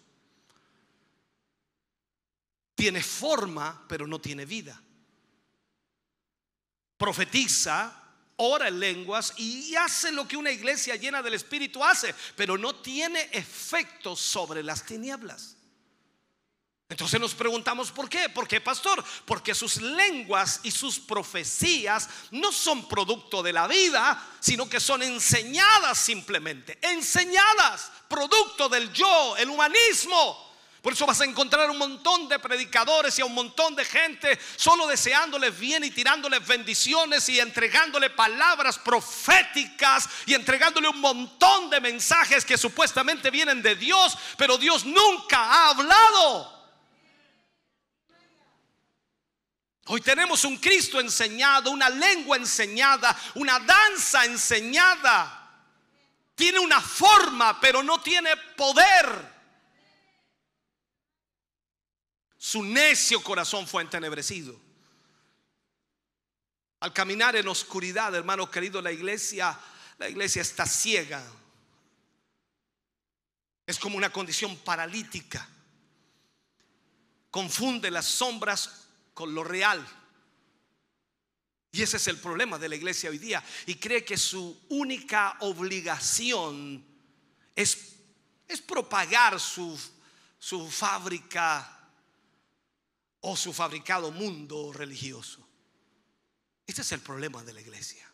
tiene 2.77 3.03
forma, 3.03 3.85
pero 3.89 4.07
no 4.07 4.21
tiene 4.21 4.45
vida. 4.45 4.81
Profetiza, 6.97 8.06
ora 8.37 8.69
en 8.69 8.81
lenguas 8.81 9.33
y 9.37 9.75
hace 9.77 10.13
lo 10.13 10.29
que 10.29 10.37
una 10.37 10.51
iglesia 10.51 10.97
llena 10.97 11.23
del 11.23 11.35
Espíritu 11.35 11.83
hace, 11.85 12.15
pero 12.37 12.57
no 12.59 12.75
tiene 12.77 13.29
efecto 13.33 14.15
sobre 14.15 14.63
las 14.63 14.85
tinieblas. 14.85 15.57
Entonces 16.89 17.19
nos 17.19 17.35
preguntamos 17.35 17.91
por 17.91 18.09
qué. 18.09 18.29
¿Por 18.29 18.47
qué, 18.47 18.61
pastor? 18.61 19.03
Porque 19.25 19.57
sus 19.57 19.79
lenguas 19.79 20.61
y 20.63 20.71
sus 20.71 21.01
profecías 21.01 22.09
no 22.31 22.53
son 22.53 22.87
producto 22.89 23.43
de 23.43 23.53
la 23.53 23.67
vida, 23.67 24.25
sino 24.39 24.69
que 24.69 24.79
son 24.79 25.03
enseñadas 25.03 25.99
simplemente. 25.99 26.79
Enseñadas, 26.83 27.91
producto 28.09 28.69
del 28.69 28.93
yo, 28.93 29.37
el 29.37 29.51
humanismo. 29.51 30.46
Por 30.87 30.93
eso 30.93 31.05
vas 31.05 31.21
a 31.21 31.25
encontrar 31.25 31.69
un 31.69 31.79
montón 31.79 32.29
de 32.29 32.39
predicadores 32.39 33.19
y 33.19 33.21
a 33.21 33.25
un 33.25 33.35
montón 33.35 33.75
de 33.75 33.85
gente 33.85 34.39
solo 34.55 34.87
deseándoles 34.87 35.59
bien 35.59 35.83
y 35.83 35.91
tirándoles 35.91 36.47
bendiciones 36.47 37.29
y 37.29 37.41
entregándole 37.41 38.11
palabras 38.11 38.79
proféticas 38.79 40.09
y 40.27 40.35
entregándole 40.35 40.89
un 40.89 41.01
montón 41.01 41.71
de 41.71 41.81
mensajes 41.81 42.45
que 42.45 42.57
supuestamente 42.57 43.33
vienen 43.33 43.63
de 43.63 43.75
Dios, 43.75 44.17
pero 44.37 44.57
Dios 44.59 44.85
nunca 44.85 45.39
ha 45.41 45.71
hablado. 45.71 46.71
Hoy 49.87 50.01
tenemos 50.03 50.45
un 50.45 50.57
Cristo 50.57 51.01
enseñado, 51.01 51.73
una 51.73 51.91
lengua 51.91 52.37
enseñada, 52.37 53.19
una 53.35 53.59
danza 53.59 54.25
enseñada. 54.25 55.51
Tiene 56.37 56.61
una 56.61 56.81
forma, 56.81 57.61
pero 57.61 57.83
no 57.83 58.01
tiene 58.01 58.37
poder. 58.57 59.36
Su 62.47 62.63
necio 62.63 63.21
corazón 63.25 63.67
fue 63.67 63.83
entenebrecido. 63.83 64.57
Al 66.79 66.93
caminar 66.93 67.35
en 67.35 67.49
oscuridad, 67.49 68.15
hermano 68.15 68.49
querido, 68.49 68.81
la 68.81 68.93
iglesia, 68.93 69.59
la 69.99 70.09
iglesia 70.09 70.43
está 70.43 70.65
ciega. 70.65 71.27
Es 73.67 73.81
como 73.81 73.97
una 73.97 74.13
condición 74.13 74.57
paralítica. 74.59 75.45
Confunde 77.33 77.91
las 77.91 78.07
sombras 78.07 78.91
con 79.13 79.35
lo 79.35 79.43
real. 79.43 79.85
Y 81.73 81.83
ese 81.83 81.97
es 81.97 82.07
el 82.07 82.21
problema 82.21 82.61
de 82.61 82.69
la 82.69 82.77
iglesia 82.77 83.11
hoy 83.11 83.19
día. 83.19 83.43
Y 83.67 83.75
cree 83.75 84.05
que 84.05 84.17
su 84.17 84.67
única 84.69 85.37
obligación 85.41 86.87
es, 87.57 87.97
es 88.47 88.63
propagar 88.63 89.41
su, 89.41 89.77
su 90.39 90.71
fábrica 90.71 91.76
o 93.29 93.35
su 93.35 93.53
fabricado 93.53 94.13
mundo 94.13 94.73
religioso. 94.73 95.45
Este 96.65 96.83
es 96.83 96.93
el 96.93 97.01
problema 97.01 97.43
de 97.43 97.53
la 97.53 97.61
iglesia. 97.61 98.09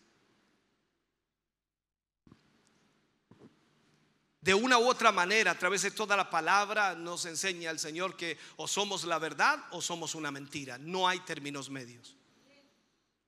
De 4.41 4.55
una 4.55 4.79
u 4.79 4.89
otra 4.89 5.13
manera, 5.13 5.51
a 5.51 5.59
través 5.59 5.83
de 5.83 5.91
toda 5.91 6.17
la 6.17 6.31
palabra, 6.31 6.95
nos 6.95 7.27
enseña 7.27 7.71
el 7.71 7.79
Señor 7.79 8.17
que 8.17 8.39
o 8.57 8.67
somos 8.67 9.05
la 9.05 9.19
verdad 9.19 9.63
o 9.73 9.83
somos 9.83 10.15
una 10.15 10.31
mentira. 10.31 10.79
No 10.79 11.07
hay 11.07 11.21
términos 11.21 11.69
medios. 11.69 12.17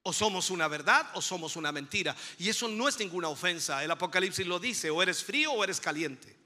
O 0.05 0.12
somos 0.14 0.49
una 0.49 0.68
verdad 0.68 1.11
o 1.12 1.20
somos 1.20 1.55
una 1.55 1.70
mentira. 1.70 2.16
Y 2.39 2.49
eso 2.49 2.66
no 2.66 2.89
es 2.89 2.99
ninguna 2.99 3.28
ofensa. 3.28 3.85
El 3.85 3.91
Apocalipsis 3.91 4.47
lo 4.47 4.59
dice, 4.59 4.89
o 4.89 5.03
eres 5.03 5.22
frío 5.22 5.53
o 5.53 5.62
eres 5.62 5.80
caliente. 5.82 6.43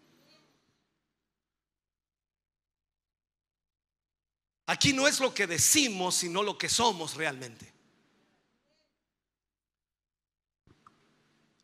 Aquí 4.68 4.92
no 4.92 5.08
es 5.08 5.18
lo 5.18 5.32
que 5.32 5.46
decimos, 5.46 6.16
sino 6.16 6.42
lo 6.42 6.58
que 6.58 6.68
somos 6.68 7.14
realmente. 7.14 7.72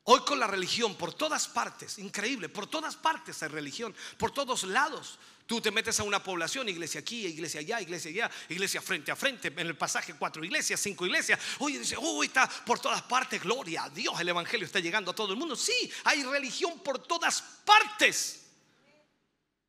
Hoy 0.05 0.21
con 0.21 0.39
la 0.41 0.47
religión 0.47 0.95
por 0.97 1.13
todas 1.13 1.47
partes, 1.47 1.99
increíble, 1.99 2.49
por 2.49 2.67
todas 2.67 2.97
partes 2.97 3.43
hay 3.43 3.51
religión, 3.51 3.95
por 4.17 4.31
todos 4.31 4.65
lados. 4.65 5.19
Tú 5.45 5.61
te 5.61 5.71
metes 5.71 6.01
a 6.01 6.03
una 6.03 6.23
población, 6.23 6.67
iglesia 6.71 7.01
aquí, 7.01 7.27
iglesia 7.27 7.61
allá, 7.61 7.79
iglesia 7.83 8.11
allá, 8.11 8.31
iglesia 8.49 8.81
frente 8.81 9.13
a 9.13 9.17
frente, 9.17 9.49
en 9.49 9.67
el 9.67 9.77
pasaje 9.77 10.15
cuatro 10.15 10.43
iglesias, 10.43 10.81
cinco 10.81 11.05
iglesias. 11.05 11.39
Oye, 11.59 11.79
dice, 11.79 11.99
uy, 11.99 12.29
está 12.29 12.49
por 12.49 12.79
todas 12.79 13.03
partes, 13.03 13.43
gloria 13.43 13.85
a 13.85 13.91
Dios, 13.91 14.19
el 14.19 14.31
Evangelio 14.31 14.65
está 14.65 14.81
llegando 14.81 15.11
a 15.11 15.15
todo 15.15 15.35
el 15.35 15.39
mundo. 15.39 15.57
Sí, 15.57 15.93
hay 16.05 16.23
religión 16.23 16.83
por 16.83 17.01
todas 17.01 17.43
partes. 17.67 18.44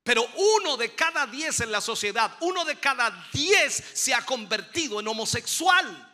Pero 0.06 0.24
uno 0.36 0.78
de 0.78 0.94
cada 0.94 1.26
diez 1.26 1.62
en 1.62 1.72
la 1.72 1.82
sociedad, 1.82 2.38
uno 2.42 2.64
de 2.64 2.80
cada 2.80 3.28
diez 3.34 3.84
se 3.96 4.14
ha 4.14 4.24
convertido 4.24 5.00
en 5.00 5.08
homosexual. 5.08 6.12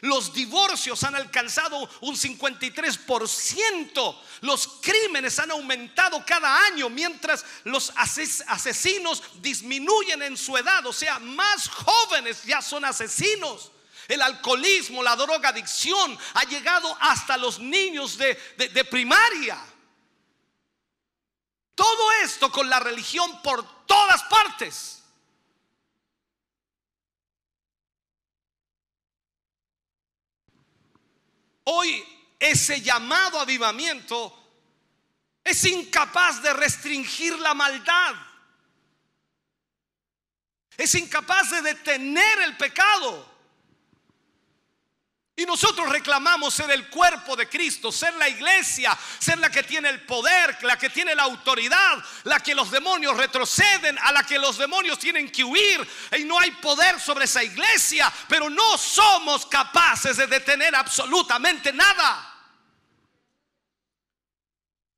Los 0.00 0.32
divorcios 0.32 1.02
han 1.02 1.16
alcanzado 1.16 1.90
un 2.02 2.14
53%. 2.14 4.16
Los 4.42 4.68
crímenes 4.80 5.40
han 5.40 5.50
aumentado 5.50 6.24
cada 6.24 6.66
año 6.66 6.88
mientras 6.88 7.44
los 7.64 7.92
asesinos 7.96 9.24
disminuyen 9.40 10.22
en 10.22 10.36
su 10.36 10.56
edad. 10.56 10.86
O 10.86 10.92
sea, 10.92 11.18
más 11.18 11.68
jóvenes 11.68 12.44
ya 12.44 12.62
son 12.62 12.84
asesinos. 12.84 13.72
El 14.06 14.22
alcoholismo, 14.22 15.02
la 15.02 15.16
drogadicción 15.16 16.16
ha 16.34 16.44
llegado 16.44 16.96
hasta 17.00 17.36
los 17.36 17.58
niños 17.58 18.16
de, 18.16 18.38
de 18.56 18.84
primaria. 18.84 19.71
Todo 21.74 22.12
esto 22.22 22.52
con 22.52 22.68
la 22.68 22.80
religión 22.80 23.40
por 23.42 23.86
todas 23.86 24.22
partes. 24.24 25.02
Hoy 31.64 32.04
ese 32.38 32.80
llamado 32.82 33.38
avivamiento 33.38 34.38
es 35.44 35.64
incapaz 35.64 36.42
de 36.42 36.52
restringir 36.52 37.38
la 37.38 37.54
maldad. 37.54 38.14
Es 40.76 40.94
incapaz 40.94 41.50
de 41.50 41.62
detener 41.62 42.40
el 42.42 42.56
pecado. 42.56 43.31
Y 45.34 45.46
nosotros 45.46 45.88
reclamamos 45.88 46.52
ser 46.52 46.70
el 46.70 46.90
cuerpo 46.90 47.34
de 47.34 47.48
Cristo, 47.48 47.90
ser 47.90 48.14
la 48.16 48.28
iglesia, 48.28 48.96
ser 49.18 49.38
la 49.38 49.50
que 49.50 49.62
tiene 49.62 49.88
el 49.88 50.02
poder, 50.02 50.58
la 50.62 50.76
que 50.76 50.90
tiene 50.90 51.14
la 51.14 51.22
autoridad, 51.22 52.04
la 52.24 52.38
que 52.40 52.54
los 52.54 52.70
demonios 52.70 53.16
retroceden, 53.16 53.98
a 53.98 54.12
la 54.12 54.24
que 54.24 54.38
los 54.38 54.58
demonios 54.58 54.98
tienen 54.98 55.30
que 55.30 55.42
huir. 55.42 55.88
Y 56.18 56.24
no 56.24 56.38
hay 56.38 56.50
poder 56.50 57.00
sobre 57.00 57.24
esa 57.24 57.42
iglesia, 57.42 58.12
pero 58.28 58.50
no 58.50 58.76
somos 58.76 59.46
capaces 59.46 60.18
de 60.18 60.26
detener 60.26 60.76
absolutamente 60.76 61.72
nada. 61.72 62.31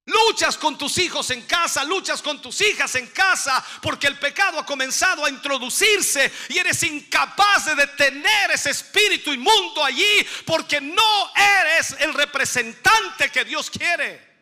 Luchas 0.06 0.58
con 0.58 0.76
tus 0.76 0.98
hijos 0.98 1.30
en 1.30 1.42
casa, 1.42 1.82
luchas 1.82 2.20
con 2.20 2.40
tus 2.42 2.60
hijas 2.60 2.94
en 2.94 3.06
casa, 3.06 3.64
porque 3.80 4.06
el 4.06 4.18
pecado 4.18 4.58
ha 4.58 4.66
comenzado 4.66 5.24
a 5.24 5.30
introducirse 5.30 6.30
y 6.50 6.58
eres 6.58 6.82
incapaz 6.82 7.64
de 7.64 7.74
detener 7.74 8.50
ese 8.50 8.70
espíritu 8.70 9.32
inmundo 9.32 9.82
allí, 9.82 10.26
porque 10.44 10.78
no 10.78 11.32
eres 11.34 11.96
el 12.00 12.12
representante 12.12 13.30
que 13.30 13.46
Dios 13.46 13.70
quiere. 13.70 14.34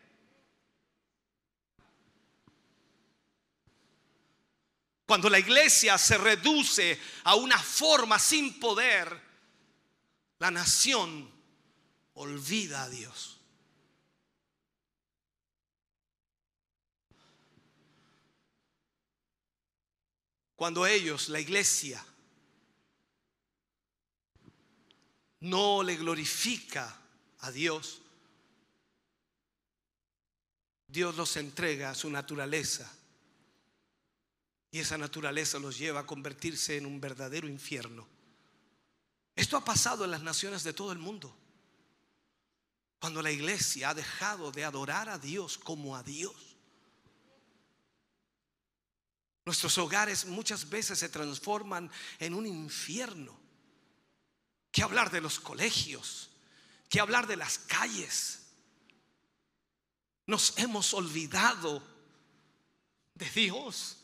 Cuando 5.05 5.29
la 5.29 5.39
iglesia 5.39 5.97
se 5.97 6.17
reduce 6.17 6.99
a 7.23 7.35
una 7.35 7.57
forma 7.57 8.19
sin 8.19 8.59
poder, 8.59 9.21
la 10.39 10.51
nación 10.51 11.31
olvida 12.15 12.83
a 12.83 12.89
Dios. 12.89 13.32
Cuando 20.63 20.87
ellos, 20.87 21.27
la 21.27 21.41
iglesia, 21.41 22.01
no 25.41 25.83
le 25.83 25.97
glorifica 25.97 27.01
a 27.39 27.51
Dios, 27.51 28.01
Dios 30.87 31.17
los 31.17 31.35
entrega 31.35 31.89
a 31.89 31.95
su 31.95 32.09
naturaleza. 32.09 32.89
Y 34.71 34.79
esa 34.79 34.97
naturaleza 34.97 35.59
los 35.59 35.77
lleva 35.77 35.99
a 35.99 36.05
convertirse 36.05 36.77
en 36.77 36.85
un 36.85 37.01
verdadero 37.01 37.49
infierno. 37.49 38.07
Esto 39.35 39.57
ha 39.57 39.65
pasado 39.65 40.05
en 40.05 40.11
las 40.11 40.23
naciones 40.23 40.63
de 40.63 40.71
todo 40.71 40.93
el 40.93 40.99
mundo. 40.99 41.35
Cuando 43.01 43.21
la 43.21 43.31
iglesia 43.31 43.89
ha 43.89 43.93
dejado 43.93 44.49
de 44.49 44.63
adorar 44.63 45.09
a 45.09 45.19
Dios 45.19 45.57
como 45.57 45.97
a 45.97 46.03
Dios 46.03 46.52
Nuestros 49.45 49.77
hogares 49.77 50.25
muchas 50.25 50.69
veces 50.69 50.99
se 50.99 51.09
transforman 51.09 51.91
en 52.19 52.33
un 52.33 52.47
infierno. 52.47 53.37
¿Qué 54.71 54.81
hablar 54.81 55.11
de 55.11 55.21
los 55.21 55.39
colegios? 55.39 56.29
¿Qué 56.89 56.99
hablar 56.99 57.27
de 57.27 57.35
las 57.35 57.57
calles? 57.57 58.43
Nos 60.25 60.57
hemos 60.57 60.93
olvidado 60.93 61.83
de 63.15 63.29
Dios. 63.29 63.97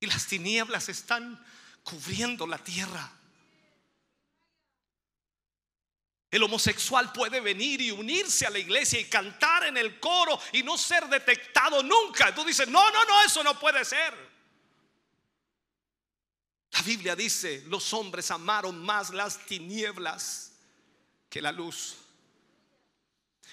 Y 0.00 0.06
las 0.06 0.26
tinieblas 0.26 0.88
están 0.88 1.44
cubriendo 1.82 2.46
la 2.46 2.58
tierra. 2.58 3.17
El 6.30 6.42
homosexual 6.42 7.10
puede 7.12 7.40
venir 7.40 7.80
y 7.80 7.90
unirse 7.90 8.46
a 8.46 8.50
la 8.50 8.58
iglesia 8.58 9.00
y 9.00 9.06
cantar 9.06 9.64
en 9.64 9.76
el 9.78 9.98
coro 9.98 10.38
y 10.52 10.62
no 10.62 10.76
ser 10.76 11.06
detectado 11.08 11.82
nunca. 11.82 12.34
Tú 12.34 12.44
dices, 12.44 12.68
no, 12.68 12.90
no, 12.90 13.04
no, 13.04 13.22
eso 13.22 13.42
no 13.42 13.58
puede 13.58 13.84
ser. 13.84 14.14
La 16.72 16.82
Biblia 16.82 17.16
dice, 17.16 17.64
los 17.66 17.94
hombres 17.94 18.30
amaron 18.30 18.78
más 18.84 19.10
las 19.10 19.38
tinieblas 19.46 20.52
que 21.30 21.40
la 21.40 21.50
luz. 21.50 21.96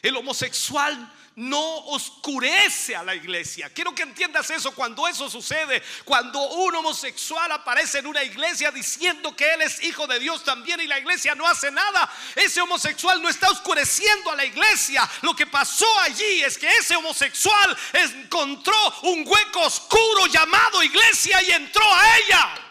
El 0.02 0.16
homosexual 0.18 1.12
no 1.36 1.78
oscurece 1.88 2.96
a 2.96 3.04
la 3.04 3.14
iglesia. 3.14 3.70
Quiero 3.70 3.94
que 3.94 4.04
entiendas 4.04 4.50
eso 4.52 4.72
cuando 4.72 5.08
eso 5.08 5.30
sucede. 5.30 5.84
Cuando 6.06 6.42
un 6.42 6.76
homosexual 6.76 7.52
aparece 7.52 8.00
en 8.00 8.08
una 8.08 8.24
iglesia 8.24 8.72
diciendo 8.72 9.36
que 9.36 9.54
él 9.54 9.62
es 9.62 9.84
hijo 9.84 10.08
de 10.08 10.20
Dios 10.20 10.44
también 10.44 10.80
y 10.80 10.88
la 10.88 11.00
iglesia 11.00 11.36
no 11.36 11.46
hace 11.46 11.72
nada. 11.72 12.10
Ese 12.36 12.62
homosexual 12.62 13.22
no 13.22 13.28
está 13.28 13.50
oscureciendo 13.50 14.32
a 14.32 14.36
la 14.36 14.46
iglesia. 14.46 15.08
Lo 15.22 15.36
que 15.36 15.48
pasó 15.48 15.88
allí 16.00 16.44
es 16.44 16.58
que 16.58 16.68
ese 16.68 16.96
homosexual 16.96 17.78
encontró 17.94 18.76
un 19.04 19.28
hueco 19.28 19.62
oscuro 19.62 20.28
llamado 20.28 20.82
iglesia 20.84 21.42
y 21.44 21.52
entró 21.52 21.84
a 21.94 22.18
ella. 22.18 22.65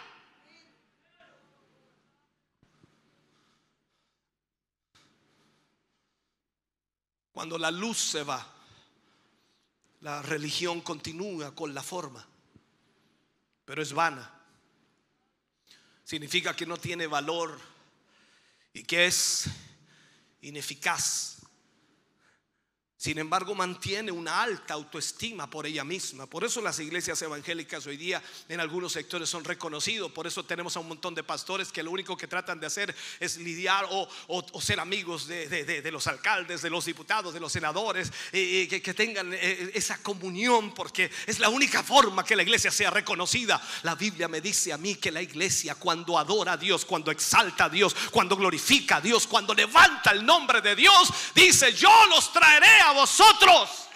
Cuando 7.35 7.59
la 7.59 7.73
luz 7.73 7.99
se 7.99 8.23
va, 8.23 8.47
la 10.03 10.23
religión 10.23 10.81
continúa 10.83 11.53
con 11.53 11.75
la 11.75 11.83
forma, 11.83 12.25
pero 13.65 13.83
es 13.83 13.93
vana. 13.93 14.31
Significa 16.05 16.55
que 16.55 16.65
no 16.65 16.77
tiene 16.77 17.09
valor 17.09 17.59
y 18.73 18.85
que 18.85 19.07
es 19.07 19.47
ineficaz. 20.43 21.34
Sin 23.05 23.19
embargo, 23.19 23.55
mantiene 23.55 24.11
una 24.11 24.43
alta 24.43 24.73
autoestima 24.73 25.51
por 25.51 25.67
ella 25.67 25.85
misma. 25.85 26.25
Por 26.25 26.43
eso 26.43 26.63
las 26.63 26.79
iglesias 26.79 27.21
evangélicas 27.21 27.87
hoy 27.87 27.99
día 27.99 28.23
en 28.49 28.61
algunos 28.61 28.93
sectores 28.93 29.29
son 29.29 29.45
reconocidos. 29.45 30.11
Por 30.11 30.27
eso 30.27 30.43
tenemos 30.47 30.75
a 30.75 30.81
un 30.81 30.89
montón 30.89 31.15
de 31.15 31.23
pastores 31.23 31.71
que 31.71 31.83
lo 31.83 31.91
único 31.91 32.17
que 32.17 32.27
tratan 32.27 32.61
de 32.61 32.67
hacer 32.67 32.97
es 33.21 33.37
lidiar 33.37 33.85
o, 33.91 34.09
ser 34.59 34.81
amigos 34.81 35.27
de, 35.27 35.91
los 35.93 36.07
alcaldes, 36.07 36.63
de 36.63 36.71
los 36.71 36.87
diputados, 36.87 37.35
de 37.35 37.41
los 37.41 37.53
senadores, 37.53 38.11
que, 38.33 38.95
tengan 38.97 39.35
eh, 39.35 39.73
esa 39.75 39.99
comunión 39.99 40.73
porque 40.73 41.11
es 41.27 41.41
la 41.41 41.51
única 41.51 41.83
forma 41.83 42.25
que 42.25 42.35
la 42.35 42.43
iglesia 42.43 42.71
sea 42.71 42.89
reconocida. 42.89 43.61
La 43.83 43.97
Biblia 43.97 44.29
me 44.29 44.41
dice 44.41 44.73
a 44.73 44.79
mí 44.79 44.95
que 44.95 45.13
la 45.13 45.21
iglesia 45.21 45.75
cuando 45.75 46.19
adora 46.19 46.53
a 46.53 46.57
Dios, 46.57 46.87
cuando 46.87 47.11
exalta 47.11 47.67
a 47.67 47.69
Dios, 47.69 47.95
cuando 48.11 48.35
glorifica 48.35 48.97
a 48.97 49.01
Dios, 49.03 49.27
cuando 49.27 49.53
levanta 49.53 50.11
el 50.13 50.25
nombre 50.25 50.63
de 50.63 50.75
Dios, 50.75 51.13
dice, 51.35 51.71
yo 51.75 51.93
los 52.09 52.33
traeré 52.33 52.81
a 52.81 52.94
vosotros. 52.95 53.89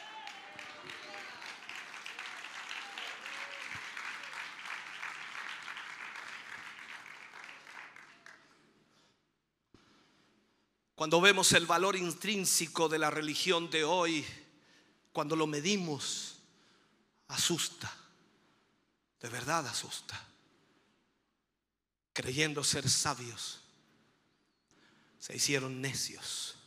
Cuando 10.98 11.20
vemos 11.20 11.52
el 11.52 11.64
valor 11.64 11.94
intrínseco 11.94 12.88
de 12.88 12.98
la 12.98 13.08
religión 13.08 13.70
de 13.70 13.84
hoy, 13.84 14.26
cuando 15.12 15.36
lo 15.36 15.46
medimos, 15.46 16.40
asusta. 17.28 17.94
De 19.20 19.28
verdad 19.28 19.64
asusta. 19.68 20.20
Creyendo 22.12 22.64
ser 22.64 22.90
sabios, 22.90 23.60
se 25.20 25.36
hicieron 25.36 25.80
necios. 25.80 26.57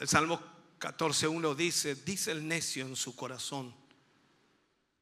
El 0.00 0.08
Salmo 0.08 0.40
14.1 0.78 1.54
dice, 1.54 1.94
dice 1.94 2.32
el 2.32 2.48
necio 2.48 2.86
en 2.86 2.96
su 2.96 3.14
corazón, 3.14 3.74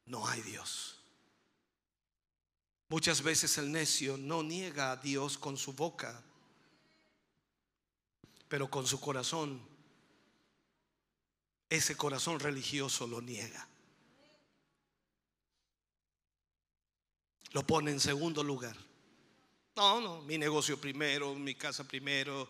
no 0.07 0.27
hay 0.27 0.43
Dios. 0.43 0.99
Muchas 2.89 3.23
veces 3.23 3.59
el 3.59 3.71
necio 3.71 4.17
no 4.17 4.43
niega 4.43 4.91
a 4.91 4.97
Dios 4.97 5.39
con 5.39 5.57
su 5.57 5.73
boca, 5.73 6.21
pero 8.49 8.69
con 8.69 8.89
su 8.89 8.99
corazón, 8.99 9.63
ese 11.71 11.97
corazón 11.97 12.41
religioso 12.41 13.07
lo 13.07 13.21
niega. 13.21 13.69
Lo 17.53 17.65
pone 17.65 17.93
en 17.93 18.01
segundo 18.01 18.43
lugar. 18.43 18.88
No, 19.79 20.01
no, 20.01 20.23
mi 20.23 20.37
negocio 20.37 20.77
primero, 20.77 21.37
mi 21.37 21.55
casa 21.55 21.85
primero, 21.87 22.49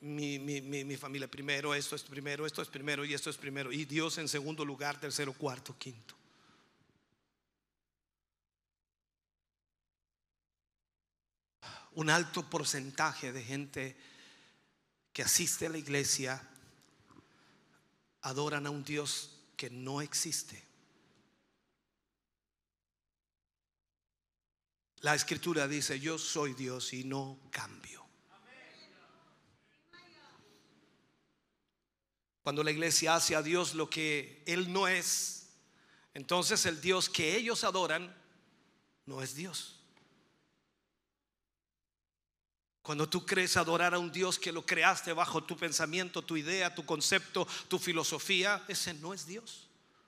mi, 0.00 0.40
mi, 0.40 0.96
familia 0.96 1.28
primero, 1.28 1.72
esto 1.72 1.94
es 1.94 2.02
primero, 2.02 2.44
esto 2.44 2.60
es 2.60 2.66
primero 2.66 3.04
y 3.04 3.14
esto 3.14 3.30
es 3.30 3.36
primero. 3.36 3.70
Y 3.70 3.84
Dios 3.84 4.18
en 4.18 4.26
segundo 4.26 4.64
lugar, 4.64 4.98
tercero, 4.98 5.32
cuarto, 5.32 5.76
quinto. 5.78 6.16
Un 11.92 12.10
alto 12.10 12.50
porcentaje 12.50 13.30
de 13.30 13.44
gente 13.44 13.96
que 15.12 15.22
asiste 15.22 15.66
a 15.66 15.70
la 15.70 15.78
iglesia 15.78 16.42
adoran 18.22 18.66
a 18.66 18.70
un 18.70 18.82
Dios 18.82 19.38
que 19.56 19.70
no 19.70 20.02
existe. 20.02 20.65
La 25.06 25.14
escritura 25.14 25.68
dice, 25.68 26.00
yo 26.00 26.18
soy 26.18 26.52
Dios 26.54 26.92
y 26.92 27.04
no 27.04 27.38
cambio. 27.52 28.04
Cuando 32.42 32.64
la 32.64 32.72
iglesia 32.72 33.14
hace 33.14 33.36
a 33.36 33.42
Dios 33.42 33.74
lo 33.74 33.88
que 33.88 34.42
Él 34.46 34.72
no 34.72 34.88
es, 34.88 35.50
entonces 36.12 36.66
el 36.66 36.80
Dios 36.80 37.08
que 37.08 37.36
ellos 37.36 37.62
adoran 37.62 38.12
no 39.04 39.22
es 39.22 39.36
Dios. 39.36 39.78
Cuando 42.82 43.08
tú 43.08 43.24
crees 43.24 43.56
adorar 43.56 43.94
a 43.94 44.00
un 44.00 44.10
Dios 44.10 44.40
que 44.40 44.50
lo 44.50 44.66
creaste 44.66 45.12
bajo 45.12 45.44
tu 45.44 45.56
pensamiento, 45.56 46.20
tu 46.22 46.36
idea, 46.36 46.74
tu 46.74 46.84
concepto, 46.84 47.46
tu 47.68 47.78
filosofía, 47.78 48.64
ese 48.66 48.92
no 48.94 49.14
es 49.14 49.24
Dios 49.24 49.65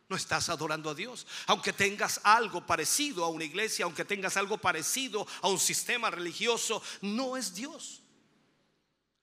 no 0.09 0.17
estás 0.17 0.49
adorando 0.49 0.91
a 0.91 0.95
Dios. 0.95 1.27
Aunque 1.47 1.73
tengas 1.73 2.21
algo 2.25 2.67
parecido 2.67 3.25
a 3.25 3.29
una 3.29 3.45
iglesia, 3.45 3.85
aunque 3.85 4.05
tengas 4.05 4.37
algo 4.37 4.59
parecido 4.59 5.27
a 5.43 5.49
un 5.49 5.59
sistema 5.59 6.11
religioso, 6.11 6.83
no 7.03 7.37
es 7.37 7.55
Dios. 7.55 8.01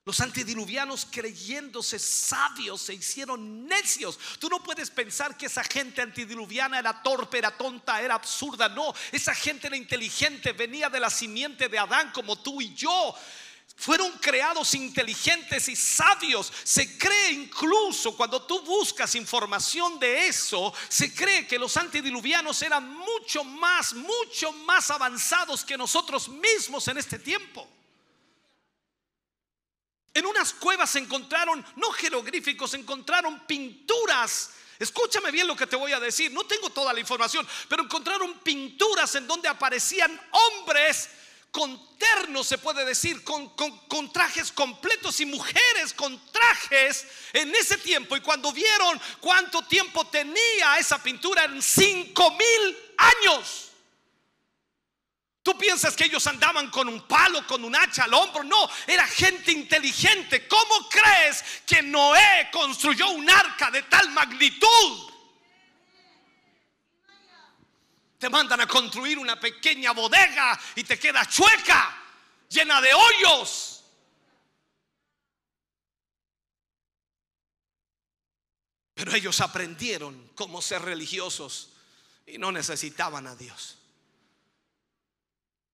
Los 0.06 0.22
antediluvianos 0.22 1.08
creyéndose 1.10 1.98
sabios 1.98 2.80
se 2.80 2.94
hicieron 2.94 3.66
necios. 3.66 4.20
Tú 4.38 4.50
no 4.50 4.62
puedes 4.62 4.92
pensar 4.92 5.36
que 5.36 5.48
esa 5.48 5.64
gente 5.64 6.04
antediluviana 6.04 6.78
era 6.78 7.02
torpe, 7.02 7.40
era 7.40 7.58
tonta, 7.58 8.00
era 8.00 8.14
absurda. 8.14 8.70
No, 8.70 8.94
esa 9.12 9.34
gente 9.34 9.66
era 9.66 9.76
inteligente, 9.76 10.54
venía 10.54 10.90
de 10.90 11.00
la 11.00 11.10
simiente 11.10 11.70
de 11.70 11.80
Adán 11.80 12.12
como 12.12 12.38
tú 12.38 12.62
y 12.62 12.76
yo 12.76 13.16
fueron 13.76 14.12
creados 14.20 14.74
inteligentes 14.74 15.68
y 15.68 15.76
sabios. 15.76 16.52
Se 16.64 16.98
cree 16.98 17.32
incluso 17.32 18.16
cuando 18.16 18.42
tú 18.44 18.62
buscas 18.62 19.16
información 19.16 20.00
de 20.00 20.28
eso, 20.28 20.74
se 20.88 21.14
cree 21.14 21.46
que 21.46 21.60
los 21.60 21.76
antediluvianos 21.78 22.62
eran 22.62 22.90
mucho 22.96 23.44
más, 23.44 23.94
mucho 23.94 24.52
más 24.54 24.90
avanzados 24.90 25.64
que 25.66 25.78
nosotros 25.78 26.30
mismos 26.30 26.88
en 26.88 26.98
este 26.98 27.20
tiempo. 27.20 27.68
En 30.14 30.26
unas 30.26 30.54
cuevas 30.54 30.90
se 30.90 31.00
encontraron, 31.00 31.64
no 31.76 31.92
jeroglíficos, 31.92 32.72
se 32.72 32.78
encontraron 32.78 33.46
pinturas. 33.46 34.52
Escúchame 34.80 35.30
bien 35.30 35.48
lo 35.48 35.58
que 35.58 35.68
te 35.68 35.76
voy 35.76 35.92
a 35.92 36.00
decir. 36.00 36.32
No 36.32 36.46
tengo 36.46 36.70
toda 36.70 36.94
la 36.94 37.02
información, 37.02 37.46
pero 37.68 37.84
encontraron 37.84 38.40
pinturas 38.40 39.14
en 39.16 39.28
donde 39.28 39.50
aparecían 39.50 40.18
hombres 40.32 41.10
con 41.56 41.98
ternos, 41.98 42.46
se 42.48 42.58
puede 42.58 42.84
decir, 42.84 43.24
con, 43.24 44.12
trajes 44.12 44.52
completos 44.52 45.22
y 45.22 45.26
mujeres 45.26 45.94
con 45.96 46.20
trajes 46.30 47.08
en 47.32 47.56
ese 47.56 47.78
tiempo. 47.78 48.18
Y 48.18 48.20
cuando 48.20 48.52
vieron 48.52 49.00
cuánto 49.22 49.62
tiempo 49.62 50.06
tenía 50.08 50.78
esa 50.78 51.02
pintura, 51.02 51.46
en 51.46 51.62
cinco 51.62 52.30
mil 52.32 52.78
años. 52.98 53.70
Tú 55.42 55.58
piensas 55.58 55.96
que 55.96 56.04
ellos 56.04 56.28
andaban 56.28 56.70
con 56.72 56.90
un 56.90 57.08
palo, 57.08 57.48
con 57.48 57.64
un 57.64 57.74
hacha 57.74 58.04
al 58.04 58.14
hombro. 58.14 58.44
No, 58.44 58.70
era 58.86 59.08
gente 59.08 59.54
inteligente. 59.54 60.50
¿Cómo 60.50 60.90
crees 60.90 61.42
que 61.66 61.82
Noé 61.82 62.50
construyó 62.52 63.12
un 63.12 63.30
arca 63.30 63.72
de 63.72 63.84
tal 63.84 64.10
magnitud? 64.10 65.15
Te 68.26 68.30
mandan 68.32 68.60
a 68.60 68.68
construir 68.68 69.20
una 69.20 69.40
pequeña 69.40 69.92
bodega 69.92 70.60
y 70.76 70.84
te 70.84 70.98
queda 70.98 71.30
chueca, 71.30 71.96
llena 72.50 72.82
de 72.82 72.92
hoyos. 72.92 73.84
Pero 78.96 79.14
ellos 79.14 79.40
aprendieron 79.42 80.32
cómo 80.34 80.60
ser 80.64 80.82
religiosos 80.82 81.74
y 82.26 82.40
no 82.40 82.52
necesitaban 82.52 83.28
a 83.28 83.36
Dios. 83.36 83.78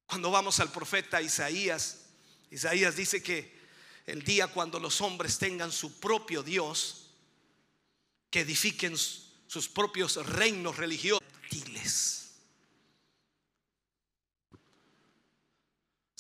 Cuando 0.06 0.30
vamos 0.30 0.60
al 0.60 0.74
profeta 0.74 1.22
Isaías, 1.22 2.02
Isaías 2.50 2.98
dice 2.98 3.24
que 3.24 3.62
el 4.06 4.24
día 4.26 4.48
cuando 4.48 4.78
los 4.78 5.00
hombres 5.00 5.38
tengan 5.38 5.72
su 5.72 6.02
propio 6.02 6.44
Dios, 6.44 7.12
que 8.30 8.42
edifiquen 8.42 8.98
sus 8.98 9.70
propios 9.70 10.18
reinos 10.28 10.76
religiosos, 10.76 11.22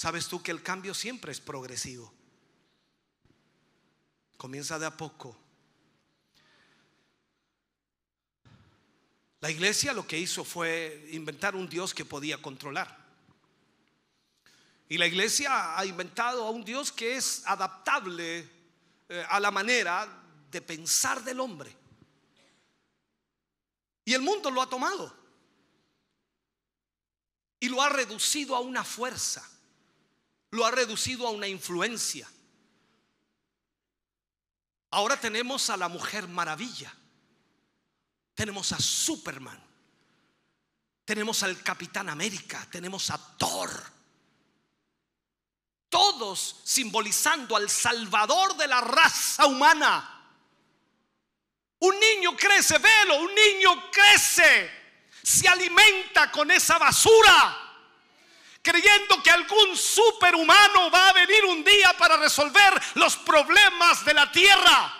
Sabes 0.01 0.27
tú 0.27 0.41
que 0.41 0.49
el 0.49 0.63
cambio 0.63 0.95
siempre 0.95 1.31
es 1.31 1.39
progresivo. 1.39 2.11
Comienza 4.35 4.79
de 4.79 4.87
a 4.87 4.97
poco. 4.97 5.37
La 9.41 9.51
iglesia 9.51 9.93
lo 9.93 10.07
que 10.07 10.17
hizo 10.17 10.43
fue 10.43 11.07
inventar 11.11 11.55
un 11.55 11.69
Dios 11.69 11.93
que 11.93 12.03
podía 12.03 12.41
controlar. 12.41 12.97
Y 14.89 14.97
la 14.97 15.05
iglesia 15.05 15.77
ha 15.77 15.85
inventado 15.85 16.47
a 16.47 16.49
un 16.49 16.65
Dios 16.65 16.91
que 16.91 17.17
es 17.17 17.43
adaptable 17.45 18.49
eh, 19.07 19.25
a 19.29 19.39
la 19.39 19.51
manera 19.51 20.09
de 20.49 20.61
pensar 20.63 21.23
del 21.23 21.39
hombre. 21.39 21.77
Y 24.03 24.15
el 24.15 24.23
mundo 24.23 24.49
lo 24.49 24.63
ha 24.63 24.67
tomado. 24.67 25.15
Y 27.59 27.69
lo 27.69 27.83
ha 27.83 27.89
reducido 27.89 28.55
a 28.55 28.61
una 28.61 28.83
fuerza 28.83 29.47
lo 30.51 30.65
ha 30.65 30.71
reducido 30.71 31.27
a 31.27 31.31
una 31.31 31.47
influencia. 31.47 32.29
Ahora 34.91 35.17
tenemos 35.17 35.69
a 35.69 35.77
la 35.77 35.87
mujer 35.87 36.27
maravilla. 36.27 36.93
Tenemos 38.35 38.71
a 38.73 38.79
Superman. 38.79 39.61
Tenemos 41.05 41.41
al 41.43 41.63
Capitán 41.63 42.09
América. 42.09 42.67
Tenemos 42.69 43.09
a 43.09 43.17
Thor. 43.37 43.71
Todos 45.87 46.61
simbolizando 46.65 47.55
al 47.55 47.69
Salvador 47.69 48.55
de 48.57 48.67
la 48.67 48.81
raza 48.81 49.45
humana. 49.45 50.17
Un 51.79 51.97
niño 51.97 52.35
crece, 52.35 52.77
velo, 52.77 53.21
un 53.21 53.33
niño 53.33 53.89
crece. 53.89 54.69
Se 55.23 55.47
alimenta 55.47 56.29
con 56.29 56.51
esa 56.51 56.77
basura 56.77 57.70
creyendo 58.61 59.21
que 59.23 59.31
algún 59.31 59.75
superhumano 59.75 60.91
va 60.91 61.09
a 61.09 61.13
venir 61.13 61.45
un 61.45 61.63
día 61.63 61.95
para 61.97 62.17
resolver 62.17 62.73
los 62.95 63.17
problemas 63.17 64.05
de 64.05 64.13
la 64.13 64.31
tierra. 64.31 64.97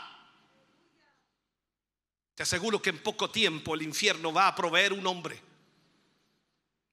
Te 2.36 2.44
aseguro 2.44 2.82
que 2.82 2.90
en 2.90 3.04
poco 3.04 3.30
tiempo 3.30 3.76
el 3.76 3.84
infierno 3.84 4.34
va 4.34 4.48
a 4.48 4.56
proveer 4.56 4.94
un 4.94 5.06
hombre. 5.06 5.42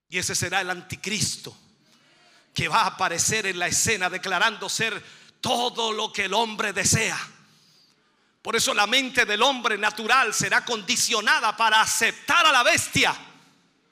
Y 0.09 0.19
ese 0.19 0.35
será 0.35 0.61
el 0.61 0.71
anticristo 0.71 1.57
que 2.53 2.69
va 2.69 2.83
a 2.83 2.87
aparecer 2.87 3.47
en 3.47 3.59
la 3.59 3.69
escena 3.69 4.11
declarando 4.11 4.69
ser 4.69 5.03
todo 5.41 5.93
lo 5.93 6.13
que 6.13 6.25
el 6.25 6.35
hombre 6.35 6.73
desea. 6.73 7.19
Por 8.43 8.57
eso 8.57 8.73
la 8.75 8.87
mente 8.87 9.25
del 9.25 9.43
hombre 9.43 9.77
natural 9.77 10.33
será 10.33 10.65
condicionada 10.65 11.57
para 11.57 11.81
aceptar 11.81 12.47
a 12.47 12.53
la 12.53 12.63
bestia. 12.63 13.15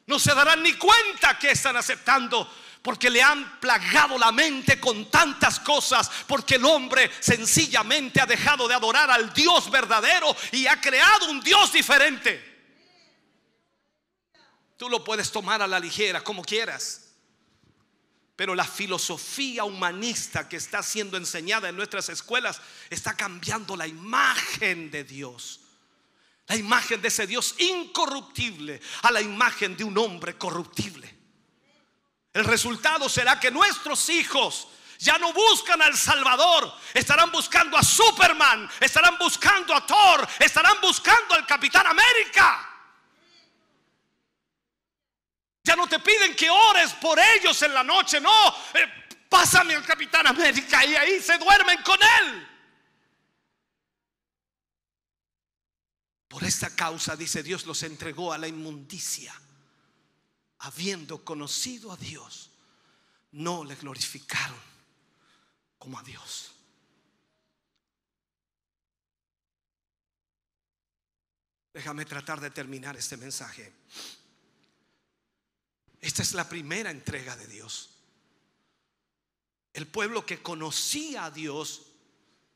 No 0.07 0.18
se 0.18 0.35
darán 0.35 0.62
ni 0.62 0.74
cuenta 0.74 1.39
que 1.39 1.51
están 1.51 1.77
aceptando 1.77 2.51
porque 2.87 3.11
le 3.11 3.20
han 3.20 3.59
plagado 3.59 4.16
la 4.16 4.30
mente 4.30 4.78
con 4.78 5.11
tantas 5.11 5.59
cosas, 5.59 6.09
porque 6.28 6.55
el 6.55 6.64
hombre 6.64 7.11
sencillamente 7.18 8.20
ha 8.20 8.26
dejado 8.26 8.68
de 8.68 8.76
adorar 8.76 9.11
al 9.11 9.34
Dios 9.34 9.68
verdadero 9.72 10.37
y 10.53 10.68
ha 10.68 10.80
creado 10.80 11.28
un 11.28 11.41
Dios 11.41 11.72
diferente. 11.72 12.41
Tú 14.76 14.89
lo 14.89 15.03
puedes 15.03 15.32
tomar 15.32 15.62
a 15.62 15.66
la 15.66 15.80
ligera, 15.80 16.22
como 16.22 16.45
quieras. 16.45 17.11
Pero 18.37 18.55
la 18.55 18.64
filosofía 18.64 19.64
humanista 19.64 20.49
que 20.49 20.55
está 20.55 20.80
siendo 20.80 21.16
enseñada 21.16 21.68
en 21.68 21.74
nuestras 21.74 22.09
escuelas 22.09 22.61
está 22.89 23.16
cambiando 23.16 23.76
la 23.76 23.89
imagen 23.89 24.93
de 24.93 25.03
Dios. 25.03 25.59
La 26.47 26.55
imagen 26.55 27.03
de 27.03 27.09
ese 27.09 27.26
Dios 27.26 27.57
incorruptible 27.59 28.80
a 29.03 29.11
la 29.11 29.20
imagen 29.20 29.76
de 29.76 29.82
un 29.82 29.99
hombre 29.99 30.39
corruptible. 30.39 31.16
El 32.37 32.45
resultado 32.45 33.09
será 33.09 33.41
que 33.41 33.51
nuestros 33.51 34.11
hijos 34.11 34.68
ya 34.99 35.16
no 35.16 35.32
buscan 35.32 35.80
al 35.80 35.97
Salvador, 35.97 36.70
estarán 36.93 37.32
buscando 37.32 37.78
a 37.78 37.82
Superman, 37.82 38.68
estarán 38.78 39.16
buscando 39.16 39.74
a 39.74 39.87
Thor, 39.87 40.28
estarán 40.39 40.78
buscando 40.82 41.34
al 41.34 41.47
Capitán 41.47 41.87
América. 41.87 42.68
Ya 45.64 45.76
no 45.76 45.87
te 45.87 45.99
piden 45.99 46.37
que 46.37 46.51
ores 46.51 46.93
por 47.01 47.18
ellos 47.18 47.62
en 47.62 47.72
la 47.72 47.82
noche, 47.82 48.20
no, 48.20 48.49
eh, 48.74 49.09
pásame 49.30 49.74
al 49.74 49.87
Capitán 49.87 50.26
América 50.26 50.84
y 50.84 50.95
ahí 50.95 51.22
se 51.22 51.39
duermen 51.39 51.82
con 51.82 51.99
él. 52.03 52.49
Por 56.28 56.45
esta 56.45 56.76
causa, 56.76 57.16
dice 57.16 57.43
Dios, 57.43 57.64
los 57.64 57.82
entregó 57.82 58.30
a 58.30 58.37
la 58.37 58.47
inmundicia 58.47 59.32
habiendo 60.59 61.24
conocido 61.24 61.92
a 61.92 61.96
Dios, 61.96 62.50
no 63.32 63.64
le 63.64 63.74
glorificaron 63.74 64.59
como 65.78 65.98
a 65.98 66.02
Dios. 66.02 66.52
Déjame 71.72 72.07
tratar 72.07 72.40
de 72.40 72.50
terminar 72.50 72.96
este 72.96 73.18
mensaje. 73.18 73.70
Esta 76.00 76.22
es 76.22 76.32
la 76.32 76.48
primera 76.48 76.90
entrega 76.90 77.36
de 77.36 77.46
Dios. 77.46 77.90
El 79.74 79.86
pueblo 79.86 80.24
que 80.24 80.42
conocía 80.42 81.26
a 81.26 81.30
Dios 81.30 81.82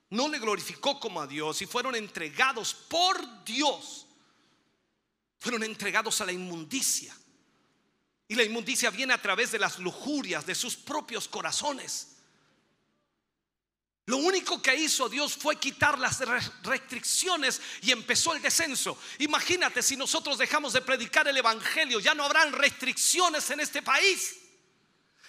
no 0.08 0.28
le 0.28 0.38
glorificó 0.38 0.98
como 0.98 1.20
a 1.20 1.26
Dios 1.26 1.60
y 1.60 1.66
fueron 1.66 1.94
entregados 1.94 2.72
por 2.72 3.44
Dios. 3.44 4.06
Fueron 5.38 5.64
entregados 5.64 6.20
a 6.22 6.24
la 6.24 6.32
inmundicia. 6.32 7.14
Y 8.30 8.36
la 8.36 8.44
inmundicia 8.44 8.90
viene 8.90 9.12
a 9.12 9.20
través 9.20 9.50
de 9.50 9.58
las 9.58 9.80
lujurias 9.80 10.46
de 10.46 10.54
sus 10.54 10.76
propios 10.76 11.26
corazones. 11.26 12.10
Lo 14.06 14.18
único 14.18 14.62
que 14.62 14.72
hizo 14.72 15.08
Dios 15.08 15.34
fue 15.34 15.56
quitar 15.56 15.98
las 15.98 16.20
restricciones 16.62 17.60
y 17.82 17.90
empezó 17.90 18.32
el 18.32 18.40
descenso. 18.40 18.96
Imagínate 19.18 19.82
si 19.82 19.96
nosotros 19.96 20.38
dejamos 20.38 20.72
de 20.72 20.80
predicar 20.80 21.26
el 21.26 21.38
Evangelio, 21.38 21.98
ya 21.98 22.14
no 22.14 22.22
habrán 22.22 22.52
restricciones 22.52 23.50
en 23.50 23.58
este 23.58 23.82
país. 23.82 24.36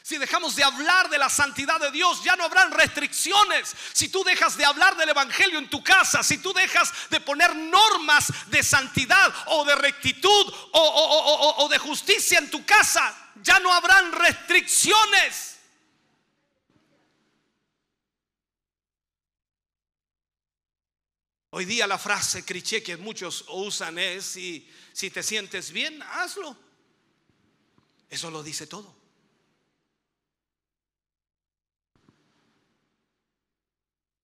Si 0.04 0.18
dejamos 0.18 0.56
de 0.56 0.64
hablar 0.64 1.10
de 1.10 1.20
la 1.20 1.30
santidad 1.30 1.80
de 1.80 1.92
Dios, 1.92 2.24
ya 2.24 2.36
no 2.36 2.44
habrán 2.44 2.72
restricciones. 2.72 3.76
Si 3.94 4.10
tú 4.10 4.24
dejas 4.24 4.58
de 4.58 4.66
hablar 4.66 4.98
del 4.98 5.10
Evangelio 5.10 5.60
en 5.60 5.70
tu 5.70 5.84
casa, 5.84 6.24
si 6.24 6.40
tú 6.40 6.52
dejas 6.54 6.92
de 7.10 7.20
poner 7.20 7.56
normas 7.56 8.28
de 8.48 8.64
santidad 8.64 9.34
o 9.48 9.64
de 9.64 9.76
rectitud 9.76 10.54
o, 10.72 11.68
de 11.70 11.78
justicia 11.78 12.40
en 12.40 12.50
tu 12.50 12.66
casa, 12.66 13.16
ya 13.44 13.60
no 13.60 13.72
habrán 13.72 14.12
restricciones. 14.12 15.60
Hoy 21.52 21.66
día 21.66 21.86
la 21.86 22.00
frase 22.00 22.44
cliché 22.44 22.82
que 22.82 22.98
muchos 22.98 23.46
usan 23.50 24.00
es, 24.00 24.26
si, 24.26 24.68
si 24.94 25.12
te 25.12 25.22
sientes 25.22 25.72
bien, 25.72 26.02
hazlo. 26.02 26.58
Eso 28.10 28.32
lo 28.32 28.42
dice 28.42 28.66
todo. 28.66 29.01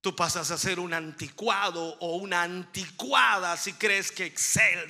Tú 0.01 0.15
pasas 0.15 0.51
a 0.51 0.57
ser 0.57 0.79
un 0.79 0.93
anticuado 0.93 1.97
o 1.99 2.17
una 2.17 2.43
anticuada 2.43 3.57
si 3.57 3.73
crees 3.73 4.11
que 4.11 4.33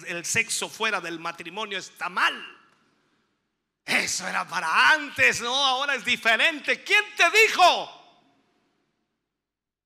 el 0.07 0.25
sexo 0.25 0.69
fuera 0.69 1.01
del 1.01 1.19
matrimonio 1.19 1.77
está 1.77 2.09
mal. 2.09 2.35
Eso 3.85 4.27
era 4.27 4.45
para 4.45 4.91
antes, 4.91 5.39
¿no? 5.41 5.55
Ahora 5.55 5.95
es 5.95 6.03
diferente. 6.03 6.83
¿Quién 6.83 7.03
te 7.15 7.23
dijo? 7.31 7.97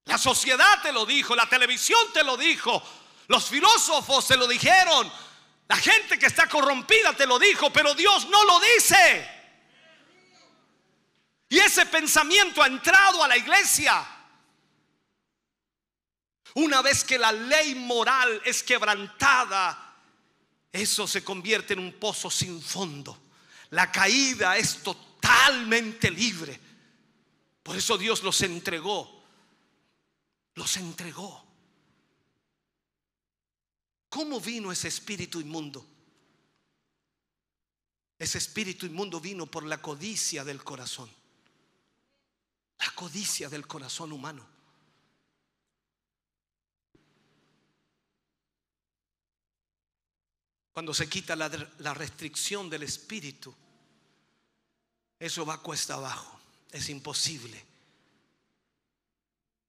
La 0.06 0.18
sociedad 0.18 0.82
te 0.82 0.92
lo 0.92 1.06
dijo, 1.06 1.36
la 1.36 1.48
televisión 1.48 2.00
te 2.12 2.24
lo 2.24 2.36
dijo, 2.36 2.82
los 3.28 3.48
filósofos 3.48 4.28
te 4.28 4.36
lo 4.36 4.48
dijeron, 4.48 5.12
la 5.68 5.78
gente 5.78 6.18
que 6.18 6.26
está 6.26 6.50
corrompida 6.50 7.14
te 7.14 7.28
lo 7.28 7.38
dijo, 7.38 7.72
pero 7.72 7.94
Dios 7.94 8.28
no 8.28 8.44
lo 8.44 8.60
dice. 8.60 9.30
Y 11.48 11.60
ese 11.60 11.86
pensamiento 11.86 12.64
ha 12.64 12.68
entrado 12.68 13.24
a 13.24 13.28
la 13.28 13.38
iglesia. 13.38 14.06
Una 16.56 16.82
vez 16.82 17.04
que 17.04 17.18
la 17.18 17.32
ley 17.32 17.76
moral 17.76 18.42
es 18.46 18.64
quebrantada, 18.64 19.96
eso 20.72 21.08
se 21.08 21.24
convierte 21.24 21.74
en 21.74 21.80
un 21.80 21.94
pozo 21.94 22.30
sin 22.30 22.62
fondo. 22.62 23.18
La 23.72 23.92
caída 23.92 24.58
es 24.58 24.84
totalmente 24.84 26.12
libre. 26.12 26.60
Por 27.64 27.78
eso 27.78 27.98
Dios 27.98 28.24
los 28.24 28.42
entregó. 28.42 29.24
Los 30.56 30.76
entregó. 30.78 31.46
¿Cómo 34.10 34.42
vino 34.42 34.74
ese 34.74 34.90
espíritu 34.90 35.40
inmundo? 35.40 35.88
Ese 38.20 38.38
espíritu 38.38 38.86
inmundo 38.86 39.22
vino 39.22 39.46
por 39.46 39.64
la 39.64 39.82
codicia 39.82 40.44
del 40.44 40.64
corazón. 40.64 41.10
La 42.80 42.92
codicia 42.94 43.48
del 43.48 43.66
corazón 43.66 44.12
humano. 44.12 44.51
Cuando 50.74 50.94
se 50.94 51.10
quita 51.10 51.36
la, 51.36 51.94
restricción 51.94 52.70
del 52.70 52.84
espíritu, 52.84 53.54
eso 55.20 55.46
va 55.46 55.62
cuesta 55.62 55.96
abajo. 55.96 56.40
Es 56.72 56.90
imposible. 56.90 57.62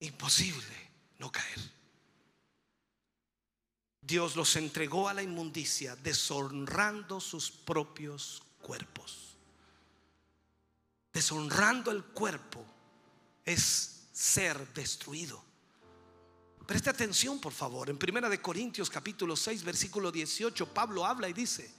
Imposible 0.00 0.90
no 1.18 1.30
caer. 1.30 1.59
Dios 4.00 4.36
los 4.36 4.57
entregó 4.57 5.09
a 5.09 5.14
la 5.14 5.22
inmundicia, 5.22 5.96
deshonrando 5.96 7.20
sus 7.20 7.50
propios 7.50 8.42
cuerpos. 8.61 9.36
Deshonrando 11.12 11.90
el 11.90 12.05
cuerpo 12.05 12.64
es 13.44 14.09
ser 14.12 14.72
destruido. 14.74 15.51
Preste 16.67 16.91
atención, 16.91 17.41
por 17.41 17.53
favor. 17.53 17.91
En 17.91 17.99
Primera 17.99 18.29
de 18.29 18.41
Corintios 18.41 18.89
capítulo 18.89 19.37
6, 19.37 19.65
versículo 19.65 20.13
18, 20.13 20.73
Pablo 20.73 21.05
habla 21.05 21.29
y 21.29 21.33
dice, 21.33 21.73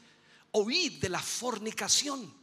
oíd 0.52 1.00
de 1.00 1.10
la 1.10 1.20
fornicación. 1.20 2.34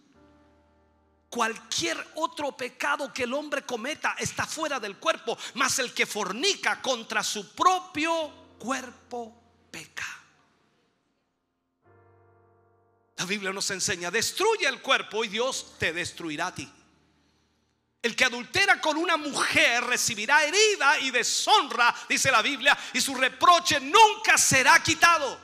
Cualquier 1.29 1.97
otro 2.17 2.57
pecado 2.57 3.13
que 3.13 3.23
el 3.23 3.35
hombre 3.35 3.65
cometa 3.65 4.17
está 4.19 4.47
fuera 4.47 4.81
del 4.81 4.99
cuerpo, 4.99 5.39
mas 5.55 5.79
el 5.79 5.93
que 5.93 6.07
fornica 6.07 6.83
contra 6.83 7.23
su 7.23 7.55
propio 7.55 8.33
cuerpo 8.59 9.41
peca. 9.71 10.07
La 13.17 13.27
Biblia 13.27 13.53
nos 13.53 13.71
enseña, 13.71 14.11
destruye 14.11 14.67
el 14.67 14.81
cuerpo 14.81 15.23
y 15.25 15.29
Dios 15.29 15.75
te 15.79 15.93
destruirá 15.93 16.49
a 16.49 16.55
ti. 16.55 16.73
El 18.03 18.17
que 18.17 18.25
adultera 18.25 18.81
con 18.81 18.97
una 18.97 19.17
mujer 19.17 19.85
recibirá 19.85 20.43
herida 20.45 20.99
y 21.01 21.11
deshonra, 21.11 21.95
dice 22.09 22.31
la 22.31 22.41
Biblia, 22.41 22.77
y 22.95 23.01
su 23.01 23.15
reproche 23.15 23.79
nunca 23.79 24.39
será 24.39 24.83
quitado. 24.83 25.39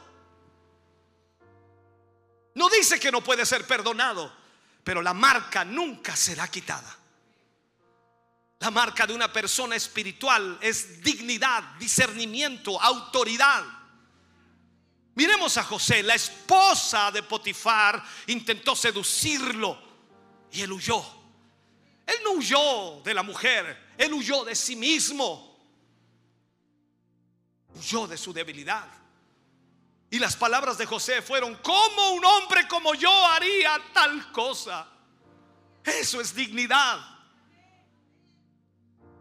No 2.54 2.70
dice 2.70 2.98
que 2.98 3.12
no 3.12 3.22
puede 3.22 3.44
ser 3.44 3.66
perdonado, 3.66 4.34
pero 4.82 5.02
la 5.02 5.12
marca 5.12 5.64
nunca 5.64 6.16
será 6.16 6.48
quitada. 6.48 6.96
La 8.60 8.70
marca 8.70 9.06
de 9.06 9.14
una 9.14 9.30
persona 9.30 9.76
espiritual 9.76 10.58
es 10.62 11.02
dignidad, 11.02 11.62
discernimiento, 11.78 12.80
autoridad. 12.80 13.64
Miremos 15.14 15.58
a 15.58 15.64
José, 15.64 16.02
la 16.02 16.14
esposa 16.14 17.10
de 17.10 17.22
Potifar 17.22 18.02
intentó 18.28 18.74
seducirlo 18.74 19.78
y 20.50 20.62
él 20.62 20.72
huyó. 20.72 21.25
Él 22.06 22.16
no 22.22 22.32
huyó 22.32 23.00
de 23.02 23.12
la 23.12 23.22
mujer, 23.22 23.94
él 23.98 24.12
huyó 24.14 24.44
de 24.44 24.54
sí 24.54 24.76
mismo. 24.76 25.56
Huyó 27.74 28.06
de 28.06 28.16
su 28.16 28.32
debilidad. 28.32 28.88
Y 30.10 30.18
las 30.18 30.36
palabras 30.36 30.78
de 30.78 30.86
José 30.86 31.20
fueron, 31.20 31.56
¿cómo 31.56 32.12
un 32.12 32.24
hombre 32.24 32.68
como 32.68 32.94
yo 32.94 33.10
haría 33.26 33.78
tal 33.92 34.30
cosa? 34.30 34.86
Eso 35.84 36.20
es 36.20 36.34
dignidad. 36.34 37.00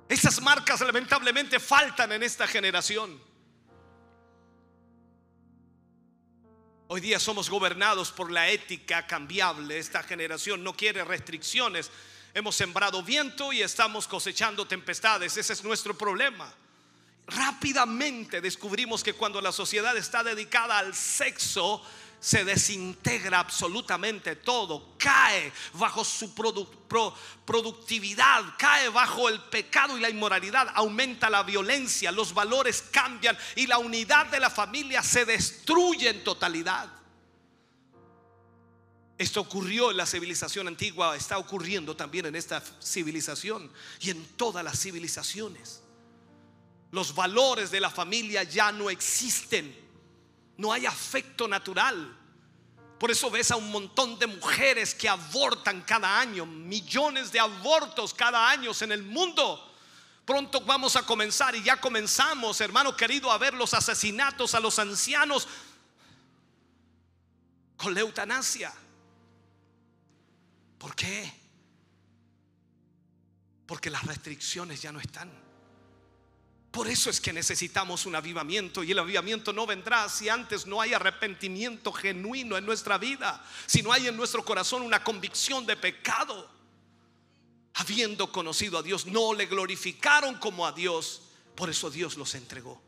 Esas 0.08 0.40
marcas 0.42 0.82
lamentablemente 0.82 1.60
faltan 1.60 2.12
en 2.12 2.22
esta 2.22 2.46
generación. 2.48 3.20
Hoy 6.88 7.02
día 7.02 7.20
somos 7.20 7.50
gobernados 7.50 8.12
por 8.12 8.32
la 8.32 8.50
ética 8.50 9.08
cambiable. 9.08 9.80
Esta 9.80 10.04
generación 10.04 10.64
no 10.64 10.76
quiere 10.76 11.04
restricciones. 11.04 11.90
Hemos 12.36 12.58
sembrado 12.58 13.02
viento 13.02 13.54
y 13.54 13.62
estamos 13.62 14.10
cosechando 14.10 14.68
tempestades. 14.68 15.38
Ese 15.38 15.54
es 15.54 15.64
nuestro 15.64 15.98
problema. 15.98 16.54
Rápidamente 17.28 18.42
descubrimos 18.42 19.02
que 19.02 19.14
cuando 19.14 19.40
la 19.40 19.54
sociedad 19.54 19.96
está 19.96 20.22
dedicada 20.22 20.78
al 20.78 20.94
sexo, 20.94 21.82
se 22.20 22.44
desintegra 22.44 23.40
absolutamente 23.40 24.36
todo, 24.36 24.96
cae 24.98 25.54
bajo 25.76 26.04
su 26.04 26.36
productividad, 27.46 28.44
cae 28.58 28.90
bajo 28.90 29.30
el 29.30 29.40
pecado 29.44 29.98
y 29.98 30.02
la 30.02 30.10
inmoralidad, 30.10 30.68
aumenta 30.76 31.30
la 31.30 31.44
violencia, 31.44 32.12
los 32.12 32.34
valores 32.34 32.82
cambian 32.92 33.38
y 33.56 33.66
la 33.66 33.78
unidad 33.78 34.26
de 34.26 34.42
la 34.42 34.50
familia 34.50 35.02
se 35.02 35.24
destruye 35.24 36.10
en 36.10 36.22
totalidad. 36.26 36.90
Esto 39.18 39.42
ocurrió 39.42 39.92
en 39.92 39.98
la 39.98 40.06
civilización 40.06 40.68
antigua, 40.68 41.16
está 41.16 41.38
ocurriendo 41.38 41.96
también 41.96 42.26
en 42.26 42.36
esta 42.36 42.62
civilización 42.82 43.72
y 44.02 44.10
en 44.10 44.26
todas 44.36 44.64
las 44.64 44.78
civilizaciones. 44.80 45.82
Los 46.92 47.16
valores 47.16 47.72
de 47.72 47.80
la 47.80 47.90
familia 47.90 48.44
ya 48.44 48.72
no 48.72 48.90
existen. 48.90 49.76
No 50.58 50.74
hay 50.74 50.86
afecto 50.86 51.48
natural. 51.48 52.18
Por 53.00 53.12
eso 53.12 53.30
ves 53.30 53.52
a 53.52 53.58
un 53.58 53.72
montón 53.72 54.18
de 54.20 54.28
mujeres 54.28 54.94
que 54.94 55.08
abortan 55.08 55.82
cada 55.82 56.20
año, 56.20 56.46
millones 56.46 57.32
de 57.32 57.40
abortos 57.40 58.14
cada 58.14 58.50
año 58.50 58.72
en 58.82 58.92
el 58.92 59.04
mundo. 59.04 59.74
Pronto 60.26 60.62
vamos 60.62 60.96
a 60.96 61.04
comenzar 61.04 61.56
y 61.56 61.64
ya 61.64 61.80
comenzamos, 61.80 62.60
hermano 62.60 62.96
querido, 62.98 63.32
a 63.32 63.38
ver 63.38 63.54
los 63.54 63.74
asesinatos 63.74 64.56
a 64.56 64.60
los 64.60 64.80
ancianos 64.80 65.48
con 67.78 67.94
la 67.94 68.00
eutanasia. 68.00 68.74
¿Por 70.86 70.96
qué? 70.96 71.34
Porque 73.66 73.90
las 73.90 74.04
restricciones 74.04 74.84
ya 74.84 74.92
no 74.92 75.00
están. 75.00 75.32
Por 76.70 76.88
eso 76.88 77.10
es 77.10 77.20
que 77.20 77.34
necesitamos 77.34 78.06
un 78.06 78.14
avivamiento 78.14 78.84
y 78.84 78.92
el 78.92 79.00
avivamiento 79.00 79.52
no 79.52 79.66
vendrá 79.66 80.08
si 80.10 80.30
antes 80.30 80.68
no 80.68 80.80
hay 80.80 80.94
arrepentimiento 80.94 81.92
genuino 81.92 82.56
en 82.56 82.68
nuestra 82.68 83.00
vida, 83.00 83.44
si 83.66 83.82
no 83.82 83.92
hay 83.92 84.06
en 84.06 84.16
nuestro 84.16 84.46
corazón 84.46 84.84
una 84.84 85.04
convicción 85.04 85.66
de 85.66 85.76
pecado. 85.76 86.52
Habiendo 87.74 88.32
conocido 88.32 88.78
a 88.78 88.84
Dios, 88.84 89.08
no 89.08 89.34
le 89.34 89.48
glorificaron 89.48 90.36
como 90.36 90.68
a 90.68 90.72
Dios, 90.72 91.24
por 91.56 91.72
eso 91.72 91.90
Dios 91.90 92.16
los 92.16 92.36
entregó. 92.36 92.80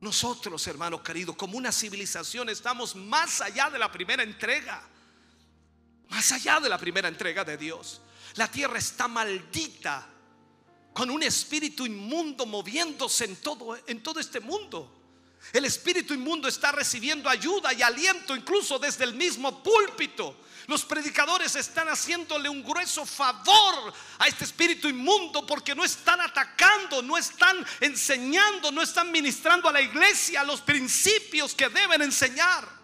Nosotros, 0.00 0.66
hermano 0.66 1.02
querido, 1.02 1.36
como 1.36 1.58
una 1.58 1.70
civilización 1.70 2.48
estamos 2.48 2.96
más 2.96 3.42
allá 3.42 3.68
de 3.68 3.78
la 3.78 3.92
primera 3.92 4.22
entrega, 4.22 4.88
más 6.12 6.30
allá 6.30 6.60
de 6.60 6.68
la 6.68 6.76
primera 6.76 7.08
entrega 7.08 7.42
de 7.42 7.56
Dios. 7.56 8.02
La 8.34 8.46
tierra 8.46 8.78
está 8.78 9.08
maldita 9.08 10.06
con 10.92 11.10
un 11.10 11.22
espíritu 11.22 11.86
inmundo 11.86 12.44
moviéndose 12.44 13.24
en 13.24 13.36
todo, 13.36 13.78
en 13.86 14.02
todo 14.02 14.20
este 14.20 14.38
mundo. 14.38 15.00
El 15.54 15.64
espíritu 15.64 16.12
inmundo 16.12 16.48
está 16.48 16.70
recibiendo 16.70 17.30
ayuda 17.30 17.72
y 17.72 17.80
aliento 17.80 18.36
incluso 18.36 18.78
desde 18.78 19.04
el 19.04 19.14
mismo 19.14 19.62
púlpito. 19.62 20.36
Los 20.66 20.84
predicadores 20.84 21.56
están 21.56 21.88
haciéndole 21.88 22.48
un 22.48 22.62
grueso 22.62 23.06
favor 23.06 23.92
a 24.18 24.28
este 24.28 24.44
espíritu 24.44 24.88
inmundo 24.88 25.46
porque 25.46 25.74
no 25.74 25.82
están 25.82 26.20
atacando, 26.20 27.00
no 27.00 27.16
están 27.16 27.66
enseñando, 27.80 28.70
no 28.70 28.82
están 28.82 29.10
ministrando 29.10 29.70
a 29.70 29.72
la 29.72 29.80
iglesia 29.80 30.44
los 30.44 30.60
principios 30.60 31.54
que 31.54 31.70
deben 31.70 32.02
enseñar. 32.02 32.81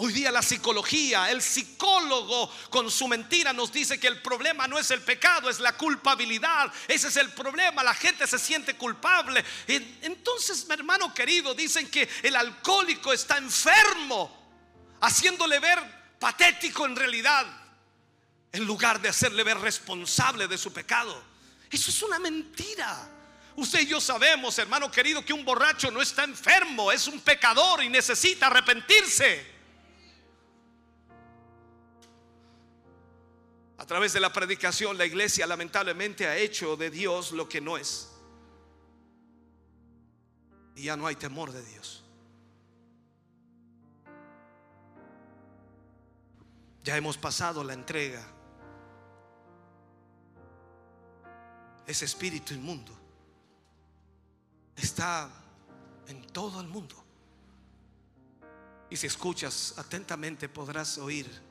Hoy 0.00 0.12
día 0.12 0.30
la 0.30 0.42
psicología, 0.42 1.28
el 1.28 1.42
psicólogo 1.42 2.48
con 2.70 2.88
su 2.88 3.08
mentira 3.08 3.52
nos 3.52 3.72
dice 3.72 3.98
que 3.98 4.06
el 4.06 4.22
problema 4.22 4.68
no 4.68 4.78
es 4.78 4.92
el 4.92 5.00
pecado, 5.00 5.50
es 5.50 5.58
la 5.58 5.76
culpabilidad. 5.76 6.72
Ese 6.86 7.08
es 7.08 7.16
el 7.16 7.32
problema, 7.32 7.82
la 7.82 7.94
gente 7.94 8.24
se 8.28 8.38
siente 8.38 8.76
culpable. 8.76 9.44
Entonces, 9.66 10.68
mi 10.68 10.74
hermano 10.74 11.12
querido, 11.12 11.52
dicen 11.52 11.90
que 11.90 12.08
el 12.22 12.36
alcohólico 12.36 13.12
está 13.12 13.38
enfermo, 13.38 14.30
haciéndole 15.00 15.58
ver 15.58 15.80
patético 16.20 16.86
en 16.86 16.94
realidad, 16.94 17.44
en 18.52 18.64
lugar 18.64 19.00
de 19.00 19.08
hacerle 19.08 19.42
ver 19.42 19.58
responsable 19.58 20.46
de 20.46 20.58
su 20.58 20.72
pecado. 20.72 21.20
Eso 21.68 21.90
es 21.90 22.00
una 22.04 22.20
mentira. 22.20 23.10
Usted 23.56 23.80
y 23.80 23.86
yo 23.86 24.00
sabemos, 24.00 24.56
hermano 24.58 24.92
querido, 24.92 25.24
que 25.24 25.32
un 25.32 25.44
borracho 25.44 25.90
no 25.90 26.00
está 26.00 26.22
enfermo, 26.22 26.92
es 26.92 27.08
un 27.08 27.18
pecador 27.18 27.82
y 27.82 27.88
necesita 27.88 28.46
arrepentirse. 28.46 29.57
A 33.78 33.86
través 33.86 34.12
de 34.12 34.20
la 34.20 34.32
predicación, 34.32 34.98
la 34.98 35.06
iglesia 35.06 35.46
lamentablemente 35.46 36.26
ha 36.26 36.36
hecho 36.36 36.76
de 36.76 36.90
Dios 36.90 37.30
lo 37.30 37.48
que 37.48 37.60
no 37.60 37.76
es. 37.76 38.10
Y 40.74 40.84
ya 40.84 40.96
no 40.96 41.06
hay 41.06 41.14
temor 41.14 41.52
de 41.52 41.64
Dios. 41.64 42.04
Ya 46.82 46.96
hemos 46.96 47.16
pasado 47.16 47.62
la 47.62 47.72
entrega. 47.72 48.26
Ese 51.86 52.04
espíritu 52.04 52.54
inmundo 52.54 52.92
está 54.74 55.30
en 56.08 56.26
todo 56.26 56.60
el 56.60 56.66
mundo. 56.66 56.96
Y 58.90 58.96
si 58.96 59.06
escuchas 59.06 59.74
atentamente 59.78 60.48
podrás 60.48 60.98
oír 60.98 61.47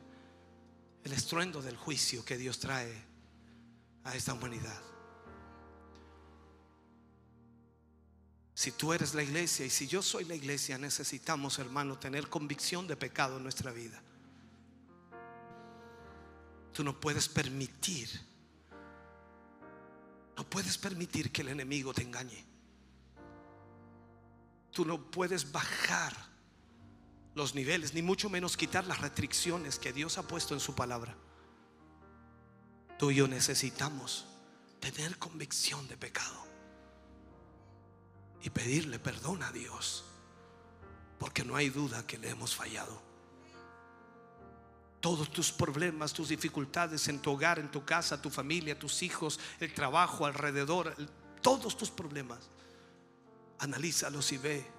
el 1.07 1.13
estruendo 1.13 1.61
del 1.61 1.77
juicio 1.77 2.25
que 2.25 2.37
Dios 2.37 2.59
trae 2.59 2.93
a 4.03 4.13
esta 4.13 4.33
humanidad. 4.33 4.77
Si 8.53 8.73
tú 8.73 8.91
eres 8.91 9.13
la 9.13 9.23
iglesia 9.23 9.65
y 9.65 9.69
si 9.69 9.87
yo 9.87 10.01
soy 10.01 10.25
la 10.25 10.35
iglesia, 10.35 10.77
necesitamos, 10.77 11.59
hermano, 11.59 11.97
tener 11.97 12.27
convicción 12.27 12.87
de 12.87 12.97
pecado 12.97 13.37
en 13.37 13.43
nuestra 13.43 13.71
vida. 13.71 14.01
Tú 16.73 16.83
no 16.83 16.99
puedes 16.99 17.29
permitir, 17.29 18.09
no 20.35 20.43
puedes 20.49 20.77
permitir 20.77 21.31
que 21.31 21.41
el 21.41 21.47
enemigo 21.47 21.93
te 21.93 22.01
engañe. 22.01 22.45
Tú 24.71 24.83
no 24.83 25.09
puedes 25.09 25.49
bajar 25.53 26.13
los 27.37 27.55
niveles, 27.55 27.93
ni 27.93 28.01
mucho 28.01 28.29
menos 28.29 28.57
quitar 28.57 28.85
las 28.85 28.99
restricciones 28.99 29.79
que 29.79 29.93
Dios 29.93 30.17
ha 30.17 30.27
puesto 30.27 30.53
en 30.53 30.59
su 30.59 30.75
palabra. 30.75 31.15
Tú 32.97 33.11
y 33.11 33.15
yo 33.15 33.27
necesitamos 33.27 34.25
tener 34.79 35.17
convicción 35.17 35.87
de 35.87 35.95
pecado 35.95 36.45
y 38.41 38.49
pedirle 38.49 38.99
perdón 38.99 39.43
a 39.43 39.51
Dios, 39.51 40.03
porque 41.19 41.45
no 41.45 41.55
hay 41.55 41.69
duda 41.69 42.05
que 42.05 42.17
le 42.17 42.29
hemos 42.29 42.55
fallado. 42.55 43.01
Todos 44.99 45.31
tus 45.31 45.51
problemas, 45.51 46.11
tus 46.11 46.29
dificultades 46.29 47.07
en 47.07 47.21
tu 47.21 47.31
hogar, 47.31 47.59
en 47.59 47.69
tu 47.69 47.85
casa, 47.85 48.21
tu 48.21 48.31
familia, 48.31 48.77
tus 48.77 49.03
hijos, 49.03 49.39
el 49.59 49.73
trabajo 49.73 50.25
alrededor, 50.25 50.95
todos 51.41 51.77
tus 51.77 51.91
problemas, 51.91 52.49
analízalos 53.59 54.31
y 54.31 54.37
ve 54.37 54.76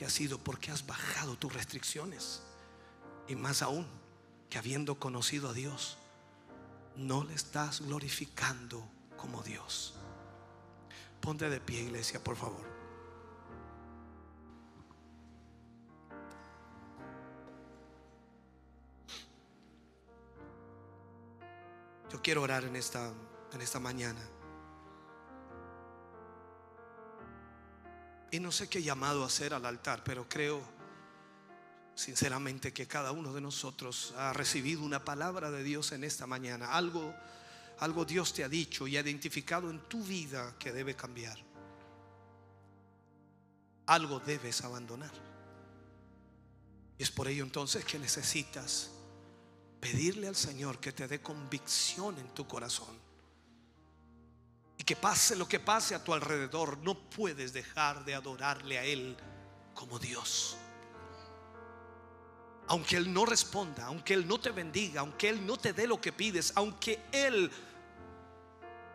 que 0.00 0.06
ha 0.06 0.08
sido 0.08 0.38
porque 0.38 0.70
has 0.70 0.86
bajado 0.86 1.36
tus 1.36 1.52
restricciones. 1.52 2.40
Y 3.28 3.36
más 3.36 3.60
aún, 3.60 3.86
que 4.48 4.56
habiendo 4.56 4.98
conocido 4.98 5.50
a 5.50 5.52
Dios, 5.52 5.98
no 6.96 7.22
le 7.22 7.34
estás 7.34 7.82
glorificando 7.82 8.82
como 9.18 9.42
Dios. 9.42 9.92
Ponte 11.20 11.50
de 11.50 11.60
pie, 11.60 11.82
iglesia, 11.82 12.24
por 12.24 12.34
favor. 12.36 12.66
Yo 22.10 22.22
quiero 22.22 22.40
orar 22.40 22.64
en 22.64 22.74
esta, 22.74 23.12
en 23.52 23.60
esta 23.60 23.78
mañana. 23.78 24.39
Y 28.30 28.38
no 28.38 28.52
sé 28.52 28.68
qué 28.68 28.82
llamado 28.82 29.24
hacer 29.24 29.54
al 29.54 29.66
altar, 29.66 30.02
pero 30.04 30.28
creo 30.28 30.62
sinceramente 31.94 32.72
que 32.72 32.86
cada 32.86 33.12
uno 33.12 33.32
de 33.32 33.40
nosotros 33.40 34.14
ha 34.16 34.32
recibido 34.32 34.82
una 34.82 35.04
palabra 35.04 35.50
de 35.50 35.64
Dios 35.64 35.92
en 35.92 36.04
esta 36.04 36.26
mañana. 36.26 36.72
Algo, 36.72 37.14
algo 37.80 38.04
Dios 38.04 38.32
te 38.32 38.44
ha 38.44 38.48
dicho 38.48 38.86
y 38.86 38.96
ha 38.96 39.00
identificado 39.00 39.68
en 39.68 39.80
tu 39.88 40.02
vida 40.04 40.54
que 40.58 40.72
debe 40.72 40.94
cambiar. 40.94 41.38
Algo 43.86 44.20
debes 44.20 44.62
abandonar. 44.62 45.12
Y 46.96 47.02
es 47.02 47.10
por 47.10 47.26
ello 47.26 47.42
entonces 47.42 47.84
que 47.84 47.98
necesitas 47.98 48.90
pedirle 49.80 50.28
al 50.28 50.36
Señor 50.36 50.78
que 50.78 50.92
te 50.92 51.08
dé 51.08 51.20
convicción 51.20 52.16
en 52.18 52.32
tu 52.32 52.46
corazón 52.46 53.09
que 54.90 54.96
pase 54.96 55.36
lo 55.36 55.46
que 55.46 55.60
pase 55.60 55.94
a 55.94 56.02
tu 56.02 56.12
alrededor, 56.12 56.78
no 56.78 56.98
puedes 56.98 57.52
dejar 57.52 58.04
de 58.04 58.12
adorarle 58.12 58.76
a 58.76 58.82
Él 58.82 59.16
como 59.72 60.00
Dios. 60.00 60.56
Aunque 62.66 62.96
Él 62.96 63.12
no 63.12 63.24
responda, 63.24 63.86
aunque 63.86 64.14
Él 64.14 64.26
no 64.26 64.40
te 64.40 64.50
bendiga, 64.50 65.02
aunque 65.02 65.28
Él 65.28 65.46
no 65.46 65.56
te 65.56 65.72
dé 65.72 65.86
lo 65.86 66.00
que 66.00 66.10
pides, 66.10 66.52
aunque 66.56 67.04
Él 67.12 67.52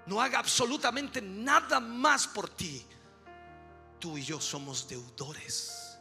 no 0.05 0.19
haga 0.19 0.39
absolutamente 0.39 1.21
nada 1.21 1.79
más 1.79 2.27
por 2.27 2.49
ti, 2.49 2.85
tú 3.97 4.17
y 4.17 4.25
yo 4.25 4.41
somos 4.41 4.89
deudores. 4.89 5.97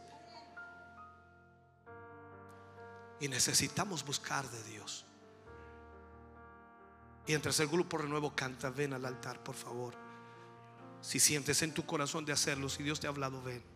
Y 3.21 3.29
necesitamos 3.29 4.03
buscar 4.03 4.45
de 4.49 4.61
Dios. 4.63 5.04
Y 7.27 7.31
Mientras 7.31 7.59
el 7.59 7.67
grupo 7.67 7.97
renuevo 7.97 8.35
canta, 8.35 8.69
ven 8.69 8.93
al 8.93 9.05
altar, 9.05 9.43
por 9.43 9.55
favor. 9.55 9.95
Si 11.01 11.19
sientes 11.19 11.61
en 11.61 11.73
tu 11.73 11.85
corazón 11.85 12.25
de 12.25 12.33
hacerlo, 12.33 12.69
si 12.69 12.83
Dios 12.83 12.99
te 12.99 13.07
ha 13.07 13.09
hablado, 13.09 13.41
ven. 13.41 13.74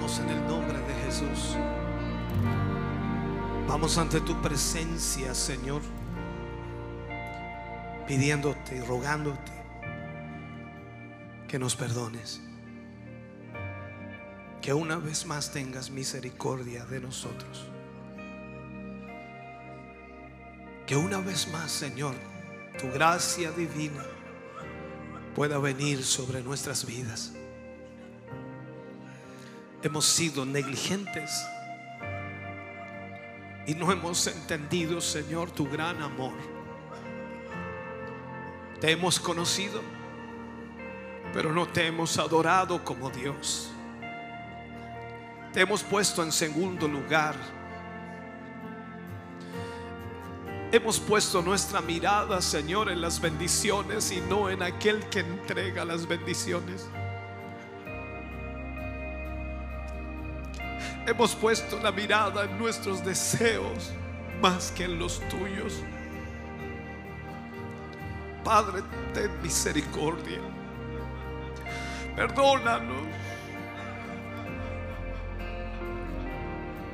En 0.00 0.30
el 0.30 0.46
nombre 0.46 0.78
de 0.78 0.94
Jesús. 1.04 1.56
Vamos 3.68 3.98
ante 3.98 4.18
tu 4.22 4.40
presencia, 4.40 5.34
Señor, 5.34 5.82
pidiéndote 8.06 8.76
y 8.76 8.80
rogándote 8.80 9.52
que 11.46 11.58
nos 11.58 11.76
perdones. 11.76 12.40
Que 14.62 14.72
una 14.72 14.96
vez 14.96 15.26
más 15.26 15.52
tengas 15.52 15.90
misericordia 15.90 16.86
de 16.86 17.00
nosotros. 17.00 17.66
Que 20.86 20.96
una 20.96 21.18
vez 21.18 21.46
más, 21.52 21.70
Señor, 21.70 22.14
tu 22.80 22.90
gracia 22.90 23.50
divina 23.50 24.02
pueda 25.34 25.58
venir 25.58 26.02
sobre 26.02 26.42
nuestras 26.42 26.86
vidas. 26.86 27.34
Hemos 29.82 30.04
sido 30.04 30.44
negligentes 30.44 31.46
y 33.66 33.74
no 33.74 33.90
hemos 33.92 34.26
entendido, 34.26 35.00
Señor, 35.00 35.50
tu 35.50 35.68
gran 35.68 36.02
amor. 36.02 36.34
Te 38.80 38.90
hemos 38.90 39.20
conocido, 39.20 39.80
pero 41.32 41.52
no 41.52 41.66
te 41.66 41.86
hemos 41.86 42.18
adorado 42.18 42.84
como 42.84 43.10
Dios. 43.10 43.70
Te 45.52 45.60
hemos 45.60 45.82
puesto 45.82 46.22
en 46.22 46.32
segundo 46.32 46.86
lugar. 46.86 47.34
Hemos 50.72 51.00
puesto 51.00 51.42
nuestra 51.42 51.80
mirada, 51.80 52.40
Señor, 52.40 52.90
en 52.90 53.00
las 53.00 53.20
bendiciones 53.20 54.12
y 54.12 54.20
no 54.20 54.50
en 54.50 54.62
aquel 54.62 55.08
que 55.08 55.20
entrega 55.20 55.84
las 55.84 56.06
bendiciones. 56.06 56.88
Hemos 61.10 61.34
puesto 61.34 61.76
la 61.80 61.90
mirada 61.90 62.44
en 62.44 62.56
nuestros 62.56 63.04
deseos 63.04 63.90
más 64.40 64.70
que 64.70 64.84
en 64.84 64.96
los 64.96 65.18
tuyos. 65.28 65.82
Padre, 68.44 68.80
ten 69.12 69.42
misericordia. 69.42 70.38
Perdónanos. 72.14 73.08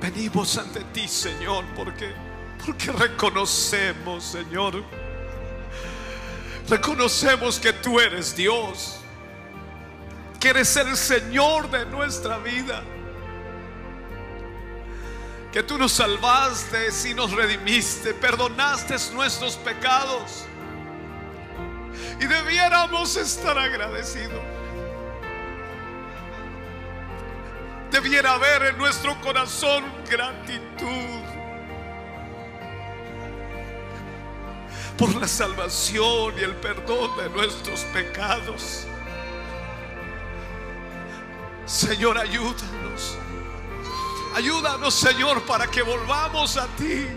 Venimos 0.00 0.56
ante 0.56 0.80
ti, 0.94 1.06
Señor, 1.06 1.66
porque 1.76 2.14
porque 2.64 2.90
reconocemos, 2.92 4.24
Señor, 4.24 4.82
reconocemos 6.70 7.60
que 7.60 7.74
tú 7.74 8.00
eres 8.00 8.34
Dios, 8.34 8.96
que 10.40 10.48
eres 10.48 10.74
el 10.78 10.96
Señor 10.96 11.70
de 11.70 11.84
nuestra 11.84 12.38
vida 12.38 12.82
que 15.56 15.62
tú 15.62 15.78
nos 15.78 15.92
salvaste 15.92 16.88
y 17.08 17.14
nos 17.14 17.32
redimiste, 17.32 18.12
perdonaste 18.12 18.94
nuestros 19.14 19.56
pecados. 19.56 20.44
Y 22.20 22.26
debiéramos 22.26 23.16
estar 23.16 23.56
agradecidos. 23.56 24.42
Debiera 27.90 28.34
haber 28.34 28.66
en 28.66 28.76
nuestro 28.76 29.18
corazón 29.22 29.82
gratitud 30.10 31.22
por 34.98 35.14
la 35.14 35.26
salvación 35.26 36.34
y 36.38 36.42
el 36.42 36.54
perdón 36.56 37.16
de 37.16 37.30
nuestros 37.30 37.80
pecados. 37.94 38.86
Señor, 41.64 42.18
ayúdanos 42.18 43.16
Ayúdanos, 44.36 44.92
Señor, 44.92 45.40
para 45.46 45.66
que 45.66 45.80
volvamos 45.80 46.58
a 46.58 46.66
ti. 46.76 47.08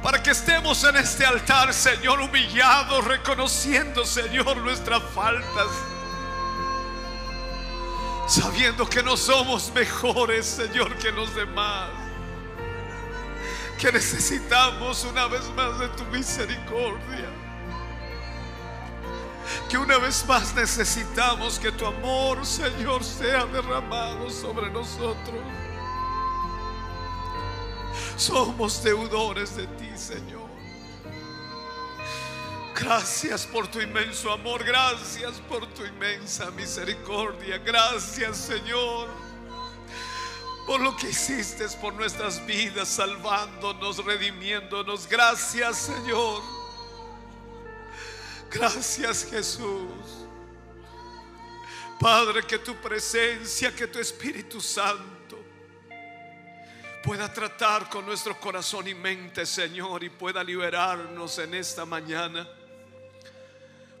Para 0.00 0.22
que 0.22 0.30
estemos 0.30 0.84
en 0.84 0.94
este 0.98 1.26
altar, 1.26 1.74
Señor, 1.74 2.20
humillados, 2.20 3.04
reconociendo, 3.04 4.06
Señor, 4.06 4.56
nuestras 4.58 5.02
faltas. 5.12 5.66
Sabiendo 8.28 8.88
que 8.88 9.02
no 9.02 9.16
somos 9.16 9.72
mejores, 9.74 10.46
Señor, 10.46 10.94
que 10.98 11.10
los 11.10 11.34
demás. 11.34 11.90
Que 13.80 13.90
necesitamos 13.90 15.02
una 15.02 15.26
vez 15.26 15.42
más 15.56 15.76
de 15.80 15.88
tu 15.88 16.04
misericordia 16.04 17.37
que 19.68 19.78
una 19.78 19.98
vez 19.98 20.24
más 20.26 20.54
necesitamos 20.54 21.58
que 21.58 21.72
tu 21.72 21.86
amor, 21.86 22.44
Señor, 22.44 23.04
sea 23.04 23.44
derramado 23.46 24.30
sobre 24.30 24.70
nosotros. 24.70 25.40
Somos 28.16 28.82
deudores 28.82 29.56
de 29.56 29.66
ti, 29.66 29.90
Señor. 29.96 30.48
Gracias 32.74 33.44
por 33.46 33.66
tu 33.66 33.80
inmenso 33.80 34.30
amor, 34.30 34.62
gracias 34.64 35.40
por 35.48 35.66
tu 35.74 35.84
inmensa 35.84 36.50
misericordia. 36.52 37.58
Gracias, 37.58 38.36
Señor, 38.36 39.08
por 40.66 40.80
lo 40.80 40.96
que 40.96 41.10
hiciste 41.10 41.66
por 41.80 41.94
nuestras 41.94 42.44
vidas, 42.46 42.88
salvándonos, 42.88 44.04
redimiéndonos. 44.04 45.08
Gracias, 45.08 45.76
Señor 45.78 46.57
Gracias 48.50 49.26
Jesús. 49.30 50.26
Padre, 52.00 52.44
que 52.46 52.58
tu 52.58 52.74
presencia, 52.76 53.74
que 53.74 53.88
tu 53.88 53.98
Espíritu 53.98 54.60
Santo 54.60 55.38
pueda 57.02 57.32
tratar 57.32 57.88
con 57.88 58.06
nuestro 58.06 58.38
corazón 58.38 58.86
y 58.86 58.94
mente, 58.94 59.44
Señor, 59.44 60.04
y 60.04 60.10
pueda 60.10 60.44
liberarnos 60.44 61.38
en 61.38 61.54
esta 61.54 61.84
mañana. 61.84 62.48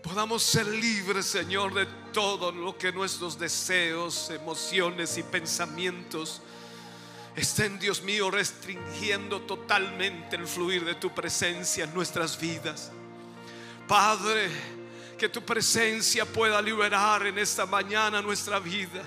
Podamos 0.02 0.42
ser 0.42 0.66
libres, 0.66 1.26
Señor, 1.26 1.74
de 1.74 1.86
todo 2.12 2.52
lo 2.52 2.78
que 2.78 2.92
nuestros 2.92 3.38
deseos, 3.38 4.30
emociones 4.30 5.18
y 5.18 5.22
pensamientos 5.24 6.40
estén, 7.34 7.78
Dios 7.78 8.02
mío, 8.02 8.30
restringiendo 8.30 9.40
totalmente 9.42 10.36
el 10.36 10.46
fluir 10.46 10.84
de 10.84 10.94
tu 10.94 11.12
presencia 11.14 11.84
en 11.84 11.94
nuestras 11.94 12.38
vidas. 12.38 12.92
Padre, 13.88 14.50
que 15.16 15.30
tu 15.30 15.42
presencia 15.42 16.26
pueda 16.26 16.60
liberar 16.60 17.26
en 17.26 17.38
esta 17.38 17.64
mañana 17.64 18.20
nuestra 18.20 18.60
vida. 18.60 19.02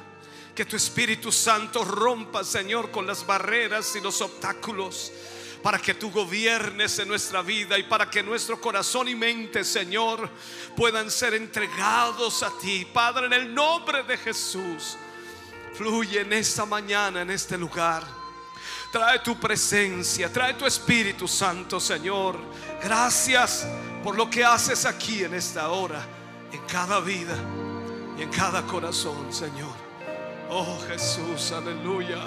Que 0.55 0.65
tu 0.65 0.75
Espíritu 0.75 1.31
Santo 1.31 1.85
rompa, 1.85 2.43
Señor, 2.43 2.89
con 2.89 3.05
las 3.05 3.25
barreras 3.25 3.95
y 3.95 4.01
los 4.01 4.19
obstáculos 4.21 5.11
para 5.61 5.77
que 5.77 5.93
tú 5.93 6.09
gobiernes 6.09 6.97
en 6.97 7.07
nuestra 7.07 7.43
vida 7.43 7.77
y 7.77 7.83
para 7.83 8.09
que 8.09 8.23
nuestro 8.23 8.59
corazón 8.59 9.07
y 9.07 9.15
mente, 9.15 9.63
Señor, 9.63 10.27
puedan 10.75 11.11
ser 11.11 11.35
entregados 11.35 12.41
a 12.41 12.51
ti. 12.59 12.85
Padre, 12.91 13.27
en 13.27 13.33
el 13.33 13.53
nombre 13.53 14.03
de 14.03 14.17
Jesús, 14.17 14.97
fluye 15.75 16.21
en 16.21 16.33
esta 16.33 16.65
mañana, 16.65 17.21
en 17.21 17.29
este 17.29 17.57
lugar. 17.57 18.20
Trae 18.91 19.19
tu 19.19 19.39
presencia, 19.39 20.27
trae 20.27 20.53
tu 20.53 20.65
Espíritu 20.65 21.25
Santo, 21.25 21.79
Señor. 21.79 22.37
Gracias 22.83 23.65
por 24.03 24.17
lo 24.17 24.29
que 24.29 24.43
haces 24.43 24.85
aquí 24.85 25.23
en 25.23 25.33
esta 25.33 25.69
hora, 25.69 26.05
en 26.51 26.59
cada 26.67 26.99
vida 26.99 27.35
y 28.17 28.23
en 28.23 28.29
cada 28.29 28.63
corazón, 28.63 29.31
Señor. 29.31 29.73
Oh 30.49 30.77
Jesús, 30.89 31.53
aleluya. 31.53 32.17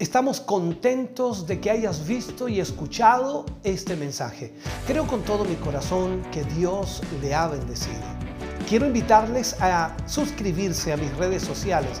Estamos 0.00 0.40
contentos 0.40 1.46
de 1.46 1.60
que 1.60 1.70
hayas 1.70 2.04
visto 2.04 2.48
y 2.48 2.58
escuchado 2.58 3.46
este 3.62 3.94
mensaje. 3.94 4.52
Creo 4.84 5.06
con 5.06 5.22
todo 5.22 5.44
mi 5.44 5.54
corazón 5.54 6.22
que 6.32 6.42
Dios 6.42 7.02
le 7.22 7.32
ha 7.32 7.46
bendecido. 7.46 8.02
Quiero 8.68 8.84
invitarles 8.84 9.54
a 9.60 9.96
suscribirse 10.06 10.92
a 10.92 10.96
mis 10.96 11.16
redes 11.16 11.44
sociales, 11.44 12.00